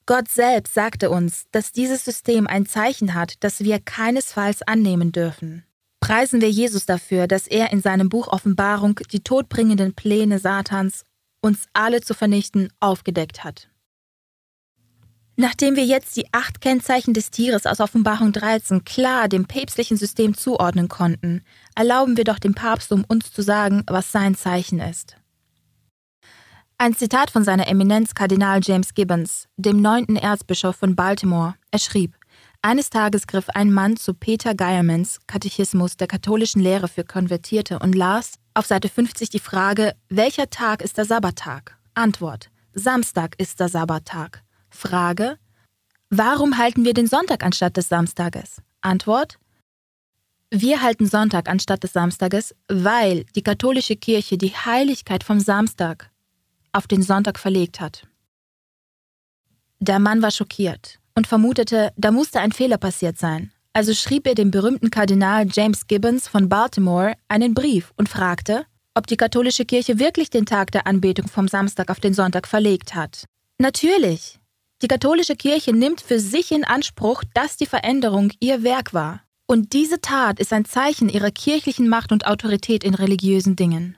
Gott 0.06 0.28
selbst 0.28 0.74
sagte 0.74 1.10
uns, 1.10 1.46
dass 1.50 1.72
dieses 1.72 2.04
System 2.04 2.46
ein 2.46 2.66
Zeichen 2.66 3.14
hat, 3.14 3.34
das 3.40 3.60
wir 3.60 3.80
keinesfalls 3.80 4.62
annehmen 4.62 5.12
dürfen. 5.12 5.64
Preisen 6.00 6.40
wir 6.40 6.50
Jesus 6.50 6.86
dafür, 6.86 7.26
dass 7.26 7.46
er 7.46 7.72
in 7.72 7.82
seinem 7.82 8.08
Buch 8.08 8.28
Offenbarung 8.28 8.98
die 9.12 9.20
todbringenden 9.20 9.94
Pläne 9.94 10.38
Satans, 10.38 11.04
uns 11.40 11.66
alle 11.72 12.00
zu 12.00 12.14
vernichten, 12.14 12.72
aufgedeckt 12.80 13.44
hat. 13.44 13.68
Nachdem 15.36 15.74
wir 15.74 15.86
jetzt 15.86 16.16
die 16.16 16.26
acht 16.32 16.60
Kennzeichen 16.60 17.14
des 17.14 17.30
Tieres 17.30 17.64
aus 17.64 17.80
Offenbarung 17.80 18.32
13 18.32 18.84
klar 18.84 19.26
dem 19.26 19.46
päpstlichen 19.46 19.96
System 19.96 20.36
zuordnen 20.36 20.88
konnten, 20.88 21.42
erlauben 21.74 22.18
wir 22.18 22.24
doch 22.24 22.38
dem 22.38 22.54
Papst, 22.54 22.92
um 22.92 23.04
uns 23.08 23.32
zu 23.32 23.40
sagen, 23.40 23.84
was 23.86 24.12
sein 24.12 24.34
Zeichen 24.34 24.80
ist. 24.80 25.16
Ein 26.76 26.94
Zitat 26.94 27.30
von 27.30 27.44
seiner 27.44 27.68
Eminenz 27.68 28.14
Kardinal 28.14 28.60
James 28.62 28.94
Gibbons, 28.94 29.48
dem 29.56 29.80
neunten 29.80 30.16
Erzbischof 30.16 30.76
von 30.76 30.96
Baltimore. 30.96 31.54
Er 31.70 31.78
schrieb, 31.78 32.16
eines 32.62 32.90
Tages 32.90 33.26
griff 33.26 33.48
ein 33.50 33.72
Mann 33.72 33.96
zu 33.96 34.14
Peter 34.14 34.54
Geiermans 34.54 35.20
Katechismus 35.26 35.96
der 35.96 36.06
katholischen 36.06 36.60
Lehre 36.60 36.88
für 36.88 37.04
Konvertierte 37.04 37.78
und 37.78 37.94
las 37.94 38.34
auf 38.54 38.66
Seite 38.66 38.88
50 38.88 39.30
die 39.30 39.38
Frage, 39.38 39.94
welcher 40.08 40.50
Tag 40.50 40.82
ist 40.82 40.98
der 40.98 41.04
Sabbattag? 41.04 41.78
Antwort, 41.94 42.50
Samstag 42.74 43.34
ist 43.38 43.60
der 43.60 43.68
Sabbattag. 43.68 44.42
Frage, 44.68 45.38
warum 46.10 46.58
halten 46.58 46.84
wir 46.84 46.94
den 46.94 47.06
Sonntag 47.06 47.44
anstatt 47.44 47.76
des 47.76 47.88
Samstages? 47.88 48.60
Antwort, 48.82 49.38
wir 50.50 50.82
halten 50.82 51.06
Sonntag 51.06 51.48
anstatt 51.48 51.82
des 51.82 51.92
Samstages, 51.92 52.54
weil 52.68 53.24
die 53.36 53.42
katholische 53.42 53.96
Kirche 53.96 54.36
die 54.36 54.54
Heiligkeit 54.54 55.24
vom 55.24 55.40
Samstag 55.40 56.10
auf 56.72 56.86
den 56.86 57.02
Sonntag 57.02 57.38
verlegt 57.38 57.80
hat. 57.80 58.06
Der 59.78 59.98
Mann 59.98 60.22
war 60.22 60.30
schockiert 60.30 60.99
und 61.14 61.26
vermutete, 61.26 61.92
da 61.96 62.10
musste 62.10 62.40
ein 62.40 62.52
Fehler 62.52 62.78
passiert 62.78 63.18
sein. 63.18 63.52
Also 63.72 63.94
schrieb 63.94 64.26
er 64.26 64.34
dem 64.34 64.50
berühmten 64.50 64.90
Kardinal 64.90 65.46
James 65.50 65.86
Gibbons 65.86 66.26
von 66.26 66.48
Baltimore 66.48 67.14
einen 67.28 67.54
Brief 67.54 67.92
und 67.96 68.08
fragte, 68.08 68.66
ob 68.94 69.06
die 69.06 69.16
katholische 69.16 69.64
Kirche 69.64 69.98
wirklich 69.98 70.30
den 70.30 70.46
Tag 70.46 70.72
der 70.72 70.86
Anbetung 70.86 71.28
vom 71.28 71.46
Samstag 71.46 71.90
auf 71.90 72.00
den 72.00 72.14
Sonntag 72.14 72.48
verlegt 72.48 72.94
hat. 72.94 73.24
Natürlich. 73.58 74.38
Die 74.82 74.88
katholische 74.88 75.36
Kirche 75.36 75.72
nimmt 75.72 76.00
für 76.00 76.18
sich 76.18 76.50
in 76.50 76.64
Anspruch, 76.64 77.22
dass 77.34 77.56
die 77.56 77.66
Veränderung 77.66 78.32
ihr 78.40 78.62
Werk 78.62 78.94
war. 78.94 79.22
Und 79.46 79.72
diese 79.72 80.00
Tat 80.00 80.40
ist 80.40 80.52
ein 80.52 80.64
Zeichen 80.64 81.08
ihrer 81.08 81.30
kirchlichen 81.30 81.88
Macht 81.88 82.12
und 82.12 82.26
Autorität 82.26 82.82
in 82.82 82.94
religiösen 82.94 83.56
Dingen. 83.56 83.96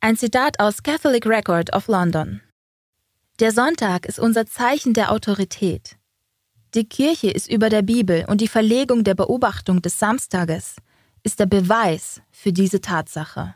Ein 0.00 0.16
Zitat 0.16 0.60
aus 0.60 0.82
Catholic 0.82 1.26
Record 1.26 1.74
of 1.74 1.88
London. 1.88 2.40
Der 3.40 3.50
Sonntag 3.50 4.06
ist 4.06 4.20
unser 4.20 4.46
Zeichen 4.46 4.94
der 4.94 5.10
Autorität. 5.10 5.96
Die 6.74 6.88
Kirche 6.88 7.30
ist 7.30 7.50
über 7.50 7.68
der 7.68 7.82
Bibel 7.82 8.24
und 8.28 8.40
die 8.40 8.46
Verlegung 8.46 9.02
der 9.02 9.14
Beobachtung 9.14 9.82
des 9.82 9.98
Samstages 9.98 10.76
ist 11.24 11.40
der 11.40 11.46
Beweis 11.46 12.22
für 12.30 12.52
diese 12.52 12.80
Tatsache. 12.80 13.54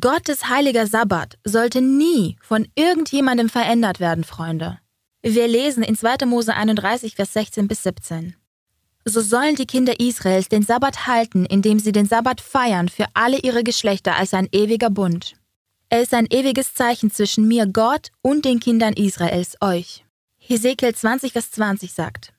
Gottes 0.00 0.48
heiliger 0.48 0.86
Sabbat 0.86 1.36
sollte 1.42 1.80
nie 1.80 2.36
von 2.40 2.68
irgendjemandem 2.76 3.48
verändert 3.48 3.98
werden, 3.98 4.22
Freunde. 4.22 4.78
Wir 5.22 5.48
lesen 5.48 5.82
in 5.82 5.96
2. 5.96 6.26
Mose 6.26 6.54
31, 6.54 7.16
Vers 7.16 7.32
16 7.32 7.66
bis 7.66 7.82
17. 7.82 8.36
So 9.04 9.20
sollen 9.20 9.56
die 9.56 9.66
Kinder 9.66 9.98
Israels 9.98 10.48
den 10.48 10.62
Sabbat 10.62 11.08
halten, 11.08 11.44
indem 11.44 11.80
sie 11.80 11.92
den 11.92 12.06
Sabbat 12.06 12.40
feiern 12.40 12.88
für 12.88 13.06
alle 13.14 13.38
ihre 13.38 13.64
Geschlechter 13.64 14.14
als 14.14 14.32
ein 14.32 14.48
ewiger 14.52 14.90
Bund. 14.90 15.34
Er 15.88 16.02
ist 16.02 16.14
ein 16.14 16.26
ewiges 16.30 16.74
Zeichen 16.74 17.12
zwischen 17.12 17.46
mir, 17.46 17.66
Gott, 17.66 18.10
und 18.20 18.44
den 18.44 18.58
Kindern 18.58 18.94
Israels, 18.94 19.56
euch. 19.60 20.04
Hesekiel 20.38 20.94
20, 20.94 21.32
Vers 21.32 21.52
20 21.52 21.92
sagt, 21.92 22.32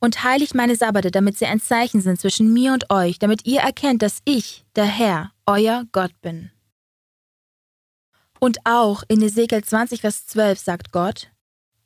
Und 0.00 0.24
heiligt 0.24 0.54
meine 0.54 0.76
Sabbate, 0.76 1.10
damit 1.10 1.36
sie 1.36 1.46
ein 1.46 1.60
Zeichen 1.60 2.00
sind 2.00 2.18
zwischen 2.18 2.52
mir 2.52 2.72
und 2.72 2.90
euch, 2.90 3.18
damit 3.18 3.46
ihr 3.46 3.60
erkennt, 3.60 4.02
dass 4.02 4.20
ich, 4.24 4.64
der 4.76 4.86
Herr, 4.86 5.32
euer 5.44 5.84
Gott 5.92 6.12
bin. 6.22 6.50
Und 8.40 8.58
auch 8.64 9.02
in 9.08 9.20
Hesekiel 9.20 9.62
20, 9.62 10.00
Vers 10.00 10.26
12 10.26 10.58
sagt 10.58 10.92
Gott, 10.92 11.30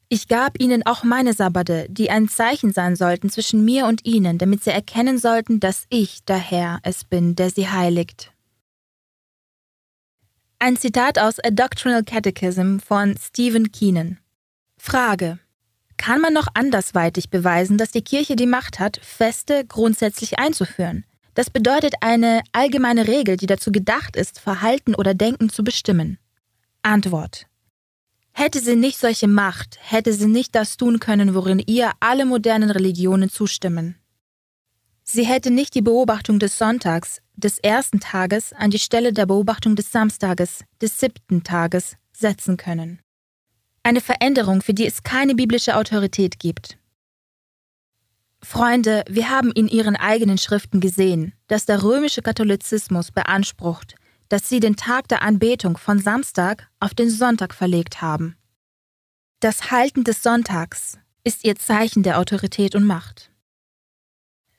ich 0.08 0.26
gab 0.26 0.60
ihnen 0.60 0.84
auch 0.86 1.04
meine 1.04 1.34
Sabbate, 1.34 1.86
die 1.88 2.10
ein 2.10 2.28
Zeichen 2.28 2.72
sein 2.72 2.96
sollten 2.96 3.30
zwischen 3.30 3.64
mir 3.64 3.86
und 3.86 4.04
ihnen, 4.04 4.38
damit 4.38 4.64
sie 4.64 4.70
erkennen 4.70 5.18
sollten, 5.18 5.60
dass 5.60 5.86
ich, 5.88 6.24
der 6.24 6.38
Herr, 6.38 6.80
es 6.82 7.04
bin, 7.04 7.36
der 7.36 7.50
sie 7.50 7.68
heiligt. 7.68 8.32
Ein 10.62 10.76
Zitat 10.76 11.18
aus 11.18 11.42
A 11.42 11.48
Doctrinal 11.48 12.04
Catechism 12.04 12.80
von 12.80 13.16
Stephen 13.18 13.72
Keenan. 13.72 14.18
Frage. 14.76 15.38
Kann 15.96 16.20
man 16.20 16.34
noch 16.34 16.48
andersweitig 16.52 17.30
beweisen, 17.30 17.78
dass 17.78 17.92
die 17.92 18.02
Kirche 18.02 18.36
die 18.36 18.44
Macht 18.44 18.78
hat, 18.78 19.00
Feste 19.02 19.64
grundsätzlich 19.64 20.38
einzuführen? 20.38 21.06
Das 21.32 21.48
bedeutet 21.48 21.94
eine 22.02 22.42
allgemeine 22.52 23.08
Regel, 23.08 23.38
die 23.38 23.46
dazu 23.46 23.72
gedacht 23.72 24.16
ist, 24.16 24.38
Verhalten 24.38 24.94
oder 24.94 25.14
Denken 25.14 25.48
zu 25.48 25.64
bestimmen. 25.64 26.18
Antwort. 26.82 27.46
Hätte 28.32 28.60
sie 28.60 28.76
nicht 28.76 28.98
solche 28.98 29.28
Macht, 29.28 29.78
hätte 29.80 30.12
sie 30.12 30.28
nicht 30.28 30.54
das 30.54 30.76
tun 30.76 31.00
können, 31.00 31.34
worin 31.34 31.62
ihr 31.66 31.92
alle 32.00 32.26
modernen 32.26 32.70
Religionen 32.70 33.30
zustimmen. 33.30 33.96
Sie 35.04 35.24
hätte 35.24 35.50
nicht 35.50 35.74
die 35.74 35.82
Beobachtung 35.82 36.38
des 36.38 36.58
Sonntags, 36.58 37.22
des 37.40 37.58
ersten 37.58 38.00
Tages, 38.00 38.52
an 38.52 38.70
die 38.70 38.78
Stelle 38.78 39.12
der 39.12 39.26
Beobachtung 39.26 39.76
des 39.76 39.90
Samstages, 39.90 40.64
des 40.80 41.00
siebten 41.00 41.42
Tages 41.42 41.96
setzen 42.12 42.56
können. 42.56 43.00
Eine 43.82 44.00
Veränderung, 44.00 44.62
für 44.62 44.74
die 44.74 44.86
es 44.86 45.02
keine 45.02 45.34
biblische 45.34 45.76
Autorität 45.76 46.38
gibt. 46.38 46.78
Freunde, 48.42 49.04
wir 49.08 49.28
haben 49.28 49.52
in 49.52 49.68
ihren 49.68 49.96
eigenen 49.96 50.38
Schriften 50.38 50.80
gesehen, 50.80 51.34
dass 51.46 51.66
der 51.66 51.82
römische 51.82 52.22
Katholizismus 52.22 53.10
beansprucht, 53.10 53.96
dass 54.28 54.48
sie 54.48 54.60
den 54.60 54.76
Tag 54.76 55.08
der 55.08 55.22
Anbetung 55.22 55.76
von 55.76 55.98
Samstag 55.98 56.68
auf 56.78 56.94
den 56.94 57.10
Sonntag 57.10 57.54
verlegt 57.54 58.00
haben. 58.00 58.36
Das 59.40 59.70
Halten 59.70 60.04
des 60.04 60.22
Sonntags 60.22 60.98
ist 61.24 61.44
ihr 61.44 61.56
Zeichen 61.56 62.02
der 62.02 62.18
Autorität 62.18 62.74
und 62.74 62.84
Macht. 62.84 63.30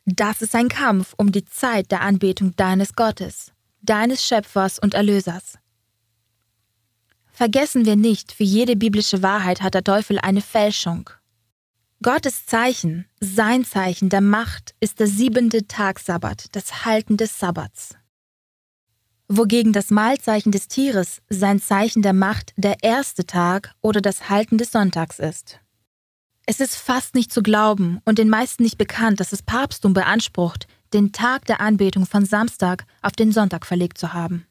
Das 0.05 0.41
ist 0.41 0.55
ein 0.55 0.67
Kampf 0.69 1.13
um 1.17 1.31
die 1.31 1.45
Zeit 1.45 1.91
der 1.91 2.01
Anbetung 2.01 2.55
deines 2.55 2.95
Gottes, 2.95 3.51
deines 3.81 4.25
Schöpfers 4.25 4.79
und 4.79 4.93
Erlösers. 4.93 5.57
Vergessen 7.31 7.85
wir 7.85 7.95
nicht, 7.95 8.31
für 8.31 8.43
jede 8.43 8.75
biblische 8.75 9.23
Wahrheit 9.23 9.61
hat 9.61 9.73
der 9.73 9.83
Teufel 9.83 10.19
eine 10.19 10.41
Fälschung. 10.41 11.09
Gottes 12.03 12.45
Zeichen, 12.45 13.05
sein 13.19 13.63
Zeichen 13.63 14.09
der 14.09 14.21
Macht 14.21 14.75
ist 14.79 14.99
der 14.99 15.07
siebente 15.07 15.67
Tagsabbat, 15.67 16.55
das 16.55 16.85
Halten 16.85 17.17
des 17.17 17.39
Sabbats 17.39 17.95
wogegen 19.37 19.71
das 19.71 19.91
Mahlzeichen 19.91 20.51
des 20.51 20.67
Tieres 20.67 21.21
sein 21.29 21.59
Zeichen 21.59 22.01
der 22.01 22.13
Macht 22.13 22.53
der 22.57 22.83
erste 22.83 23.25
Tag 23.25 23.73
oder 23.81 24.01
das 24.01 24.29
Halten 24.29 24.57
des 24.57 24.71
Sonntags 24.71 25.19
ist. 25.19 25.59
Es 26.45 26.59
ist 26.59 26.75
fast 26.75 27.15
nicht 27.15 27.31
zu 27.31 27.43
glauben 27.43 28.01
und 28.05 28.17
den 28.17 28.29
meisten 28.29 28.63
nicht 28.63 28.77
bekannt, 28.77 29.19
dass 29.19 29.29
das 29.29 29.43
Papsttum 29.43 29.93
beansprucht, 29.93 30.67
den 30.93 31.11
Tag 31.11 31.45
der 31.45 31.61
Anbetung 31.61 32.05
von 32.05 32.25
Samstag 32.25 32.85
auf 33.01 33.13
den 33.13 33.31
Sonntag 33.31 33.65
verlegt 33.65 33.97
zu 33.97 34.13
haben. 34.13 34.45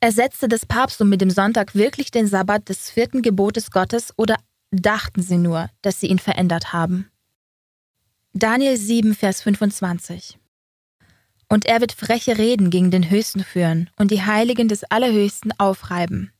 Ersetzte 0.00 0.48
das 0.48 0.66
Papsttum 0.66 1.08
mit 1.08 1.20
dem 1.20 1.30
Sonntag 1.30 1.74
wirklich 1.74 2.10
den 2.10 2.26
Sabbat 2.26 2.68
des 2.68 2.90
vierten 2.90 3.22
Gebotes 3.22 3.70
Gottes 3.70 4.12
oder 4.16 4.36
dachten 4.70 5.22
sie 5.22 5.38
nur, 5.38 5.68
dass 5.82 6.00
sie 6.00 6.06
ihn 6.06 6.18
verändert 6.18 6.72
haben? 6.72 7.10
Daniel 8.32 8.76
7, 8.76 9.14
Vers 9.14 9.42
25 9.42 10.38
und 11.48 11.66
er 11.66 11.80
wird 11.80 11.92
freche 11.92 12.38
Reden 12.38 12.70
gegen 12.70 12.90
den 12.90 13.10
Höchsten 13.10 13.44
führen 13.44 13.90
und 13.96 14.10
die 14.10 14.22
Heiligen 14.22 14.68
des 14.68 14.84
Allerhöchsten 14.84 15.52
aufreiben. 15.58 16.32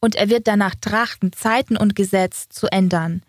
Und 0.00 0.14
er 0.14 0.28
wird 0.28 0.46
danach 0.46 0.74
trachten, 0.74 1.32
Zeiten 1.32 1.76
und 1.76 1.96
Gesetz 1.96 2.48
zu 2.48 2.66
ändern. 2.66 3.22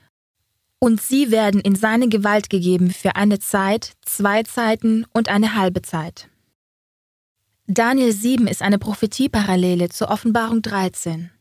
Und 0.79 1.01
sie 1.01 1.31
werden 1.31 1.59
in 1.59 1.75
seine 1.75 2.07
Gewalt 2.07 2.49
gegeben 2.49 2.91
für 2.91 3.15
eine 3.15 3.39
Zeit, 3.39 3.93
zwei 4.05 4.43
Zeiten 4.43 5.05
und 5.13 5.27
eine 5.27 5.55
halbe 5.55 5.81
Zeit. 5.81 6.29
Daniel 7.65 8.13
7 8.13 8.47
ist 8.47 8.61
eine 8.61 8.79
Prophetieparallele 8.79 9.89
zur 9.89 10.09
Offenbarung 10.09 10.61
13. 10.61 11.31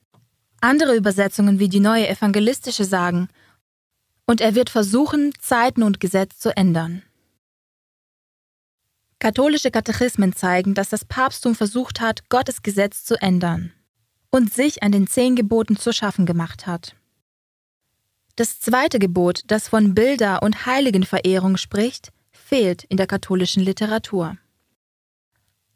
Andere 0.60 0.96
Übersetzungen 0.96 1.58
wie 1.58 1.68
die 1.68 1.80
neue 1.80 2.08
evangelistische 2.08 2.84
sagen, 2.84 3.28
und 4.26 4.40
er 4.40 4.56
wird 4.56 4.70
versuchen, 4.70 5.32
Zeiten 5.40 5.84
und 5.84 6.00
Gesetz 6.00 6.38
zu 6.38 6.56
ändern. 6.56 7.02
Katholische 9.20 9.70
Katechismen 9.70 10.34
zeigen, 10.34 10.74
dass 10.74 10.88
das 10.88 11.04
Papsttum 11.04 11.54
versucht 11.54 12.00
hat, 12.00 12.28
Gottes 12.28 12.62
Gesetz 12.62 13.04
zu 13.04 13.20
ändern 13.22 13.72
und 14.30 14.52
sich 14.52 14.82
an 14.82 14.90
den 14.90 15.06
zehn 15.06 15.36
Geboten 15.36 15.76
zu 15.76 15.92
schaffen 15.92 16.26
gemacht 16.26 16.66
hat. 16.66 16.95
Das 18.36 18.60
zweite 18.60 18.98
Gebot, 18.98 19.44
das 19.46 19.68
von 19.68 19.94
Bilder- 19.94 20.42
und 20.42 20.66
Heiligenverehrung 20.66 21.56
spricht, 21.56 22.12
fehlt 22.30 22.84
in 22.84 22.98
der 22.98 23.06
katholischen 23.06 23.62
Literatur. 23.62 24.36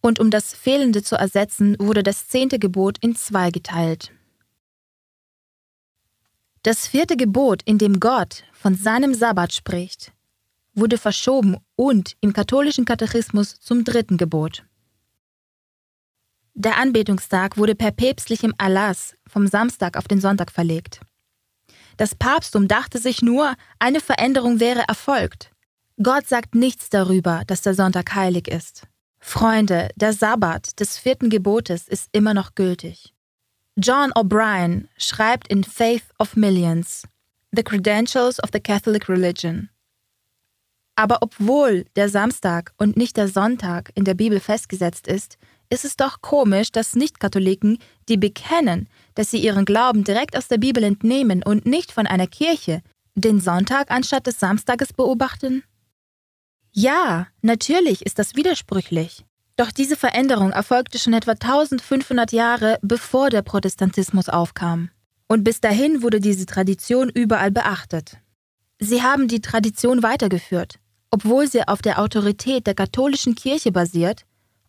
Und 0.02 0.20
um 0.20 0.30
das 0.30 0.52
Fehlende 0.52 1.02
zu 1.02 1.16
ersetzen, 1.16 1.76
wurde 1.78 2.02
das 2.02 2.28
zehnte 2.28 2.58
Gebot 2.58 2.98
in 3.00 3.16
zwei 3.16 3.50
geteilt. 3.50 4.12
Das 6.62 6.86
vierte 6.86 7.16
Gebot, 7.16 7.62
in 7.64 7.78
dem 7.78 7.98
Gott 7.98 8.44
von 8.52 8.74
seinem 8.74 9.14
Sabbat 9.14 9.54
spricht, 9.54 10.12
wurde 10.74 10.98
verschoben 10.98 11.56
und 11.76 12.16
im 12.20 12.34
katholischen 12.34 12.84
Katechismus 12.84 13.58
zum 13.58 13.84
dritten 13.84 14.18
Gebot. 14.18 14.64
Der 16.52 16.76
Anbetungstag 16.76 17.56
wurde 17.56 17.74
per 17.74 17.90
päpstlichem 17.90 18.52
Erlass 18.58 19.16
vom 19.26 19.46
Samstag 19.46 19.96
auf 19.96 20.08
den 20.08 20.20
Sonntag 20.20 20.50
verlegt. 20.50 21.00
Das 22.00 22.14
Papsttum 22.14 22.66
dachte 22.66 22.98
sich 22.98 23.20
nur, 23.20 23.54
eine 23.78 24.00
Veränderung 24.00 24.58
wäre 24.58 24.84
erfolgt. 24.88 25.50
Gott 26.02 26.26
sagt 26.26 26.54
nichts 26.54 26.88
darüber, 26.88 27.42
dass 27.46 27.60
der 27.60 27.74
Sonntag 27.74 28.14
heilig 28.14 28.48
ist. 28.48 28.86
Freunde, 29.18 29.90
der 29.96 30.14
Sabbat 30.14 30.80
des 30.80 30.96
vierten 30.96 31.28
Gebotes 31.28 31.88
ist 31.88 32.08
immer 32.12 32.32
noch 32.32 32.54
gültig. 32.54 33.12
John 33.76 34.12
O'Brien 34.12 34.88
schreibt 34.96 35.48
in 35.48 35.62
Faith 35.62 36.04
of 36.18 36.36
Millions, 36.36 37.02
The 37.52 37.62
Credentials 37.62 38.42
of 38.42 38.48
the 38.50 38.60
Catholic 38.60 39.06
Religion, 39.10 39.68
aber 41.00 41.22
obwohl 41.22 41.86
der 41.96 42.10
Samstag 42.10 42.74
und 42.76 42.98
nicht 42.98 43.16
der 43.16 43.26
Sonntag 43.26 43.90
in 43.94 44.04
der 44.04 44.12
Bibel 44.12 44.38
festgesetzt 44.38 45.06
ist, 45.06 45.38
ist 45.70 45.86
es 45.86 45.96
doch 45.96 46.20
komisch, 46.20 46.72
dass 46.72 46.94
Nichtkatholiken, 46.94 47.78
die 48.10 48.18
bekennen, 48.18 48.86
dass 49.14 49.30
sie 49.30 49.38
ihren 49.38 49.64
Glauben 49.64 50.04
direkt 50.04 50.36
aus 50.36 50.48
der 50.48 50.58
Bibel 50.58 50.82
entnehmen 50.82 51.42
und 51.42 51.66
nicht 51.66 51.92
von 51.92 52.06
einer 52.06 52.26
Kirche, 52.26 52.82
den 53.14 53.40
Sonntag 53.40 53.90
anstatt 53.90 54.26
des 54.26 54.38
Samstages 54.38 54.92
beobachten? 54.92 55.62
Ja, 56.72 57.26
natürlich 57.42 58.06
ist 58.06 58.18
das 58.18 58.36
widersprüchlich. 58.36 59.24
Doch 59.56 59.72
diese 59.72 59.96
Veränderung 59.96 60.52
erfolgte 60.52 60.98
schon 60.98 61.12
etwa 61.12 61.32
1500 61.32 62.32
Jahre 62.32 62.78
bevor 62.82 63.28
der 63.28 63.42
Protestantismus 63.42 64.28
aufkam. 64.28 64.90
Und 65.28 65.44
bis 65.44 65.60
dahin 65.60 66.02
wurde 66.02 66.20
diese 66.20 66.46
Tradition 66.46 67.10
überall 67.10 67.50
beachtet. 67.50 68.18
Sie 68.78 69.02
haben 69.02 69.28
die 69.28 69.42
Tradition 69.42 70.02
weitergeführt, 70.02 70.78
obwohl 71.10 71.46
sie 71.46 71.68
auf 71.68 71.82
der 71.82 72.00
Autorität 72.00 72.66
der 72.66 72.74
katholischen 72.74 73.34
Kirche 73.34 73.70
basiert 73.70 74.24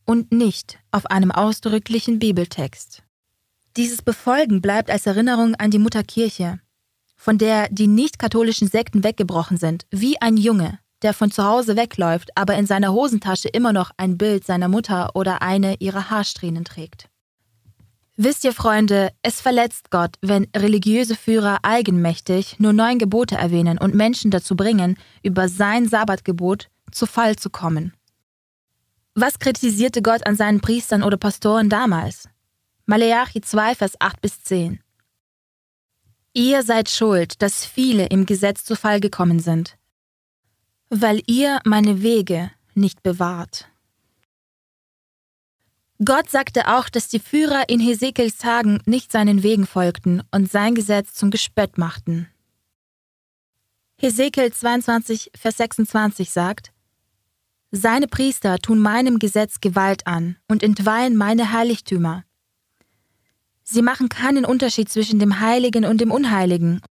und 0.05 0.31
nicht 0.31 0.79
auf 0.91 1.05
einem 1.05 1.31
ausdrücklichen 1.31 2.19
Bibeltext. 2.19 3.03
Dieses 3.77 4.01
Befolgen 4.01 4.61
bleibt 4.61 4.89
als 4.89 5.05
Erinnerung 5.05 5.55
an 5.55 5.71
die 5.71 5.79
Mutterkirche, 5.79 6.59
von 7.15 7.37
der 7.37 7.69
die 7.69 7.87
nicht-katholischen 7.87 8.67
Sekten 8.67 9.03
weggebrochen 9.03 9.57
sind, 9.57 9.85
wie 9.91 10.21
ein 10.21 10.35
Junge, 10.35 10.79
der 11.03 11.13
von 11.13 11.31
zu 11.31 11.43
Hause 11.43 11.77
wegläuft, 11.77 12.31
aber 12.35 12.55
in 12.55 12.65
seiner 12.65 12.91
Hosentasche 12.91 13.47
immer 13.47 13.71
noch 13.71 13.91
ein 13.97 14.17
Bild 14.17 14.45
seiner 14.45 14.67
Mutter 14.67 15.15
oder 15.15 15.41
eine 15.41 15.75
ihrer 15.79 16.09
Haarsträhnen 16.09 16.65
trägt. 16.65 17.07
Wisst 18.17 18.43
ihr, 18.43 18.53
Freunde, 18.53 19.11
es 19.23 19.39
verletzt 19.39 19.89
Gott, 19.89 20.15
wenn 20.21 20.47
religiöse 20.55 21.15
Führer 21.15 21.59
eigenmächtig 21.63 22.59
nur 22.59 22.73
neun 22.73 22.99
Gebote 22.99 23.35
erwähnen 23.35 23.77
und 23.77 23.95
Menschen 23.95 24.31
dazu 24.31 24.55
bringen, 24.55 24.97
über 25.23 25.47
sein 25.47 25.87
Sabbatgebot 25.87 26.67
zu 26.91 27.05
Fall 27.05 27.37
zu 27.37 27.49
kommen. 27.49 27.93
Was 29.15 29.39
kritisierte 29.39 30.01
Gott 30.01 30.27
an 30.27 30.35
seinen 30.35 30.59
Priestern 30.59 31.03
oder 31.03 31.17
Pastoren 31.17 31.69
damals? 31.69 32.27
Maleachi 32.85 33.41
2, 33.41 33.75
Vers 33.75 33.93
8 33.99 34.21
bis 34.21 34.43
10. 34.43 34.81
Ihr 36.33 36.63
seid 36.63 36.89
schuld, 36.89 37.41
dass 37.41 37.65
viele 37.65 38.07
im 38.07 38.25
Gesetz 38.25 38.63
zu 38.63 38.75
Fall 38.75 38.99
gekommen 38.99 39.39
sind, 39.39 39.77
weil 40.89 41.21
ihr 41.27 41.59
meine 41.65 42.01
Wege 42.01 42.51
nicht 42.73 43.03
bewahrt. 43.03 43.67
Gott 46.03 46.31
sagte 46.31 46.67
auch, 46.67 46.89
dass 46.89 47.09
die 47.09 47.19
Führer 47.19 47.69
in 47.69 47.79
Hesekiels 47.79 48.37
Tagen 48.37 48.81
nicht 48.85 49.11
seinen 49.11 49.43
Wegen 49.43 49.67
folgten 49.67 50.23
und 50.31 50.49
sein 50.49 50.73
Gesetz 50.73 51.13
zum 51.13 51.29
Gespött 51.29 51.77
machten. 51.77 52.27
Hesekiel 53.99 54.51
22, 54.51 55.29
Vers 55.35 55.57
26 55.57 56.31
sagt, 56.31 56.71
Seine 57.69 58.07
Priester 58.07 58.57
tun 58.57 58.79
meinem 58.79 59.19
Gesetz 59.19 59.61
Gewalt 59.61 60.07
an 60.07 60.37
und 60.47 60.63
entweihen 60.63 61.15
meine 61.15 61.51
Heiligtümer. 61.51 62.23
Sie 63.71 63.81
machen 63.81 64.09
keinen 64.09 64.43
Unterschied 64.43 64.89
zwischen 64.89 65.17
dem 65.17 65.39
Heiligen 65.39 65.85
und 65.85 66.01
dem 66.01 66.11
Unheiligen 66.11 66.81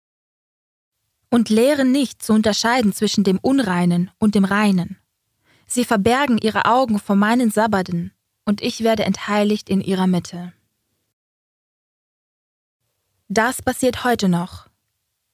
und 1.28 1.50
lehren 1.50 1.92
nicht 1.92 2.22
zu 2.22 2.32
unterscheiden 2.32 2.94
zwischen 2.94 3.22
dem 3.22 3.38
Unreinen 3.38 4.10
und 4.18 4.34
dem 4.34 4.46
Reinen. 4.46 4.96
Sie 5.66 5.84
verbergen 5.84 6.38
ihre 6.38 6.64
Augen 6.64 6.98
vor 6.98 7.16
meinen 7.16 7.50
Sabbaten, 7.50 8.12
und 8.46 8.62
ich 8.62 8.82
werde 8.82 9.04
entheiligt 9.04 9.68
in 9.68 9.82
ihrer 9.82 10.06
Mitte. 10.06 10.54
Das 13.28 13.60
passiert 13.60 14.02
heute 14.02 14.30
noch. 14.30 14.66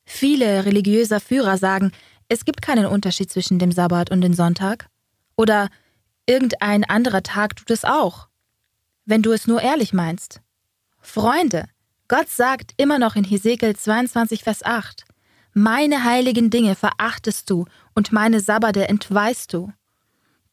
Viele 0.04 0.64
religiöser 0.64 1.20
Führer 1.20 1.58
sagen, 1.58 1.92
es 2.28 2.44
gibt 2.44 2.60
keinen 2.60 2.86
Unterschied 2.86 3.30
zwischen 3.30 3.60
dem 3.60 3.70
Sabbat 3.70 4.10
und 4.10 4.20
dem 4.20 4.34
Sonntag. 4.34 4.88
Oder 5.36 5.68
irgendein 6.26 6.82
anderer 6.82 7.22
Tag 7.22 7.54
tut 7.54 7.70
es 7.70 7.84
auch. 7.84 8.26
Wenn 9.04 9.22
du 9.22 9.30
es 9.30 9.46
nur 9.46 9.62
ehrlich 9.62 9.92
meinst. 9.92 10.40
Freunde, 11.06 11.66
Gott 12.08 12.28
sagt 12.28 12.74
immer 12.76 12.98
noch 12.98 13.16
in 13.16 13.24
Hesekiel 13.24 13.74
22, 13.74 14.42
Vers 14.42 14.62
8, 14.62 15.04
Meine 15.54 16.04
heiligen 16.04 16.50
Dinge 16.50 16.74
verachtest 16.74 17.48
du 17.48 17.64
und 17.94 18.12
meine 18.12 18.40
Sabbate 18.40 18.88
entweist 18.88 19.54
du. 19.54 19.72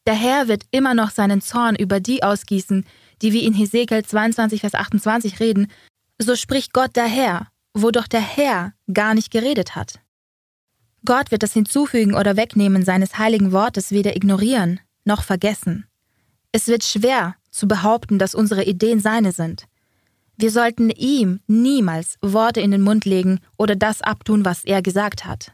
Der 0.06 0.14
Herr 0.14 0.48
wird 0.48 0.62
immer 0.70 0.94
noch 0.94 1.10
seinen 1.10 1.42
Zorn 1.42 1.76
über 1.76 2.00
die 2.00 2.22
ausgießen, 2.22 2.86
die 3.20 3.32
wie 3.34 3.44
in 3.44 3.52
Hesekiel 3.52 4.04
22, 4.04 4.60
Vers 4.62 4.74
28 4.74 5.38
reden, 5.40 5.70
so 6.18 6.34
spricht 6.34 6.72
Gott 6.72 6.96
der 6.96 7.08
Herr, 7.08 7.48
wo 7.74 7.90
doch 7.90 8.06
der 8.06 8.22
Herr 8.22 8.72
gar 8.90 9.12
nicht 9.14 9.30
geredet 9.30 9.74
hat. 9.74 10.00
Gott 11.04 11.30
wird 11.30 11.42
das 11.42 11.52
Hinzufügen 11.52 12.14
oder 12.14 12.36
Wegnehmen 12.36 12.84
seines 12.84 13.18
heiligen 13.18 13.52
Wortes 13.52 13.90
weder 13.90 14.16
ignorieren 14.16 14.80
noch 15.04 15.24
vergessen. 15.24 15.86
Es 16.52 16.68
wird 16.68 16.84
schwer 16.84 17.34
zu 17.50 17.68
behaupten, 17.68 18.18
dass 18.18 18.34
unsere 18.34 18.64
Ideen 18.64 19.00
seine 19.00 19.32
sind. 19.32 19.66
Wir 20.36 20.50
sollten 20.50 20.90
ihm 20.90 21.40
niemals 21.46 22.16
Worte 22.20 22.60
in 22.60 22.70
den 22.70 22.82
Mund 22.82 23.04
legen 23.04 23.40
oder 23.56 23.76
das 23.76 24.02
abtun, 24.02 24.44
was 24.44 24.64
er 24.64 24.82
gesagt 24.82 25.24
hat. 25.24 25.52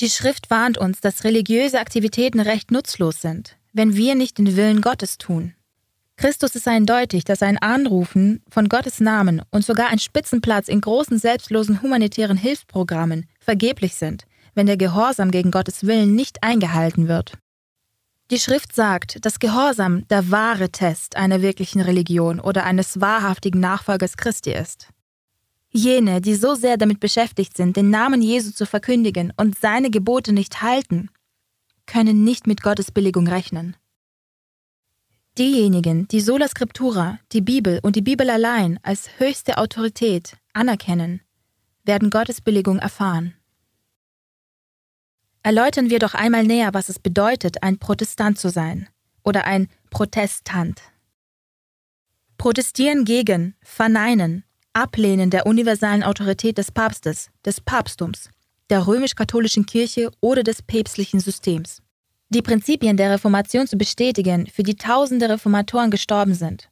Die 0.00 0.08
Schrift 0.08 0.50
warnt 0.50 0.78
uns, 0.78 1.00
dass 1.00 1.24
religiöse 1.24 1.78
Aktivitäten 1.78 2.40
recht 2.40 2.70
nutzlos 2.70 3.20
sind, 3.20 3.56
wenn 3.72 3.96
wir 3.96 4.14
nicht 4.14 4.38
den 4.38 4.56
Willen 4.56 4.80
Gottes 4.80 5.18
tun. 5.18 5.54
Christus 6.16 6.54
ist 6.54 6.68
eindeutig, 6.68 7.24
dass 7.24 7.42
ein 7.42 7.58
Anrufen 7.58 8.42
von 8.48 8.68
Gottes 8.68 9.00
Namen 9.00 9.42
und 9.50 9.64
sogar 9.64 9.88
ein 9.88 9.98
Spitzenplatz 9.98 10.68
in 10.68 10.80
großen 10.80 11.18
selbstlosen 11.18 11.82
humanitären 11.82 12.36
Hilfsprogrammen 12.36 13.26
vergeblich 13.40 13.94
sind, 13.94 14.24
wenn 14.54 14.66
der 14.66 14.76
Gehorsam 14.76 15.30
gegen 15.30 15.50
Gottes 15.50 15.84
Willen 15.86 16.14
nicht 16.14 16.42
eingehalten 16.42 17.08
wird. 17.08 17.32
Die 18.30 18.38
Schrift 18.38 18.74
sagt, 18.74 19.24
dass 19.26 19.40
Gehorsam 19.40 20.06
der 20.08 20.30
wahre 20.30 20.70
Test 20.70 21.16
einer 21.16 21.42
wirklichen 21.42 21.80
Religion 21.80 22.40
oder 22.40 22.64
eines 22.64 23.00
wahrhaftigen 23.00 23.60
Nachfolgers 23.60 24.16
Christi 24.16 24.52
ist. 24.52 24.88
Jene, 25.70 26.20
die 26.20 26.34
so 26.34 26.54
sehr 26.54 26.76
damit 26.76 27.00
beschäftigt 27.00 27.56
sind, 27.56 27.76
den 27.76 27.90
Namen 27.90 28.22
Jesu 28.22 28.52
zu 28.52 28.66
verkündigen 28.66 29.32
und 29.36 29.58
seine 29.58 29.90
Gebote 29.90 30.32
nicht 30.32 30.62
halten, 30.62 31.10
können 31.86 32.24
nicht 32.24 32.46
mit 32.46 32.62
Gottes 32.62 32.90
Billigung 32.90 33.26
rechnen. 33.26 33.76
Diejenigen, 35.38 36.08
die 36.08 36.20
Sola 36.20 36.46
Scriptura, 36.46 37.18
die 37.32 37.40
Bibel 37.40 37.80
und 37.82 37.96
die 37.96 38.02
Bibel 38.02 38.28
allein 38.28 38.78
als 38.82 39.18
höchste 39.18 39.56
Autorität 39.56 40.36
anerkennen, 40.52 41.22
werden 41.84 42.10
Gottes 42.10 42.42
Billigung 42.42 42.78
erfahren. 42.78 43.34
Erläutern 45.42 45.90
wir 45.90 45.98
doch 45.98 46.14
einmal 46.14 46.44
näher, 46.44 46.72
was 46.72 46.88
es 46.88 46.98
bedeutet, 46.98 47.62
ein 47.62 47.78
Protestant 47.78 48.38
zu 48.38 48.48
sein 48.48 48.88
oder 49.24 49.44
ein 49.44 49.68
Protestant. 49.90 50.80
Protestieren 52.38 53.04
gegen, 53.04 53.54
verneinen, 53.62 54.44
ablehnen 54.72 55.30
der 55.30 55.46
universalen 55.46 56.02
Autorität 56.02 56.58
des 56.58 56.70
Papstes, 56.70 57.30
des 57.44 57.60
Papsttums, 57.60 58.30
der 58.70 58.86
römisch-katholischen 58.86 59.66
Kirche 59.66 60.10
oder 60.20 60.42
des 60.42 60.62
päpstlichen 60.62 61.20
Systems 61.20 61.82
die 62.32 62.42
Prinzipien 62.42 62.96
der 62.96 63.10
Reformation 63.10 63.66
zu 63.66 63.76
bestätigen, 63.76 64.46
für 64.46 64.62
die 64.62 64.76
tausende 64.76 65.28
Reformatoren 65.28 65.90
gestorben 65.90 66.34
sind. 66.34 66.70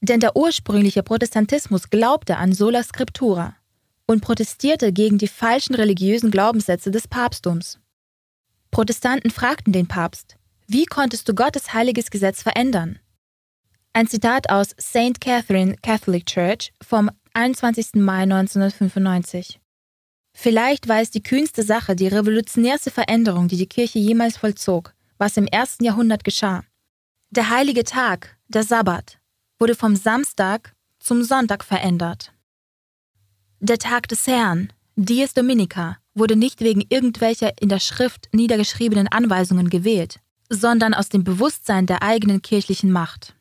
Denn 0.00 0.20
der 0.20 0.36
ursprüngliche 0.36 1.02
Protestantismus 1.02 1.90
glaubte 1.90 2.36
an 2.36 2.52
sola 2.52 2.82
scriptura 2.82 3.56
und 4.06 4.22
protestierte 4.22 4.92
gegen 4.92 5.18
die 5.18 5.28
falschen 5.28 5.74
religiösen 5.74 6.30
Glaubenssätze 6.30 6.90
des 6.90 7.08
Papsttums. 7.08 7.79
Protestanten 8.70 9.30
fragten 9.30 9.72
den 9.72 9.88
Papst, 9.88 10.36
wie 10.66 10.86
konntest 10.86 11.28
du 11.28 11.34
Gottes 11.34 11.74
heiliges 11.74 12.10
Gesetz 12.10 12.42
verändern? 12.42 13.00
Ein 13.92 14.06
Zitat 14.06 14.50
aus 14.50 14.70
St. 14.80 15.20
Catherine 15.20 15.74
Catholic 15.82 16.26
Church 16.26 16.72
vom 16.80 17.10
21. 17.34 17.94
Mai 17.94 18.22
1995. 18.22 19.60
Vielleicht 20.32 20.88
war 20.88 21.00
es 21.00 21.10
die 21.10 21.22
kühnste 21.22 21.64
Sache, 21.64 21.96
die 21.96 22.06
revolutionärste 22.06 22.92
Veränderung, 22.92 23.48
die 23.48 23.56
die 23.56 23.68
Kirche 23.68 23.98
jemals 23.98 24.36
vollzog, 24.36 24.94
was 25.18 25.36
im 25.36 25.46
ersten 25.46 25.84
Jahrhundert 25.84 26.22
geschah. 26.22 26.62
Der 27.30 27.50
heilige 27.50 27.82
Tag, 27.82 28.36
der 28.46 28.62
Sabbat, 28.62 29.18
wurde 29.58 29.74
vom 29.74 29.96
Samstag 29.96 30.74
zum 31.00 31.24
Sonntag 31.24 31.64
verändert. 31.64 32.32
Der 33.58 33.78
Tag 33.78 34.06
des 34.06 34.26
Herrn, 34.26 34.72
Dies 34.96 35.34
Dominica, 35.34 35.98
wurde 36.14 36.36
nicht 36.36 36.60
wegen 36.60 36.84
irgendwelcher 36.88 37.60
in 37.60 37.68
der 37.68 37.80
Schrift 37.80 38.28
niedergeschriebenen 38.32 39.08
Anweisungen 39.08 39.70
gewählt, 39.70 40.20
sondern 40.48 40.94
aus 40.94 41.08
dem 41.08 41.24
Bewusstsein 41.24 41.86
der 41.86 42.02
eigenen 42.02 42.42
kirchlichen 42.42 42.90
Macht. 42.90 43.34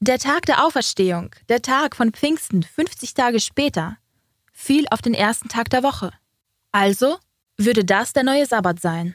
Der 0.00 0.18
Tag 0.18 0.46
der 0.46 0.64
Auferstehung, 0.64 1.34
der 1.48 1.62
Tag 1.62 1.96
von 1.96 2.12
Pfingsten 2.12 2.62
50 2.62 3.14
Tage 3.14 3.40
später, 3.40 3.96
fiel 4.52 4.86
auf 4.90 5.02
den 5.02 5.14
ersten 5.14 5.48
Tag 5.48 5.70
der 5.70 5.82
Woche. 5.82 6.12
Also 6.70 7.16
würde 7.56 7.84
das 7.84 8.12
der 8.12 8.22
neue 8.22 8.46
Sabbat 8.46 8.80
sein. 8.80 9.14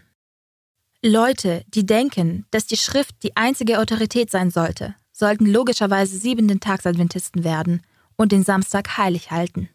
Leute, 1.01 1.63
die 1.67 1.85
denken, 1.85 2.45
dass 2.51 2.65
die 2.65 2.77
Schrift 2.77 3.23
die 3.23 3.35
einzige 3.37 3.79
Autorität 3.79 4.29
sein 4.29 4.51
sollte, 4.51 4.95
sollten 5.11 5.45
logischerweise 5.45 6.17
siebenten 6.17 6.59
Tagsadventisten 6.59 7.43
werden 7.43 7.81
und 8.15 8.31
den 8.31 8.43
Samstag 8.43 8.97
heilig 8.97 9.31
halten. 9.31 9.69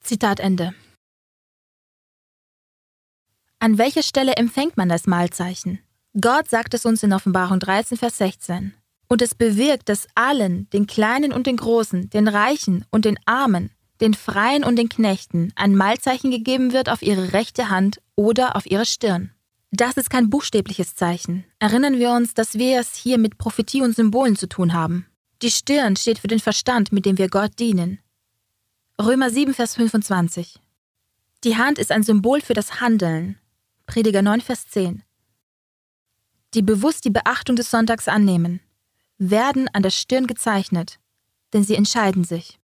Zitat 0.00 0.40
Ende. 0.40 0.74
An 3.60 3.76
welcher 3.76 4.04
Stelle 4.04 4.34
empfängt 4.36 4.76
man 4.76 4.88
das 4.88 5.08
Mahlzeichen? 5.08 5.80
Gott 6.20 6.48
sagt 6.48 6.74
es 6.74 6.86
uns 6.86 7.02
in 7.02 7.12
Offenbarung 7.12 7.58
13, 7.58 7.98
Vers 7.98 8.18
16. 8.18 8.72
Und 9.08 9.20
es 9.20 9.34
bewirkt, 9.34 9.88
dass 9.88 10.06
allen, 10.14 10.70
den 10.70 10.86
Kleinen 10.86 11.32
und 11.32 11.46
den 11.46 11.56
Großen, 11.56 12.08
den 12.10 12.28
Reichen 12.28 12.84
und 12.90 13.04
den 13.04 13.18
Armen, 13.26 13.70
den 14.00 14.14
Freien 14.14 14.62
und 14.62 14.76
den 14.76 14.88
Knechten 14.88 15.52
ein 15.56 15.74
Mahlzeichen 15.74 16.30
gegeben 16.30 16.72
wird 16.72 16.88
auf 16.88 17.02
ihre 17.02 17.32
rechte 17.32 17.68
Hand 17.68 18.00
oder 18.14 18.54
auf 18.54 18.64
ihre 18.66 18.86
Stirn. 18.86 19.32
Das 19.72 19.96
ist 19.96 20.08
kein 20.08 20.30
buchstäbliches 20.30 20.94
Zeichen. 20.94 21.44
Erinnern 21.58 21.98
wir 21.98 22.12
uns, 22.12 22.34
dass 22.34 22.54
wir 22.54 22.78
es 22.78 22.94
hier 22.94 23.18
mit 23.18 23.38
Prophetie 23.38 23.82
und 23.82 23.94
Symbolen 23.94 24.36
zu 24.36 24.48
tun 24.48 24.72
haben. 24.72 25.06
Die 25.42 25.50
Stirn 25.50 25.96
steht 25.96 26.20
für 26.20 26.28
den 26.28 26.40
Verstand, 26.40 26.92
mit 26.92 27.06
dem 27.06 27.18
wir 27.18 27.28
Gott 27.28 27.58
dienen. 27.58 27.98
Römer 29.00 29.30
7, 29.30 29.52
Vers 29.52 29.74
25. 29.74 30.60
Die 31.44 31.56
Hand 31.56 31.78
ist 31.78 31.92
ein 31.92 32.02
Symbol 32.02 32.40
für 32.40 32.54
das 32.54 32.80
Handeln. 32.80 33.36
Prediger 33.88 34.20
9, 34.20 34.42
Vers 34.42 34.68
10. 34.68 35.02
Die 36.52 36.60
bewusst 36.60 37.06
die 37.06 37.10
Beachtung 37.10 37.56
des 37.56 37.70
Sonntags 37.70 38.06
annehmen, 38.06 38.60
werden 39.16 39.66
an 39.72 39.82
der 39.82 39.90
Stirn 39.90 40.26
gezeichnet, 40.26 41.00
denn 41.54 41.64
sie 41.64 41.74
entscheiden 41.74 42.22
sich. 42.22 42.60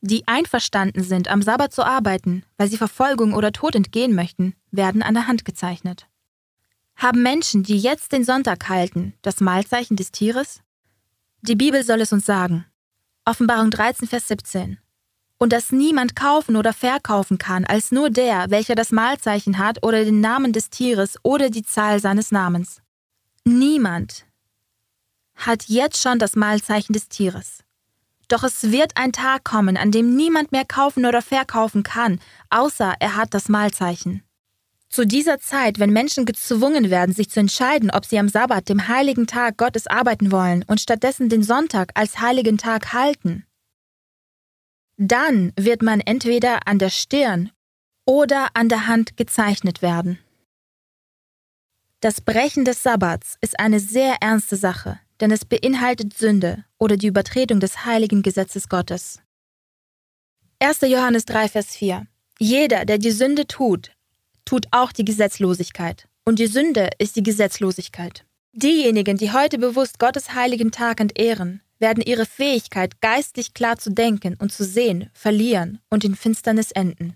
Die 0.00 0.26
einverstanden 0.26 1.04
sind, 1.04 1.28
am 1.28 1.42
Sabbat 1.42 1.72
zu 1.72 1.84
arbeiten, 1.84 2.44
weil 2.56 2.68
sie 2.68 2.76
Verfolgung 2.76 3.34
oder 3.34 3.52
Tod 3.52 3.76
entgehen 3.76 4.16
möchten, 4.16 4.56
werden 4.72 5.00
an 5.00 5.14
der 5.14 5.28
Hand 5.28 5.44
gezeichnet. 5.44 6.08
Haben 6.96 7.22
Menschen, 7.22 7.62
die 7.62 7.78
jetzt 7.78 8.10
den 8.10 8.24
Sonntag 8.24 8.68
halten, 8.68 9.14
das 9.22 9.40
Mahlzeichen 9.40 9.94
des 9.96 10.10
Tieres? 10.10 10.60
Die 11.42 11.56
Bibel 11.56 11.84
soll 11.84 12.00
es 12.00 12.12
uns 12.12 12.26
sagen. 12.26 12.66
Offenbarung 13.24 13.70
13, 13.70 14.08
Vers 14.08 14.26
17. 14.26 14.78
Und 15.42 15.52
dass 15.52 15.72
niemand 15.72 16.14
kaufen 16.14 16.54
oder 16.54 16.72
verkaufen 16.72 17.36
kann, 17.36 17.64
als 17.64 17.90
nur 17.90 18.10
der, 18.10 18.52
welcher 18.52 18.76
das 18.76 18.92
Mahlzeichen 18.92 19.58
hat 19.58 19.82
oder 19.82 20.04
den 20.04 20.20
Namen 20.20 20.52
des 20.52 20.70
Tieres 20.70 21.16
oder 21.24 21.50
die 21.50 21.64
Zahl 21.64 21.98
seines 21.98 22.30
Namens. 22.30 22.80
Niemand 23.42 24.24
hat 25.34 25.64
jetzt 25.66 26.00
schon 26.00 26.20
das 26.20 26.36
Mahlzeichen 26.36 26.92
des 26.92 27.08
Tieres. 27.08 27.64
Doch 28.28 28.44
es 28.44 28.70
wird 28.70 28.92
ein 28.96 29.10
Tag 29.10 29.42
kommen, 29.42 29.76
an 29.76 29.90
dem 29.90 30.14
niemand 30.14 30.52
mehr 30.52 30.64
kaufen 30.64 31.06
oder 31.06 31.22
verkaufen 31.22 31.82
kann, 31.82 32.20
außer 32.50 32.94
er 33.00 33.16
hat 33.16 33.34
das 33.34 33.48
Mahlzeichen. 33.48 34.22
Zu 34.90 35.04
dieser 35.08 35.40
Zeit, 35.40 35.80
wenn 35.80 35.90
Menschen 35.90 36.24
gezwungen 36.24 36.88
werden, 36.88 37.16
sich 37.16 37.30
zu 37.30 37.40
entscheiden, 37.40 37.90
ob 37.90 38.04
sie 38.06 38.20
am 38.20 38.28
Sabbat, 38.28 38.68
dem 38.68 38.86
heiligen 38.86 39.26
Tag 39.26 39.56
Gottes, 39.56 39.88
arbeiten 39.88 40.30
wollen 40.30 40.64
und 40.68 40.80
stattdessen 40.80 41.28
den 41.28 41.42
Sonntag 41.42 41.90
als 41.96 42.20
heiligen 42.20 42.58
Tag 42.58 42.92
halten, 42.92 43.44
dann 44.96 45.52
wird 45.56 45.82
man 45.82 46.00
entweder 46.00 46.66
an 46.66 46.78
der 46.78 46.90
Stirn 46.90 47.50
oder 48.06 48.48
an 48.54 48.68
der 48.68 48.86
Hand 48.86 49.16
gezeichnet 49.16 49.82
werden. 49.82 50.18
Das 52.00 52.20
Brechen 52.20 52.64
des 52.64 52.82
Sabbats 52.82 53.36
ist 53.40 53.60
eine 53.60 53.78
sehr 53.78 54.16
ernste 54.20 54.56
Sache, 54.56 54.98
denn 55.20 55.30
es 55.30 55.44
beinhaltet 55.44 56.14
Sünde 56.14 56.64
oder 56.78 56.96
die 56.96 57.06
Übertretung 57.06 57.60
des 57.60 57.84
heiligen 57.84 58.22
Gesetzes 58.22 58.68
Gottes. 58.68 59.20
1. 60.58 60.80
Johannes 60.82 61.24
3, 61.26 61.48
Vers 61.48 61.76
4. 61.76 62.06
Jeder, 62.38 62.84
der 62.84 62.98
die 62.98 63.12
Sünde 63.12 63.46
tut, 63.46 63.92
tut 64.44 64.66
auch 64.72 64.90
die 64.90 65.04
Gesetzlosigkeit. 65.04 66.08
Und 66.24 66.38
die 66.38 66.46
Sünde 66.46 66.90
ist 66.98 67.16
die 67.16 67.22
Gesetzlosigkeit. 67.22 68.24
Diejenigen, 68.52 69.16
die 69.16 69.32
heute 69.32 69.58
bewusst 69.58 69.98
Gottes 69.98 70.34
heiligen 70.34 70.72
Tag 70.72 71.00
entehren, 71.00 71.62
werden 71.82 72.02
ihre 72.02 72.24
Fähigkeit, 72.24 73.02
geistlich 73.02 73.52
klar 73.52 73.76
zu 73.76 73.90
denken 73.90 74.36
und 74.38 74.50
zu 74.50 74.64
sehen, 74.64 75.10
verlieren 75.12 75.80
und 75.90 76.04
in 76.04 76.16
Finsternis 76.16 76.70
enden. 76.70 77.14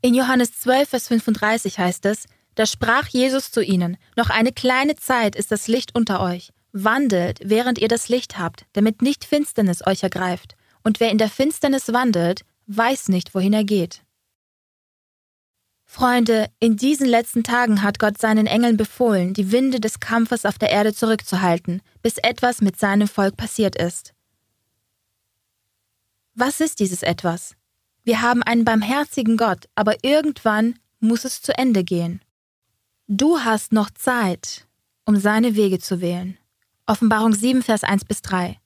In 0.00 0.14
Johannes 0.14 0.52
12, 0.60 0.88
Vers 0.88 1.08
35 1.08 1.80
heißt 1.80 2.06
es, 2.06 2.26
da 2.54 2.66
sprach 2.66 3.08
Jesus 3.08 3.50
zu 3.50 3.62
ihnen, 3.62 3.96
noch 4.16 4.30
eine 4.30 4.52
kleine 4.52 4.94
Zeit 4.94 5.34
ist 5.34 5.50
das 5.50 5.66
Licht 5.66 5.94
unter 5.94 6.20
euch. 6.20 6.52
Wandelt, 6.72 7.40
während 7.42 7.78
ihr 7.78 7.88
das 7.88 8.08
Licht 8.08 8.38
habt, 8.38 8.66
damit 8.72 9.02
nicht 9.02 9.24
Finsternis 9.24 9.86
euch 9.86 10.02
ergreift. 10.02 10.56
Und 10.84 11.00
wer 11.00 11.10
in 11.10 11.18
der 11.18 11.28
Finsternis 11.28 11.92
wandelt, 11.92 12.42
weiß 12.66 13.08
nicht, 13.08 13.34
wohin 13.34 13.52
er 13.52 13.64
geht. 13.64 14.02
Freunde, 15.92 16.48
in 16.58 16.78
diesen 16.78 17.06
letzten 17.06 17.44
Tagen 17.44 17.82
hat 17.82 17.98
Gott 17.98 18.16
seinen 18.16 18.46
Engeln 18.46 18.78
befohlen, 18.78 19.34
die 19.34 19.52
Winde 19.52 19.78
des 19.78 20.00
Kampfes 20.00 20.46
auf 20.46 20.56
der 20.56 20.70
Erde 20.70 20.94
zurückzuhalten, 20.94 21.82
bis 22.00 22.16
etwas 22.16 22.62
mit 22.62 22.78
seinem 22.78 23.06
Volk 23.06 23.36
passiert 23.36 23.76
ist. 23.76 24.14
Was 26.34 26.62
ist 26.62 26.80
dieses 26.80 27.02
etwas? 27.02 27.56
Wir 28.04 28.22
haben 28.22 28.42
einen 28.42 28.64
barmherzigen 28.64 29.36
Gott, 29.36 29.66
aber 29.74 30.02
irgendwann 30.02 30.78
muss 30.98 31.26
es 31.26 31.42
zu 31.42 31.56
Ende 31.58 31.84
gehen. 31.84 32.22
Du 33.06 33.40
hast 33.40 33.74
noch 33.74 33.90
Zeit, 33.90 34.66
um 35.04 35.16
seine 35.16 35.56
Wege 35.56 35.78
zu 35.78 36.00
wählen. 36.00 36.38
Offenbarung 36.86 37.34
7, 37.34 37.62
Vers 37.62 37.84
1 37.84 38.06
bis 38.06 38.22
3. 38.22 38.58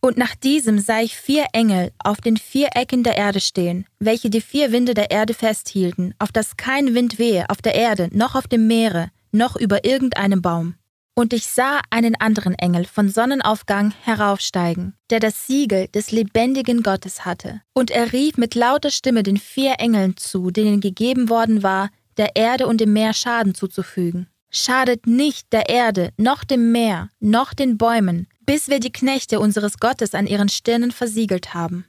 Und 0.00 0.16
nach 0.16 0.34
diesem 0.34 0.78
sah 0.78 1.00
ich 1.00 1.16
vier 1.16 1.46
Engel 1.52 1.92
auf 1.98 2.20
den 2.20 2.38
vier 2.38 2.70
Ecken 2.74 3.02
der 3.02 3.16
Erde 3.16 3.40
stehen, 3.40 3.84
welche 3.98 4.30
die 4.30 4.40
vier 4.40 4.72
Winde 4.72 4.94
der 4.94 5.10
Erde 5.10 5.34
festhielten, 5.34 6.14
auf 6.18 6.32
dass 6.32 6.56
kein 6.56 6.94
Wind 6.94 7.18
wehe 7.18 7.48
auf 7.50 7.60
der 7.60 7.74
Erde, 7.74 8.08
noch 8.12 8.34
auf 8.34 8.48
dem 8.48 8.66
Meere, 8.66 9.10
noch 9.30 9.56
über 9.56 9.84
irgendeinem 9.84 10.40
Baum. 10.40 10.74
Und 11.14 11.34
ich 11.34 11.46
sah 11.46 11.80
einen 11.90 12.14
anderen 12.14 12.54
Engel 12.54 12.86
von 12.86 13.10
Sonnenaufgang 13.10 13.92
heraufsteigen, 14.04 14.94
der 15.10 15.20
das 15.20 15.46
Siegel 15.46 15.88
des 15.88 16.12
lebendigen 16.12 16.82
Gottes 16.82 17.26
hatte. 17.26 17.60
Und 17.74 17.90
er 17.90 18.14
rief 18.14 18.38
mit 18.38 18.54
lauter 18.54 18.90
Stimme 18.90 19.22
den 19.22 19.36
vier 19.36 19.74
Engeln 19.80 20.16
zu, 20.16 20.50
denen 20.50 20.80
gegeben 20.80 21.28
worden 21.28 21.62
war, 21.62 21.90
der 22.16 22.36
Erde 22.36 22.66
und 22.66 22.80
dem 22.80 22.94
Meer 22.94 23.12
Schaden 23.12 23.54
zuzufügen. 23.54 24.28
Schadet 24.50 25.06
nicht 25.06 25.52
der 25.52 25.68
Erde, 25.68 26.10
noch 26.16 26.42
dem 26.42 26.72
Meer, 26.72 27.10
noch 27.20 27.52
den 27.52 27.76
Bäumen, 27.76 28.26
bis 28.40 28.68
wir 28.68 28.80
die 28.80 28.92
Knechte 28.92 29.40
unseres 29.40 29.78
Gottes 29.78 30.14
an 30.14 30.26
ihren 30.26 30.48
Stirnen 30.48 30.90
versiegelt 30.90 31.54
haben. 31.54 31.86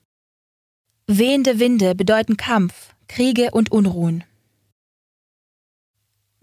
Wehende 1.08 1.60
Winde 1.60 1.95
bedeuten 1.95 2.38
Kampf, 2.38 2.93
Kriege 3.08 3.52
und 3.52 3.72
Unruhen. 3.72 4.24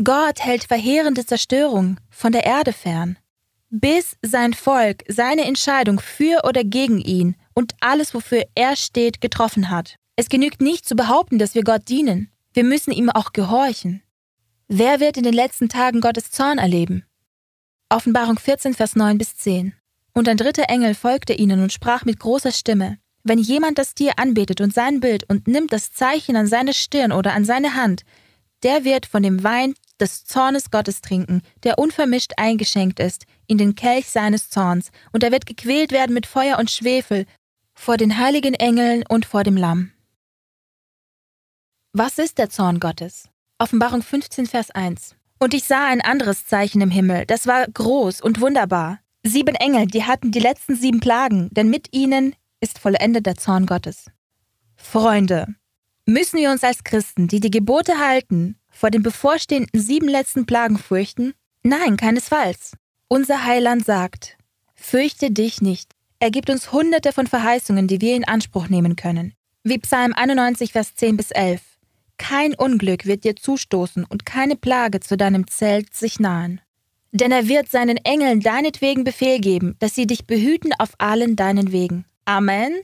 Gott 0.02 0.40
hält 0.40 0.64
verheerende 0.64 1.26
Zerstörung 1.26 1.98
von 2.10 2.32
der 2.32 2.44
Erde 2.44 2.72
fern, 2.72 3.18
bis 3.70 4.16
sein 4.22 4.54
Volk 4.54 5.04
seine 5.08 5.44
Entscheidung 5.44 6.00
für 6.00 6.44
oder 6.44 6.64
gegen 6.64 7.00
ihn 7.00 7.36
und 7.54 7.74
alles, 7.80 8.14
wofür 8.14 8.44
er 8.54 8.76
steht, 8.76 9.20
getroffen 9.20 9.70
hat. 9.70 9.96
Es 10.16 10.28
genügt 10.28 10.60
nicht 10.60 10.86
zu 10.86 10.96
behaupten, 10.96 11.38
dass 11.38 11.54
wir 11.54 11.64
Gott 11.64 11.88
dienen. 11.88 12.30
Wir 12.52 12.64
müssen 12.64 12.92
ihm 12.92 13.10
auch 13.10 13.32
gehorchen. 13.32 14.02
Wer 14.68 15.00
wird 15.00 15.16
in 15.16 15.22
den 15.22 15.34
letzten 15.34 15.68
Tagen 15.68 16.00
Gottes 16.00 16.30
Zorn 16.30 16.58
erleben? 16.58 17.04
Offenbarung 17.88 18.38
14, 18.38 18.74
Vers 18.74 18.96
9 18.96 19.16
bis 19.16 19.36
10. 19.36 19.74
Und 20.18 20.28
ein 20.28 20.36
dritter 20.36 20.64
Engel 20.68 20.96
folgte 20.96 21.32
ihnen 21.32 21.62
und 21.62 21.72
sprach 21.72 22.04
mit 22.04 22.18
großer 22.18 22.50
Stimme, 22.50 22.98
wenn 23.22 23.38
jemand 23.38 23.78
das 23.78 23.94
Tier 23.94 24.14
anbetet 24.18 24.60
und 24.60 24.74
sein 24.74 24.98
Bild 24.98 25.22
und 25.30 25.46
nimmt 25.46 25.72
das 25.72 25.92
Zeichen 25.92 26.34
an 26.34 26.48
seine 26.48 26.74
Stirn 26.74 27.12
oder 27.12 27.34
an 27.34 27.44
seine 27.44 27.76
Hand, 27.76 28.02
der 28.64 28.82
wird 28.82 29.06
von 29.06 29.22
dem 29.22 29.44
Wein 29.44 29.74
des 30.00 30.24
Zornes 30.24 30.72
Gottes 30.72 31.02
trinken, 31.02 31.42
der 31.62 31.78
unvermischt 31.78 32.32
eingeschenkt 32.36 32.98
ist, 32.98 33.26
in 33.46 33.58
den 33.58 33.76
Kelch 33.76 34.10
seines 34.10 34.50
Zorns, 34.50 34.90
und 35.12 35.22
er 35.22 35.30
wird 35.30 35.46
gequält 35.46 35.92
werden 35.92 36.14
mit 36.14 36.26
Feuer 36.26 36.58
und 36.58 36.72
Schwefel 36.72 37.24
vor 37.76 37.96
den 37.96 38.18
heiligen 38.18 38.54
Engeln 38.54 39.04
und 39.08 39.24
vor 39.24 39.44
dem 39.44 39.56
Lamm. 39.56 39.92
Was 41.92 42.18
ist 42.18 42.38
der 42.38 42.50
Zorn 42.50 42.80
Gottes? 42.80 43.28
Offenbarung 43.58 44.02
15, 44.02 44.46
Vers 44.46 44.72
1. 44.72 45.14
Und 45.38 45.54
ich 45.54 45.62
sah 45.62 45.86
ein 45.86 46.00
anderes 46.00 46.44
Zeichen 46.44 46.80
im 46.80 46.90
Himmel, 46.90 47.24
das 47.24 47.46
war 47.46 47.64
groß 47.68 48.20
und 48.20 48.40
wunderbar. 48.40 48.98
Sieben 49.28 49.56
Engel, 49.56 49.86
die 49.86 50.04
hatten 50.04 50.30
die 50.30 50.38
letzten 50.38 50.74
sieben 50.74 51.00
Plagen, 51.00 51.50
denn 51.50 51.68
mit 51.68 51.88
ihnen 51.94 52.34
ist 52.60 52.78
vollendet 52.78 53.26
der 53.26 53.36
Zorn 53.36 53.66
Gottes. 53.66 54.06
Freunde, 54.74 55.54
müssen 56.06 56.38
wir 56.38 56.50
uns 56.50 56.64
als 56.64 56.82
Christen, 56.82 57.28
die 57.28 57.38
die 57.38 57.50
Gebote 57.50 57.98
halten, 57.98 58.56
vor 58.70 58.90
den 58.90 59.02
bevorstehenden 59.02 59.68
sieben 59.78 60.08
letzten 60.08 60.46
Plagen 60.46 60.78
fürchten? 60.78 61.34
Nein, 61.62 61.98
keinesfalls. 61.98 62.72
Unser 63.08 63.44
Heiland 63.44 63.84
sagt, 63.84 64.38
fürchte 64.74 65.30
dich 65.30 65.60
nicht. 65.60 65.92
Er 66.20 66.30
gibt 66.30 66.48
uns 66.48 66.72
hunderte 66.72 67.12
von 67.12 67.26
Verheißungen, 67.26 67.86
die 67.86 68.00
wir 68.00 68.16
in 68.16 68.26
Anspruch 68.26 68.70
nehmen 68.70 68.96
können. 68.96 69.34
Wie 69.62 69.78
Psalm 69.78 70.14
91, 70.14 70.72
Vers 70.72 70.94
10 70.94 71.18
bis 71.18 71.32
11. 71.32 71.60
Kein 72.16 72.54
Unglück 72.54 73.04
wird 73.04 73.24
dir 73.24 73.36
zustoßen 73.36 74.04
und 74.04 74.24
keine 74.24 74.56
Plage 74.56 75.00
zu 75.00 75.18
deinem 75.18 75.46
Zelt 75.48 75.94
sich 75.94 76.18
nahen. 76.18 76.62
Denn 77.12 77.32
er 77.32 77.48
wird 77.48 77.70
seinen 77.70 77.96
Engeln 77.98 78.40
deinetwegen 78.40 79.04
Befehl 79.04 79.40
geben, 79.40 79.76
dass 79.78 79.94
sie 79.94 80.06
dich 80.06 80.26
behüten 80.26 80.72
auf 80.78 80.90
allen 80.98 81.36
deinen 81.36 81.72
Wegen. 81.72 82.04
Amen. 82.24 82.80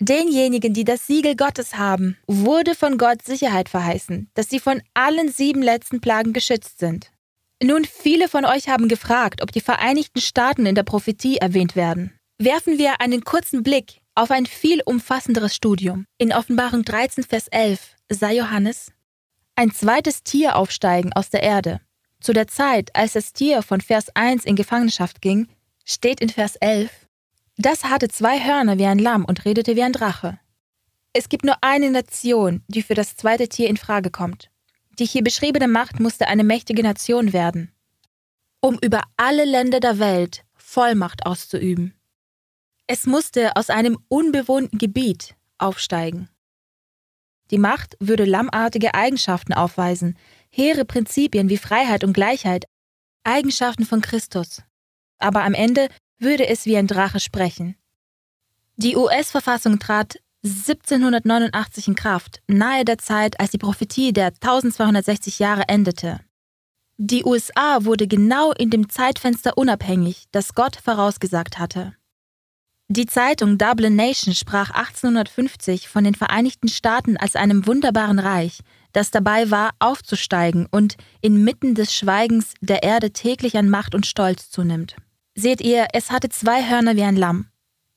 Denjenigen, 0.00 0.74
die 0.74 0.84
das 0.84 1.08
Siegel 1.08 1.34
Gottes 1.34 1.76
haben, 1.76 2.16
wurde 2.28 2.76
von 2.76 2.98
Gott 2.98 3.22
Sicherheit 3.22 3.68
verheißen, 3.68 4.30
dass 4.34 4.48
sie 4.48 4.60
von 4.60 4.80
allen 4.94 5.28
sieben 5.28 5.60
letzten 5.60 6.00
Plagen 6.00 6.32
geschützt 6.32 6.78
sind. 6.78 7.10
Nun, 7.60 7.84
viele 7.84 8.28
von 8.28 8.44
euch 8.44 8.68
haben 8.68 8.86
gefragt, 8.86 9.42
ob 9.42 9.50
die 9.50 9.60
Vereinigten 9.60 10.20
Staaten 10.20 10.66
in 10.66 10.76
der 10.76 10.84
Prophetie 10.84 11.38
erwähnt 11.38 11.74
werden. 11.74 12.12
Werfen 12.38 12.78
wir 12.78 13.00
einen 13.00 13.24
kurzen 13.24 13.64
Blick 13.64 14.00
auf 14.14 14.30
ein 14.30 14.46
viel 14.46 14.80
umfassenderes 14.84 15.56
Studium. 15.56 16.04
In 16.18 16.32
Offenbarung 16.32 16.84
13, 16.84 17.24
Vers 17.24 17.48
11 17.48 17.96
sah 18.08 18.30
Johannes 18.30 18.92
ein 19.56 19.72
zweites 19.72 20.22
Tier 20.22 20.54
aufsteigen 20.54 21.12
aus 21.12 21.30
der 21.30 21.42
Erde. 21.42 21.80
Zu 22.20 22.32
der 22.32 22.48
Zeit, 22.48 22.94
als 22.94 23.12
das 23.12 23.32
Tier 23.32 23.62
von 23.62 23.80
Vers 23.80 24.14
1 24.14 24.44
in 24.44 24.56
Gefangenschaft 24.56 25.22
ging, 25.22 25.48
steht 25.84 26.20
in 26.20 26.28
Vers 26.28 26.56
11, 26.56 26.90
das 27.56 27.84
hatte 27.84 28.08
zwei 28.08 28.44
Hörner 28.44 28.78
wie 28.78 28.86
ein 28.86 28.98
Lamm 28.98 29.24
und 29.24 29.44
redete 29.44 29.74
wie 29.74 29.82
ein 29.82 29.92
Drache. 29.92 30.38
Es 31.12 31.28
gibt 31.28 31.44
nur 31.44 31.56
eine 31.60 31.90
Nation, 31.90 32.62
die 32.68 32.82
für 32.82 32.94
das 32.94 33.16
zweite 33.16 33.48
Tier 33.48 33.68
in 33.68 33.76
Frage 33.76 34.10
kommt. 34.10 34.50
Die 34.98 35.06
hier 35.06 35.24
beschriebene 35.24 35.68
Macht 35.68 36.00
musste 36.00 36.28
eine 36.28 36.44
mächtige 36.44 36.82
Nation 36.82 37.32
werden, 37.32 37.72
um 38.60 38.78
über 38.80 39.02
alle 39.16 39.44
Länder 39.44 39.80
der 39.80 39.98
Welt 39.98 40.44
Vollmacht 40.54 41.26
auszuüben. 41.26 41.94
Es 42.86 43.06
musste 43.06 43.56
aus 43.56 43.70
einem 43.70 43.98
unbewohnten 44.08 44.78
Gebiet 44.78 45.34
aufsteigen. 45.58 46.28
Die 47.50 47.58
Macht 47.58 47.96
würde 48.00 48.24
lammartige 48.24 48.94
Eigenschaften 48.94 49.52
aufweisen, 49.52 50.16
hehre 50.50 50.84
Prinzipien 50.84 51.48
wie 51.48 51.58
Freiheit 51.58 52.04
und 52.04 52.12
Gleichheit, 52.12 52.66
Eigenschaften 53.24 53.84
von 53.84 54.00
Christus. 54.00 54.62
Aber 55.18 55.44
am 55.44 55.54
Ende 55.54 55.88
würde 56.18 56.48
es 56.48 56.66
wie 56.66 56.76
ein 56.76 56.86
Drache 56.86 57.20
sprechen. 57.20 57.76
Die 58.76 58.96
US-Verfassung 58.96 59.78
trat 59.78 60.18
1789 60.44 61.88
in 61.88 61.94
Kraft, 61.94 62.42
nahe 62.46 62.84
der 62.84 62.98
Zeit, 62.98 63.40
als 63.40 63.50
die 63.50 63.58
Prophetie 63.58 64.12
der 64.12 64.28
1260 64.28 65.40
Jahre 65.40 65.68
endete. 65.68 66.20
Die 66.96 67.24
USA 67.24 67.84
wurde 67.84 68.06
genau 68.06 68.52
in 68.52 68.70
dem 68.70 68.88
Zeitfenster 68.88 69.58
unabhängig, 69.58 70.26
das 70.32 70.54
Gott 70.54 70.76
vorausgesagt 70.76 71.58
hatte. 71.58 71.94
Die 72.88 73.06
Zeitung 73.06 73.58
Dublin 73.58 73.96
Nation 73.96 74.34
sprach 74.34 74.70
1850 74.70 75.88
von 75.88 76.04
den 76.04 76.14
Vereinigten 76.14 76.68
Staaten 76.68 77.16
als 77.16 77.36
einem 77.36 77.66
wunderbaren 77.66 78.18
Reich, 78.18 78.60
das 78.92 79.10
dabei 79.10 79.50
war, 79.50 79.70
aufzusteigen 79.78 80.66
und 80.70 80.96
inmitten 81.20 81.74
des 81.74 81.94
Schweigens 81.94 82.54
der 82.60 82.82
Erde 82.82 83.12
täglich 83.12 83.56
an 83.56 83.68
Macht 83.68 83.94
und 83.94 84.06
Stolz 84.06 84.50
zunimmt. 84.50 84.96
Seht 85.34 85.60
ihr, 85.60 85.88
es 85.92 86.10
hatte 86.10 86.28
zwei 86.28 86.68
Hörner 86.68 86.96
wie 86.96 87.04
ein 87.04 87.16
Lamm. 87.16 87.46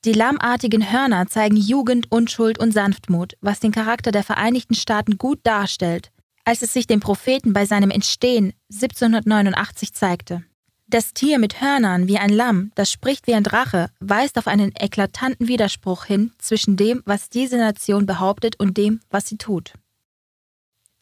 Die 0.04 0.14
lammartigen 0.14 0.92
Hörner 0.92 1.28
zeigen 1.28 1.58
Jugend, 1.58 2.12
Unschuld 2.12 2.60
und 2.60 2.74
Sanftmut, 2.74 3.34
was 3.42 3.60
den 3.60 3.72
Charakter 3.72 4.12
der 4.12 4.24
Vereinigten 4.24 4.74
Staaten 4.74 5.18
gut 5.18 5.40
darstellt, 5.44 6.12
als 6.44 6.64
es 6.64 6.74
sich 6.74 6.88
dem 6.88 7.00
Propheten 7.00 7.54
bei 7.54 7.66
seinem 7.66 7.92
Entstehen 7.92 8.54
1789 8.72 9.94
zeigte. 9.94 10.44
Das 10.88 11.14
Tier 11.14 11.40
mit 11.40 11.62
Hörnern 11.62 12.08
wie 12.08 12.18
ein 12.18 12.32
Lamm, 12.32 12.72
das 12.76 12.92
spricht 12.92 13.26
wie 13.26 13.34
ein 13.34 13.44
Drache, 13.44 13.90
weist 14.02 14.38
auf 14.38 14.48
einen 14.48 14.74
eklatanten 14.78 15.48
Widerspruch 15.48 16.06
hin 16.06 16.34
zwischen 16.38 16.76
dem, 16.76 17.02
was 17.06 17.30
diese 17.30 17.58
Nation 17.58 18.06
behauptet 18.06 18.60
und 18.60 18.78
dem, 18.78 19.00
was 19.10 19.28
sie 19.28 19.38
tut. 19.38 19.74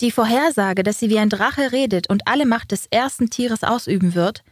Die 0.02 0.12
Vorhersage, 0.12 0.84
dass 0.84 1.00
sie 1.00 1.10
wie 1.10 1.20
ein 1.20 1.30
Drache 1.30 1.72
redet 1.72 2.10
und 2.10 2.28
alle 2.28 2.45
Macht 2.45 2.72
des 2.72 2.88
ersten 2.88 3.30
Tieres 3.30 3.64
ausüben 3.64 4.16
wird, 4.16 4.43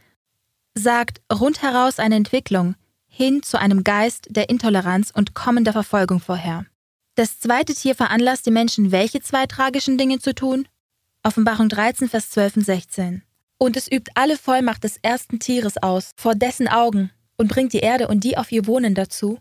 sagt 0.74 1.22
rundheraus 1.32 1.98
eine 1.98 2.16
Entwicklung 2.16 2.74
hin 3.06 3.42
zu 3.42 3.58
einem 3.58 3.82
Geist 3.82 4.28
der 4.30 4.50
Intoleranz 4.50 5.10
und 5.12 5.34
kommender 5.34 5.72
Verfolgung 5.72 6.20
vorher. 6.20 6.66
Das 7.14 7.40
zweite 7.40 7.74
Tier 7.74 7.96
veranlasst 7.96 8.46
die 8.46 8.52
Menschen, 8.52 8.92
welche 8.92 9.20
zwei 9.20 9.46
tragischen 9.46 9.98
Dinge 9.98 10.20
zu 10.20 10.34
tun? 10.34 10.68
Offenbarung 11.24 11.68
13, 11.68 12.08
Vers 12.08 12.30
12 12.30 12.58
und 12.58 12.64
16. 12.64 13.22
Und 13.58 13.76
es 13.76 13.90
übt 13.90 14.12
alle 14.14 14.36
Vollmacht 14.36 14.84
des 14.84 14.98
ersten 14.98 15.40
Tieres 15.40 15.82
aus, 15.82 16.12
vor 16.16 16.36
dessen 16.36 16.68
Augen, 16.68 17.10
und 17.36 17.48
bringt 17.48 17.72
die 17.72 17.80
Erde 17.80 18.06
und 18.06 18.22
die 18.22 18.36
auf 18.36 18.52
ihr 18.52 18.66
wohnen 18.66 18.94
dazu, 18.94 19.38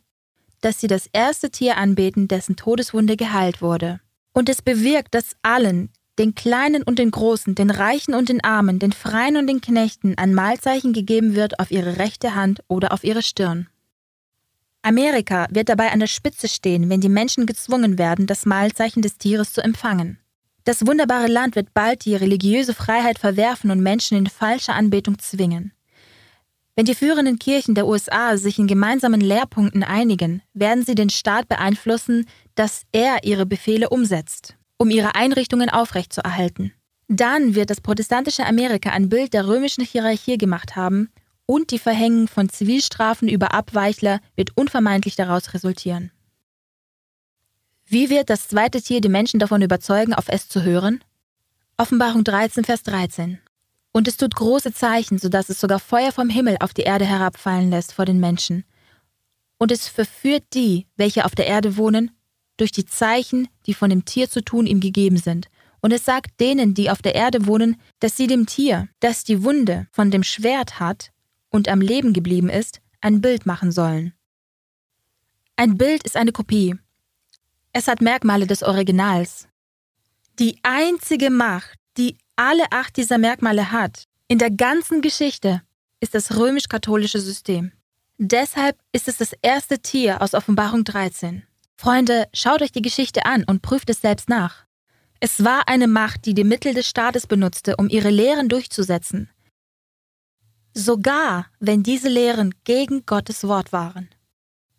dass 0.61 0.79
sie 0.79 0.87
das 0.87 1.07
erste 1.13 1.51
Tier 1.51 1.77
anbeten, 1.77 2.27
dessen 2.27 2.55
Todeswunde 2.55 3.15
geheilt 3.15 3.61
wurde. 3.61 3.99
Und 4.33 4.49
es 4.49 4.61
bewirkt, 4.61 5.13
dass 5.13 5.35
allen, 5.43 5.91
den 6.17 6.35
Kleinen 6.35 6.83
und 6.83 6.99
den 6.99 7.11
Großen, 7.11 7.55
den 7.55 7.69
Reichen 7.69 8.13
und 8.13 8.29
den 8.29 8.43
Armen, 8.43 8.79
den 8.79 8.91
Freien 8.91 9.37
und 9.37 9.47
den 9.47 9.61
Knechten 9.61 10.17
ein 10.17 10.33
Mahlzeichen 10.33 10.93
gegeben 10.93 11.35
wird 11.35 11.59
auf 11.59 11.71
ihre 11.71 11.97
rechte 11.97 12.35
Hand 12.35 12.61
oder 12.67 12.91
auf 12.91 13.03
ihre 13.03 13.21
Stirn. 13.21 13.67
Amerika 14.81 15.47
wird 15.49 15.69
dabei 15.69 15.91
an 15.91 15.99
der 15.99 16.07
Spitze 16.07 16.47
stehen, 16.47 16.89
wenn 16.89 17.01
die 17.01 17.09
Menschen 17.09 17.45
gezwungen 17.45 17.97
werden, 17.97 18.25
das 18.25 18.45
Mahlzeichen 18.45 19.01
des 19.01 19.17
Tieres 19.17 19.53
zu 19.53 19.61
empfangen. 19.61 20.19
Das 20.63 20.85
wunderbare 20.85 21.27
Land 21.27 21.55
wird 21.55 21.73
bald 21.73 22.05
die 22.05 22.15
religiöse 22.15 22.73
Freiheit 22.73 23.19
verwerfen 23.19 23.71
und 23.71 23.81
Menschen 23.81 24.17
in 24.17 24.27
falsche 24.27 24.73
Anbetung 24.73 25.19
zwingen. 25.19 25.71
Wenn 26.75 26.85
die 26.85 26.95
führenden 26.95 27.39
Kirchen 27.39 27.73
der 27.73 27.87
USA 27.87 28.37
sich 28.37 28.59
in 28.59 28.67
gemeinsamen 28.67 29.21
Lehrpunkten 29.21 29.83
einigen, 29.83 30.41
werden 30.53 30.85
sie 30.85 30.93
den 30.93 31.09
Staat 31.09 31.47
beeinflussen, 31.47 32.27
dass 32.55 32.83
er 32.91 33.23
ihre 33.23 33.45
Befehle 33.45 33.89
umsetzt 33.89 34.56
um 34.77 34.89
ihre 34.89 35.15
Einrichtungen 35.15 35.69
aufrechtzuerhalten. 35.69 36.73
Dann 37.07 37.55
wird 37.55 37.69
das 37.69 37.81
protestantische 37.81 38.45
Amerika 38.45 38.91
ein 38.91 39.09
Bild 39.09 39.33
der 39.33 39.47
römischen 39.47 39.83
Hierarchie 39.83 40.37
gemacht 40.37 40.75
haben 40.75 41.09
und 41.45 41.71
die 41.71 41.79
Verhängung 41.79 42.27
von 42.27 42.49
Zivilstrafen 42.49 43.29
über 43.29 43.53
Abweichler 43.53 44.19
wird 44.35 44.55
unvermeidlich 44.55 45.15
daraus 45.15 45.53
resultieren. 45.53 46.11
Wie 47.85 48.09
wird 48.09 48.29
das 48.29 48.49
zweite 48.49 48.81
Tier 48.81 48.99
die 48.99 49.07
Menschen 49.07 49.39
davon 49.39 49.61
überzeugen, 49.61 50.13
auf 50.13 50.25
es 50.27 50.49
zu 50.49 50.63
hören? 50.63 51.01
Offenbarung 51.77 52.25
13, 52.25 52.65
Vers 52.65 52.83
13. 52.83 53.39
Und 53.93 54.09
es 54.09 54.17
tut 54.17 54.35
große 54.35 54.73
Zeichen, 54.73 55.17
sodass 55.17 55.47
es 55.47 55.61
sogar 55.61 55.79
Feuer 55.79 56.11
vom 56.11 56.29
Himmel 56.29 56.57
auf 56.59 56.73
die 56.73 56.81
Erde 56.81 57.05
herabfallen 57.05 57.69
lässt 57.69 57.93
vor 57.93 58.03
den 58.03 58.19
Menschen. 58.19 58.65
Und 59.57 59.71
es 59.71 59.87
verführt 59.87 60.43
die, 60.53 60.85
welche 60.97 61.23
auf 61.23 61.33
der 61.33 61.47
Erde 61.47 61.77
wohnen, 61.77 62.11
durch 62.57 62.71
die 62.71 62.85
Zeichen, 62.85 63.47
die 63.65 63.73
von 63.73 63.89
dem 63.89 64.05
Tier 64.05 64.29
zu 64.29 64.41
tun 64.41 64.65
ihm 64.65 64.79
gegeben 64.79 65.17
sind. 65.17 65.47
Und 65.79 65.91
es 65.93 66.05
sagt 66.05 66.39
denen, 66.39 66.73
die 66.73 66.89
auf 66.89 67.01
der 67.01 67.15
Erde 67.15 67.45
wohnen, 67.45 67.79
dass 67.99 68.17
sie 68.17 68.27
dem 68.27 68.45
Tier, 68.45 68.89
das 68.99 69.23
die 69.23 69.43
Wunde 69.43 69.87
von 69.91 70.11
dem 70.11 70.23
Schwert 70.23 70.79
hat 70.79 71.11
und 71.49 71.69
am 71.69 71.81
Leben 71.81 72.13
geblieben 72.13 72.49
ist, 72.49 72.81
ein 72.99 73.21
Bild 73.21 73.45
machen 73.45 73.71
sollen. 73.71 74.13
Ein 75.55 75.77
Bild 75.77 76.03
ist 76.03 76.15
eine 76.15 76.31
Kopie. 76.31 76.75
Es 77.73 77.87
hat 77.87 78.01
Merkmale 78.01 78.47
des 78.47 78.63
Originals. 78.63 79.47
Die 80.39 80.59
einzige 80.63 81.29
Macht, 81.29 81.79
die 81.97 82.17
alle 82.35 82.71
acht 82.71 82.97
dieser 82.97 83.17
Merkmale 83.17 83.71
hat, 83.71 84.03
in 84.27 84.37
der 84.37 84.51
ganzen 84.51 85.01
Geschichte, 85.01 85.61
ist 85.99 86.13
das 86.13 86.37
römisch-katholische 86.37 87.19
System. 87.19 87.71
Deshalb 88.19 88.77
ist 88.91 89.07
es 89.07 89.17
das 89.17 89.33
erste 89.41 89.79
Tier 89.79 90.21
aus 90.21 90.33
Offenbarung 90.33 90.83
13. 90.83 91.46
Freunde, 91.79 92.27
schaut 92.33 92.63
euch 92.63 92.71
die 92.71 92.81
Geschichte 92.81 93.25
an 93.25 93.43
und 93.43 93.61
prüft 93.61 93.89
es 93.89 94.01
selbst 94.01 94.29
nach. 94.29 94.65
Es 95.19 95.43
war 95.43 95.67
eine 95.67 95.87
Macht, 95.87 96.25
die 96.25 96.33
die 96.33 96.43
Mittel 96.43 96.73
des 96.73 96.87
Staates 96.87 97.27
benutzte, 97.27 97.75
um 97.77 97.87
ihre 97.87 98.09
Lehren 98.09 98.49
durchzusetzen. 98.49 99.29
Sogar 100.73 101.47
wenn 101.59 101.83
diese 101.83 102.09
Lehren 102.09 102.53
gegen 102.63 103.05
Gottes 103.05 103.43
Wort 103.43 103.71
waren. 103.71 104.09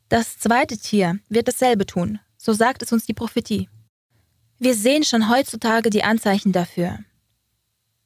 Das 0.08 0.38
zweite 0.38 0.76
Tier 0.76 1.18
wird 1.28 1.48
dasselbe 1.48 1.86
tun, 1.86 2.18
so 2.36 2.52
sagt 2.52 2.82
es 2.82 2.92
uns 2.92 3.06
die 3.06 3.14
Prophetie. 3.14 3.68
Wir 4.58 4.74
sehen 4.74 5.04
schon 5.04 5.28
heutzutage 5.28 5.90
die 5.90 6.02
Anzeichen 6.02 6.52
dafür. 6.52 6.98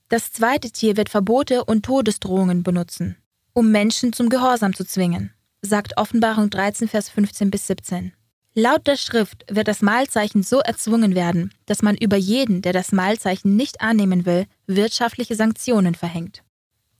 Das 0.08 0.32
zweite 0.32 0.70
Tier 0.70 0.98
wird 0.98 1.08
Verbote 1.08 1.64
und 1.64 1.84
Todesdrohungen 1.84 2.62
benutzen, 2.62 3.16
um 3.54 3.70
Menschen 3.70 4.12
zum 4.12 4.28
Gehorsam 4.28 4.74
zu 4.74 4.84
zwingen, 4.84 5.32
sagt 5.62 5.96
Offenbarung 5.96 6.50
13, 6.50 6.88
Vers 6.88 7.08
15 7.08 7.50
bis 7.50 7.66
17. 7.66 8.12
Laut 8.54 8.86
der 8.86 8.98
Schrift 8.98 9.46
wird 9.48 9.66
das 9.66 9.80
Mahlzeichen 9.80 10.42
so 10.42 10.60
erzwungen 10.60 11.14
werden, 11.14 11.54
dass 11.64 11.80
man 11.80 11.96
über 11.96 12.16
jeden, 12.16 12.60
der 12.60 12.74
das 12.74 12.92
Mahlzeichen 12.92 13.56
nicht 13.56 13.80
annehmen 13.80 14.26
will, 14.26 14.46
wirtschaftliche 14.66 15.36
Sanktionen 15.36 15.94
verhängt. 15.94 16.42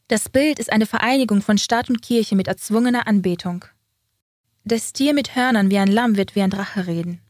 Das 0.09 0.31
Bild 0.31 0.59
ist 0.59 0.73
eine 0.73 0.87
Vereinigung 0.87 1.43
von 1.43 1.59
Staat 1.59 1.91
und 1.91 2.01
Kirche 2.01 2.37
mit 2.37 2.49
erzwungener 2.49 3.07
Anbetung. 3.07 3.67
Das 4.65 4.95
Tier 4.95 5.13
mit 5.13 5.37
Hörnern 5.37 5.71
wie 5.71 5.79
ein 5.79 5.93
Lamm 5.93 6.17
wird 6.17 6.35
wie 6.35 6.41
ein 6.41 6.51
Drache 6.51 6.87
reden. 6.87 7.21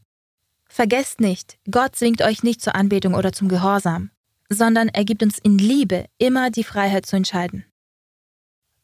Vergesst 0.69 1.21
nicht, 1.21 1.59
Gott 1.71 1.97
zwingt 1.97 2.23
euch 2.23 2.45
nicht 2.45 2.61
zur 2.61 2.77
Anbetung 2.77 3.15
oder 3.15 3.33
zum 3.33 3.49
Gehorsam, 3.49 4.11
sondern 4.49 4.89
er 4.89 5.05
gibt 5.05 5.25
uns 5.25 5.39
in 5.39 5.59
Liebe 5.59 6.07
immer 6.19 6.51
die 6.51 6.65
Freiheit 6.65 7.07
zu 7.07 7.17
entscheiden. 7.17 7.65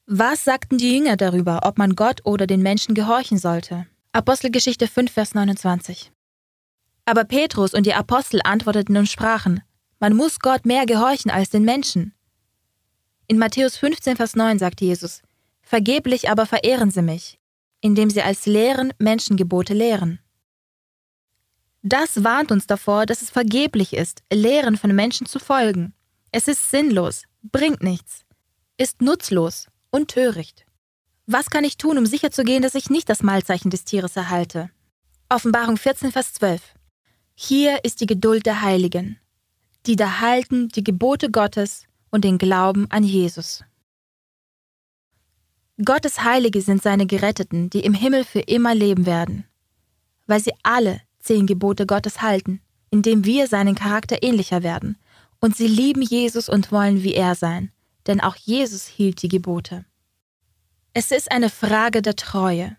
Was 0.06 0.42
sagten 0.42 0.78
die 0.78 0.96
Jünger 0.96 1.16
darüber, 1.16 1.60
ob 1.62 1.78
man 1.78 1.94
Gott 1.94 2.22
oder 2.24 2.46
den 2.46 2.62
Menschen 2.62 2.94
gehorchen 2.94 3.38
sollte? 3.38 3.86
Apostelgeschichte 4.12 4.88
5, 4.88 5.12
Vers 5.12 5.34
29. 5.34 6.12
Aber 7.04 7.24
Petrus 7.24 7.74
und 7.74 7.84
die 7.84 7.92
Apostel 7.92 8.40
antworteten 8.42 8.96
und 8.96 9.08
sprachen, 9.08 9.62
man 10.00 10.16
muss 10.16 10.40
Gott 10.40 10.64
mehr 10.64 10.86
gehorchen 10.86 11.30
als 11.30 11.50
den 11.50 11.64
Menschen. 11.64 12.14
In 13.26 13.36
Matthäus 13.36 13.76
15, 13.76 14.16
Vers 14.16 14.34
9 14.34 14.58
sagt 14.58 14.80
Jesus, 14.80 15.22
Vergeblich 15.60 16.30
aber 16.30 16.46
verehren 16.46 16.90
sie 16.90 17.02
mich, 17.02 17.38
indem 17.82 18.08
sie 18.08 18.22
als 18.22 18.46
Lehren 18.46 18.94
Menschengebote 18.98 19.74
lehren. 19.74 20.20
Das 21.82 22.24
warnt 22.24 22.50
uns 22.50 22.66
davor, 22.66 23.04
dass 23.04 23.20
es 23.20 23.28
vergeblich 23.28 23.92
ist, 23.92 24.22
Lehren 24.32 24.78
von 24.78 24.94
Menschen 24.94 25.26
zu 25.26 25.38
folgen. 25.38 25.92
Es 26.32 26.48
ist 26.48 26.70
sinnlos, 26.70 27.24
bringt 27.42 27.82
nichts, 27.82 28.24
ist 28.78 29.02
nutzlos 29.02 29.66
und 29.90 30.08
töricht. 30.10 30.64
Was 31.30 31.50
kann 31.50 31.62
ich 31.62 31.76
tun, 31.76 31.98
um 31.98 32.06
sicherzugehen, 32.06 32.62
dass 32.62 32.74
ich 32.74 32.88
nicht 32.88 33.10
das 33.10 33.22
Mahlzeichen 33.22 33.68
des 33.68 33.84
Tieres 33.84 34.16
erhalte? 34.16 34.70
Offenbarung 35.28 35.76
14, 35.76 36.10
Vers 36.10 36.32
12. 36.32 36.62
Hier 37.34 37.84
ist 37.84 38.00
die 38.00 38.06
Geduld 38.06 38.46
der 38.46 38.62
Heiligen, 38.62 39.18
die 39.84 39.94
da 39.94 40.22
halten 40.22 40.68
die 40.68 40.82
Gebote 40.82 41.30
Gottes 41.30 41.84
und 42.10 42.24
den 42.24 42.38
Glauben 42.38 42.90
an 42.90 43.04
Jesus. 43.04 43.62
Gottes 45.84 46.24
Heilige 46.24 46.62
sind 46.62 46.82
seine 46.82 47.04
Geretteten, 47.04 47.68
die 47.68 47.80
im 47.80 47.92
Himmel 47.92 48.24
für 48.24 48.40
immer 48.40 48.74
leben 48.74 49.04
werden, 49.04 49.44
weil 50.26 50.40
sie 50.40 50.54
alle 50.62 51.02
zehn 51.18 51.46
Gebote 51.46 51.84
Gottes 51.84 52.22
halten, 52.22 52.62
indem 52.88 53.26
wir 53.26 53.48
seinen 53.48 53.74
Charakter 53.74 54.22
ähnlicher 54.22 54.62
werden, 54.62 54.96
und 55.40 55.54
sie 55.54 55.68
lieben 55.68 56.00
Jesus 56.00 56.48
und 56.48 56.72
wollen 56.72 57.02
wie 57.02 57.12
er 57.12 57.34
sein, 57.34 57.70
denn 58.06 58.22
auch 58.22 58.36
Jesus 58.36 58.86
hielt 58.86 59.20
die 59.20 59.28
Gebote. 59.28 59.84
Es 61.00 61.12
ist 61.12 61.30
eine 61.30 61.48
Frage 61.48 62.02
der 62.02 62.16
Treue. 62.16 62.76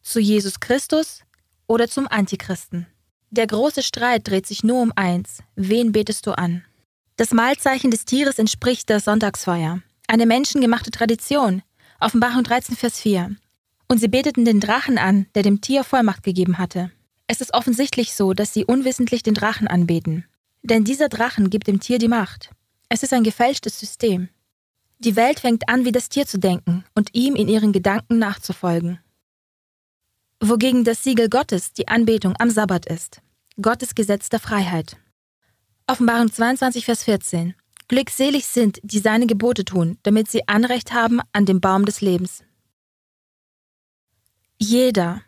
Zu 0.00 0.20
Jesus 0.20 0.60
Christus 0.60 1.24
oder 1.66 1.88
zum 1.88 2.06
Antichristen. 2.06 2.86
Der 3.30 3.48
große 3.48 3.82
Streit 3.82 4.28
dreht 4.28 4.46
sich 4.46 4.62
nur 4.62 4.80
um 4.80 4.92
eins. 4.94 5.42
Wen 5.56 5.90
betest 5.90 6.28
du 6.28 6.38
an? 6.38 6.64
Das 7.16 7.32
Mahlzeichen 7.32 7.90
des 7.90 8.04
Tieres 8.04 8.38
entspricht 8.38 8.88
der 8.88 9.00
Sonntagsfeier. 9.00 9.82
Eine 10.06 10.26
menschengemachte 10.26 10.92
Tradition. 10.92 11.62
Offenbarung 11.98 12.44
13, 12.44 12.76
Vers 12.76 13.00
4. 13.00 13.34
Und 13.88 13.98
sie 13.98 14.06
beteten 14.06 14.44
den 14.44 14.60
Drachen 14.60 14.96
an, 14.96 15.26
der 15.34 15.42
dem 15.42 15.60
Tier 15.60 15.82
Vollmacht 15.82 16.22
gegeben 16.22 16.58
hatte. 16.58 16.92
Es 17.26 17.40
ist 17.40 17.52
offensichtlich 17.52 18.14
so, 18.14 18.32
dass 18.32 18.54
sie 18.54 18.64
unwissentlich 18.64 19.24
den 19.24 19.34
Drachen 19.34 19.66
anbeten. 19.66 20.24
Denn 20.62 20.84
dieser 20.84 21.08
Drachen 21.08 21.50
gibt 21.50 21.66
dem 21.66 21.80
Tier 21.80 21.98
die 21.98 22.06
Macht. 22.06 22.50
Es 22.88 23.02
ist 23.02 23.12
ein 23.12 23.24
gefälschtes 23.24 23.80
System. 23.80 24.28
Die 24.98 25.16
Welt 25.16 25.40
fängt 25.40 25.68
an, 25.68 25.84
wie 25.84 25.92
das 25.92 26.08
Tier 26.08 26.26
zu 26.26 26.38
denken 26.38 26.84
und 26.94 27.14
ihm 27.14 27.36
in 27.36 27.48
ihren 27.48 27.72
Gedanken 27.72 28.18
nachzufolgen. 28.18 28.98
Wogegen 30.40 30.84
das 30.84 31.02
Siegel 31.02 31.28
Gottes 31.28 31.72
die 31.72 31.88
Anbetung 31.88 32.34
am 32.38 32.50
Sabbat 32.50 32.86
ist. 32.86 33.20
Gottes 33.60 33.94
Gesetz 33.94 34.28
der 34.28 34.40
Freiheit. 34.40 34.96
Offenbarung 35.86 36.30
22, 36.30 36.84
Vers 36.84 37.04
14. 37.04 37.54
Glückselig 37.88 38.46
sind, 38.46 38.80
die 38.82 38.98
seine 38.98 39.26
Gebote 39.26 39.64
tun, 39.64 39.98
damit 40.02 40.30
sie 40.30 40.48
Anrecht 40.48 40.92
haben 40.92 41.20
an 41.32 41.46
dem 41.46 41.60
Baum 41.60 41.84
des 41.84 42.00
Lebens. 42.00 42.42
Jeder 44.58 45.22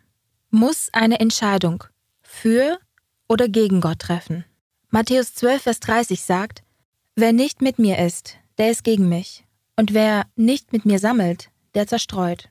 muss 0.49 0.89
eine 0.91 1.19
Entscheidung 1.19 1.83
für 2.21 2.79
oder 3.27 3.47
gegen 3.47 3.81
Gott 3.81 3.99
treffen. 3.99 4.43
Matthäus 4.89 5.33
12, 5.35 5.61
Vers 5.61 5.79
30 5.79 6.23
sagt, 6.23 6.63
Wer 7.15 7.33
nicht 7.33 7.61
mit 7.61 7.79
mir 7.79 7.99
ist, 7.99 8.37
der 8.57 8.71
ist 8.71 8.83
gegen 8.83 9.07
mich. 9.07 9.45
Und 9.79 9.93
wer 9.93 10.25
nicht 10.35 10.73
mit 10.73 10.83
mir 10.83 10.99
sammelt, 10.99 11.51
der 11.73 11.87
zerstreut. 11.87 12.49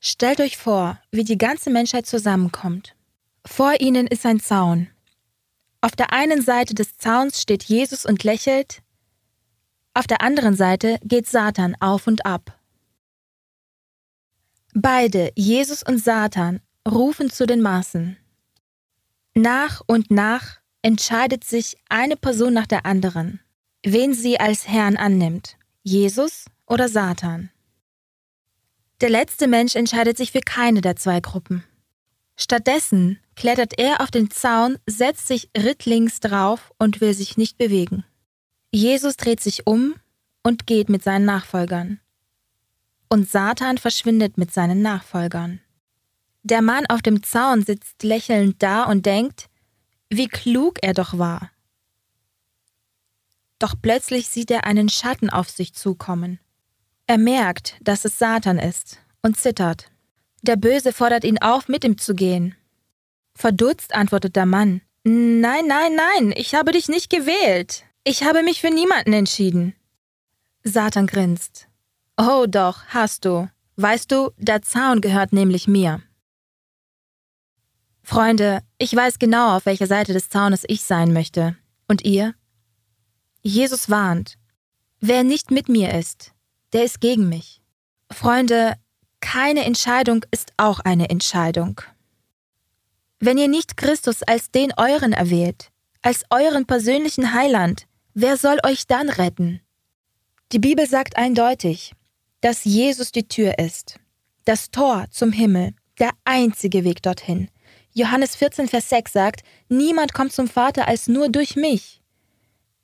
Stellt 0.00 0.40
euch 0.40 0.56
vor, 0.56 1.00
wie 1.12 1.22
die 1.22 1.38
ganze 1.38 1.70
Menschheit 1.70 2.08
zusammenkommt. 2.08 2.96
Vor 3.46 3.80
ihnen 3.80 4.08
ist 4.08 4.26
ein 4.26 4.40
Zaun. 4.40 4.88
Auf 5.80 5.92
der 5.92 6.12
einen 6.12 6.42
Seite 6.42 6.74
des 6.74 6.98
Zauns 6.98 7.40
steht 7.40 7.62
Jesus 7.62 8.04
und 8.04 8.24
lächelt, 8.24 8.82
auf 9.94 10.08
der 10.08 10.22
anderen 10.22 10.56
Seite 10.56 10.98
geht 11.04 11.28
Satan 11.28 11.76
auf 11.78 12.08
und 12.08 12.26
ab. 12.26 12.58
Beide, 14.74 15.30
Jesus 15.36 15.84
und 15.84 16.02
Satan, 16.02 16.62
rufen 16.84 17.30
zu 17.30 17.46
den 17.46 17.60
Maßen. 17.60 18.16
Nach 19.34 19.82
und 19.86 20.10
nach 20.10 20.58
entscheidet 20.82 21.44
sich 21.44 21.76
eine 21.88 22.16
Person 22.16 22.54
nach 22.54 22.66
der 22.66 22.84
anderen, 22.86 23.38
wen 23.84 24.14
sie 24.14 24.40
als 24.40 24.66
Herrn 24.66 24.96
annimmt, 24.96 25.56
Jesus 25.82 26.46
oder 26.66 26.88
Satan. 26.88 27.50
Der 29.00 29.10
letzte 29.10 29.46
Mensch 29.46 29.76
entscheidet 29.76 30.16
sich 30.16 30.32
für 30.32 30.40
keine 30.40 30.80
der 30.80 30.96
zwei 30.96 31.20
Gruppen. 31.20 31.64
Stattdessen 32.36 33.20
klettert 33.36 33.78
er 33.78 34.00
auf 34.00 34.10
den 34.10 34.30
Zaun, 34.30 34.78
setzt 34.86 35.28
sich 35.28 35.50
rittlings 35.56 36.20
drauf 36.20 36.72
und 36.78 37.00
will 37.00 37.14
sich 37.14 37.36
nicht 37.36 37.58
bewegen. 37.58 38.04
Jesus 38.72 39.16
dreht 39.16 39.40
sich 39.40 39.66
um 39.66 39.94
und 40.42 40.66
geht 40.66 40.88
mit 40.88 41.04
seinen 41.04 41.26
Nachfolgern 41.26 42.00
und 43.14 43.30
Satan 43.30 43.78
verschwindet 43.78 44.38
mit 44.38 44.52
seinen 44.52 44.82
Nachfolgern. 44.82 45.60
Der 46.42 46.62
Mann 46.62 46.84
auf 46.88 47.00
dem 47.00 47.22
Zaun 47.22 47.62
sitzt 47.62 48.02
lächelnd 48.02 48.60
da 48.60 48.84
und 48.84 49.06
denkt, 49.06 49.48
wie 50.10 50.26
klug 50.26 50.78
er 50.82 50.94
doch 50.94 51.16
war. 51.16 51.50
Doch 53.64 53.76
plötzlich 53.80 54.28
sieht 54.28 54.50
er 54.50 54.66
einen 54.66 54.90
Schatten 54.90 55.30
auf 55.30 55.48
sich 55.48 55.72
zukommen. 55.72 56.38
Er 57.06 57.16
merkt, 57.16 57.78
dass 57.80 58.04
es 58.04 58.18
Satan 58.18 58.58
ist 58.58 58.98
und 59.22 59.38
zittert. 59.38 59.90
Der 60.42 60.56
Böse 60.56 60.92
fordert 60.92 61.24
ihn 61.24 61.38
auf, 61.38 61.66
mit 61.66 61.82
ihm 61.82 61.96
zu 61.96 62.14
gehen. 62.14 62.54
Verdutzt 63.34 63.94
antwortet 63.94 64.36
der 64.36 64.44
Mann, 64.44 64.82
Nein, 65.04 65.66
nein, 65.66 65.96
nein, 65.96 66.34
ich 66.36 66.54
habe 66.54 66.72
dich 66.72 66.88
nicht 66.88 67.08
gewählt. 67.08 67.86
Ich 68.04 68.22
habe 68.22 68.42
mich 68.42 68.60
für 68.60 68.68
niemanden 68.68 69.14
entschieden. 69.14 69.74
Satan 70.62 71.06
grinst. 71.06 71.66
Oh 72.18 72.44
doch, 72.46 72.84
hast 72.88 73.24
du. 73.24 73.48
Weißt 73.76 74.12
du, 74.12 74.32
der 74.36 74.60
Zaun 74.60 75.00
gehört 75.00 75.32
nämlich 75.32 75.66
mir. 75.66 76.02
Freunde, 78.02 78.60
ich 78.76 78.94
weiß 78.94 79.18
genau, 79.18 79.56
auf 79.56 79.64
welcher 79.64 79.86
Seite 79.86 80.12
des 80.12 80.28
Zaunes 80.28 80.64
ich 80.68 80.82
sein 80.84 81.14
möchte. 81.14 81.56
Und 81.88 82.04
ihr? 82.04 82.34
Jesus 83.46 83.90
warnt. 83.90 84.38
Wer 85.00 85.22
nicht 85.22 85.50
mit 85.50 85.68
mir 85.68 85.92
ist, 85.92 86.32
der 86.72 86.82
ist 86.84 87.02
gegen 87.02 87.28
mich. 87.28 87.60
Freunde, 88.10 88.74
keine 89.20 89.66
Entscheidung 89.66 90.24
ist 90.30 90.54
auch 90.56 90.80
eine 90.80 91.10
Entscheidung. 91.10 91.82
Wenn 93.20 93.36
ihr 93.36 93.48
nicht 93.48 93.76
Christus 93.76 94.22
als 94.22 94.50
den 94.50 94.72
euren 94.78 95.12
erwählt, 95.12 95.70
als 96.00 96.24
euren 96.30 96.64
persönlichen 96.64 97.34
Heiland, 97.34 97.86
wer 98.14 98.38
soll 98.38 98.58
euch 98.64 98.86
dann 98.86 99.10
retten? 99.10 99.60
Die 100.52 100.58
Bibel 100.58 100.86
sagt 100.88 101.18
eindeutig, 101.18 101.92
dass 102.40 102.64
Jesus 102.64 103.12
die 103.12 103.28
Tür 103.28 103.58
ist, 103.58 104.00
das 104.46 104.70
Tor 104.70 105.04
zum 105.10 105.32
Himmel, 105.32 105.74
der 105.98 106.12
einzige 106.24 106.82
Weg 106.84 107.02
dorthin. 107.02 107.50
Johannes 107.92 108.36
14, 108.36 108.68
Vers 108.68 108.88
6 108.88 109.12
sagt, 109.12 109.42
niemand 109.68 110.14
kommt 110.14 110.32
zum 110.32 110.48
Vater 110.48 110.88
als 110.88 111.08
nur 111.08 111.28
durch 111.28 111.56
mich. 111.56 112.00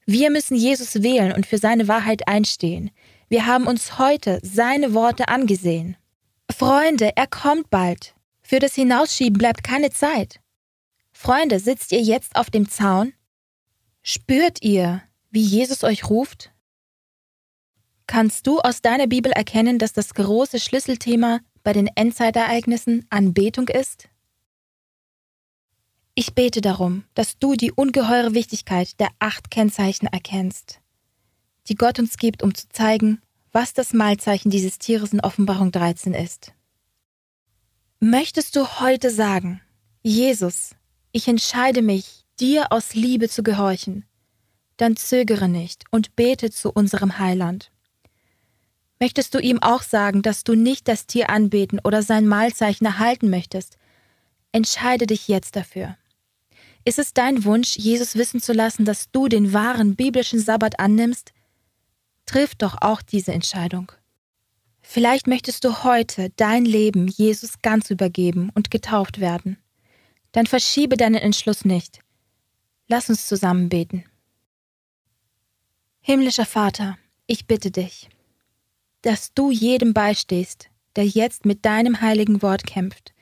Wir 0.06 0.30
müssen 0.30 0.56
Jesus 0.56 1.02
wählen 1.02 1.32
und 1.32 1.46
für 1.46 1.58
seine 1.58 1.88
Wahrheit 1.88 2.26
einstehen. 2.26 2.90
Wir 3.28 3.46
haben 3.46 3.66
uns 3.66 3.98
heute 3.98 4.40
seine 4.42 4.92
Worte 4.92 5.28
angesehen. 5.28 5.96
Freunde, 6.50 7.16
er 7.16 7.26
kommt 7.26 7.70
bald. 7.70 8.14
Für 8.42 8.58
das 8.58 8.74
Hinausschieben 8.74 9.38
bleibt 9.38 9.62
keine 9.62 9.90
Zeit. 9.90 10.40
Freunde, 11.12 11.60
sitzt 11.60 11.92
ihr 11.92 12.00
jetzt 12.00 12.34
auf 12.34 12.50
dem 12.50 12.68
Zaun? 12.68 13.12
Spürt 14.02 14.62
ihr, 14.62 15.02
wie 15.30 15.42
Jesus 15.42 15.84
euch 15.84 16.10
ruft? 16.10 16.50
Kannst 18.08 18.48
du 18.48 18.58
aus 18.58 18.82
deiner 18.82 19.06
Bibel 19.06 19.30
erkennen, 19.30 19.78
dass 19.78 19.92
das 19.92 20.14
große 20.14 20.58
Schlüsselthema 20.58 21.38
bei 21.62 21.72
den 21.72 21.86
Endzeitereignissen 21.86 23.06
Anbetung 23.08 23.68
ist? 23.68 24.09
Ich 26.20 26.34
bete 26.34 26.60
darum, 26.60 27.04
dass 27.14 27.38
du 27.38 27.54
die 27.54 27.72
ungeheure 27.72 28.34
Wichtigkeit 28.34 29.00
der 29.00 29.08
acht 29.20 29.50
Kennzeichen 29.50 30.06
erkennst, 30.06 30.78
die 31.66 31.76
Gott 31.76 31.98
uns 31.98 32.18
gibt, 32.18 32.42
um 32.42 32.54
zu 32.54 32.68
zeigen, 32.68 33.22
was 33.52 33.72
das 33.72 33.94
Mahlzeichen 33.94 34.50
dieses 34.50 34.78
Tieres 34.78 35.14
in 35.14 35.22
Offenbarung 35.22 35.72
13 35.72 36.12
ist. 36.12 36.52
Möchtest 38.00 38.54
du 38.54 38.66
heute 38.80 39.10
sagen, 39.10 39.62
Jesus, 40.02 40.74
ich 41.10 41.26
entscheide 41.26 41.80
mich, 41.80 42.26
dir 42.38 42.70
aus 42.70 42.92
Liebe 42.92 43.30
zu 43.30 43.42
gehorchen, 43.42 44.04
dann 44.76 44.96
zögere 44.96 45.48
nicht 45.48 45.84
und 45.90 46.16
bete 46.16 46.50
zu 46.50 46.70
unserem 46.70 47.18
Heiland. 47.18 47.72
Möchtest 48.98 49.34
du 49.34 49.38
ihm 49.38 49.62
auch 49.62 49.80
sagen, 49.80 50.20
dass 50.20 50.44
du 50.44 50.54
nicht 50.54 50.86
das 50.86 51.06
Tier 51.06 51.30
anbeten 51.30 51.80
oder 51.82 52.02
sein 52.02 52.26
Mahlzeichen 52.26 52.84
erhalten 52.84 53.30
möchtest? 53.30 53.78
Entscheide 54.52 55.06
dich 55.06 55.26
jetzt 55.26 55.56
dafür. 55.56 55.96
Ist 56.84 56.98
es 56.98 57.12
dein 57.12 57.44
Wunsch, 57.44 57.76
Jesus 57.76 58.16
wissen 58.16 58.40
zu 58.40 58.52
lassen, 58.52 58.84
dass 58.84 59.10
du 59.10 59.28
den 59.28 59.52
wahren 59.52 59.96
biblischen 59.96 60.40
Sabbat 60.40 60.80
annimmst? 60.80 61.32
Triff 62.26 62.54
doch 62.54 62.78
auch 62.80 63.02
diese 63.02 63.32
Entscheidung. 63.32 63.92
Vielleicht 64.80 65.26
möchtest 65.26 65.64
du 65.64 65.84
heute 65.84 66.30
dein 66.36 66.64
Leben 66.64 67.06
Jesus 67.06 67.60
ganz 67.62 67.90
übergeben 67.90 68.50
und 68.54 68.70
getauft 68.70 69.20
werden. 69.20 69.58
Dann 70.32 70.46
verschiebe 70.46 70.96
deinen 70.96 71.16
Entschluss 71.16 71.64
nicht. 71.64 72.00
Lass 72.88 73.08
uns 73.08 73.26
zusammen 73.26 73.68
beten. 73.68 74.04
Himmlischer 76.00 76.46
Vater, 76.46 76.98
ich 77.26 77.46
bitte 77.46 77.70
dich, 77.70 78.08
dass 79.02 79.34
du 79.34 79.50
jedem 79.50 79.92
beistehst, 79.92 80.70
der 80.96 81.06
jetzt 81.06 81.44
mit 81.44 81.64
deinem 81.64 82.00
heiligen 82.00 82.42
Wort 82.42 82.66
kämpft. 82.66 83.12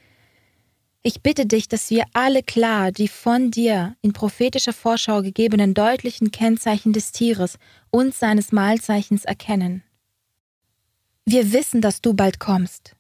Ich 1.03 1.23
bitte 1.23 1.47
dich, 1.47 1.69
dass 1.69 1.91
wir 1.91 2.05
alle 2.13 2.43
klar 2.43 2.93
die 2.93 3.09
von 3.09 3.51
dir 3.51 3.97
in 4.03 4.13
prophetischer 4.13 4.73
Vorschau 4.73 5.23
gegebenen 5.23 5.75
deutlichen 5.75 6.31
Kennzeichen 6.31 6.93
des 6.93 7.13
Tieres 7.13 7.59
und 7.91 8.15
seines 8.15 8.53
Mahlzeichens 8.53 9.25
erkennen. 9.25 9.83
Wir 11.25 11.53
wissen, 11.53 11.81
dass 11.81 12.01
du 12.01 12.15
bald 12.15 12.41
kommst. 12.41 12.97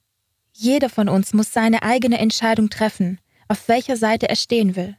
Jeder 0.52 0.90
von 0.90 1.08
uns 1.08 1.32
muss 1.32 1.52
seine 1.52 1.82
eigene 1.82 2.18
Entscheidung 2.18 2.70
treffen, 2.70 3.20
auf 3.48 3.68
welcher 3.68 3.96
Seite 3.96 4.28
er 4.28 4.36
stehen 4.36 4.76
will. 4.76 4.96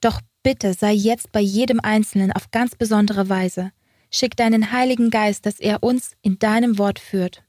Doch 0.00 0.20
bitte 0.42 0.74
sei 0.74 0.92
jetzt 0.92 1.32
bei 1.32 1.40
jedem 1.40 1.80
Einzelnen 1.80 2.32
auf 2.32 2.50
ganz 2.50 2.74
besondere 2.74 3.28
Weise, 3.28 3.72
Schick 4.10 4.36
deinen 4.36 4.72
Heiligen 4.72 5.10
Geist, 5.10 5.46
dass 5.46 5.60
er 5.60 5.82
uns 5.82 6.16
in 6.20 6.38
deinem 6.38 6.78
Wort 6.78 6.98
führt. 6.98 7.44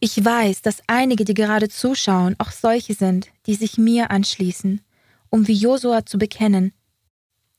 Ich 0.00 0.24
weiß, 0.24 0.62
dass 0.62 0.82
einige, 0.86 1.24
die 1.26 1.34
gerade 1.34 1.68
zuschauen, 1.68 2.34
auch 2.38 2.50
solche 2.50 2.94
sind, 2.94 3.28
die 3.46 3.54
sich 3.54 3.76
mir 3.76 4.10
anschließen, 4.10 4.80
um 5.28 5.46
wie 5.46 5.52
Josua 5.52 6.06
zu 6.06 6.16
bekennen, 6.16 6.72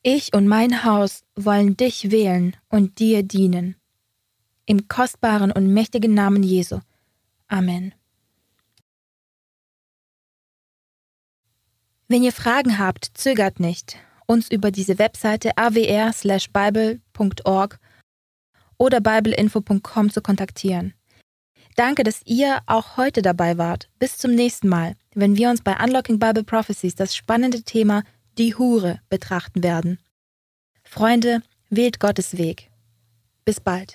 ich 0.04 0.34
und 0.34 0.48
mein 0.48 0.84
Haus 0.84 1.24
wollen 1.36 1.78
dich 1.78 2.10
wählen 2.10 2.58
und 2.70 2.98
dir 2.98 3.22
dienen. 3.22 3.76
Im 4.66 4.88
kostbaren 4.88 5.52
und 5.52 5.72
mächtigen 5.72 6.16
Namen 6.16 6.42
Jesu. 6.42 6.80
Amen. 7.48 7.94
Wenn 12.08 12.24
ihr 12.24 12.32
Fragen 12.32 12.80
habt, 12.80 13.12
zögert 13.14 13.60
nicht, 13.60 13.98
uns 14.26 14.50
über 14.50 14.72
diese 14.72 14.98
Webseite 14.98 15.56
awr/bible.org 15.56 17.00
oder 18.80 19.02
bibleinfo.com 19.02 20.10
zu 20.10 20.22
kontaktieren. 20.22 20.96
Danke, 21.76 22.04
dass 22.04 22.22
ihr 22.26 22.60
auch 22.66 22.98
heute 22.98 23.22
dabei 23.22 23.58
wart. 23.58 23.90
Bis 24.00 24.18
zum 24.18 24.36
nächsten 24.36 24.68
Mal, 24.68 24.96
wenn 25.14 25.38
wir 25.38 25.50
uns 25.50 25.62
bei 25.62 25.76
Unlocking 25.82 26.20
Bible 26.20 26.44
Prophecies 26.44 26.96
das 26.96 27.16
spannende 27.16 27.64
Thema 27.64 28.04
die 28.38 28.56
Hure 28.56 29.00
betrachten 29.10 29.64
werden. 29.64 30.00
Freunde, 30.84 31.42
wählt 31.70 32.00
Gottes 32.00 32.38
Weg. 32.38 32.70
Bis 33.46 33.60
bald. 33.60 33.90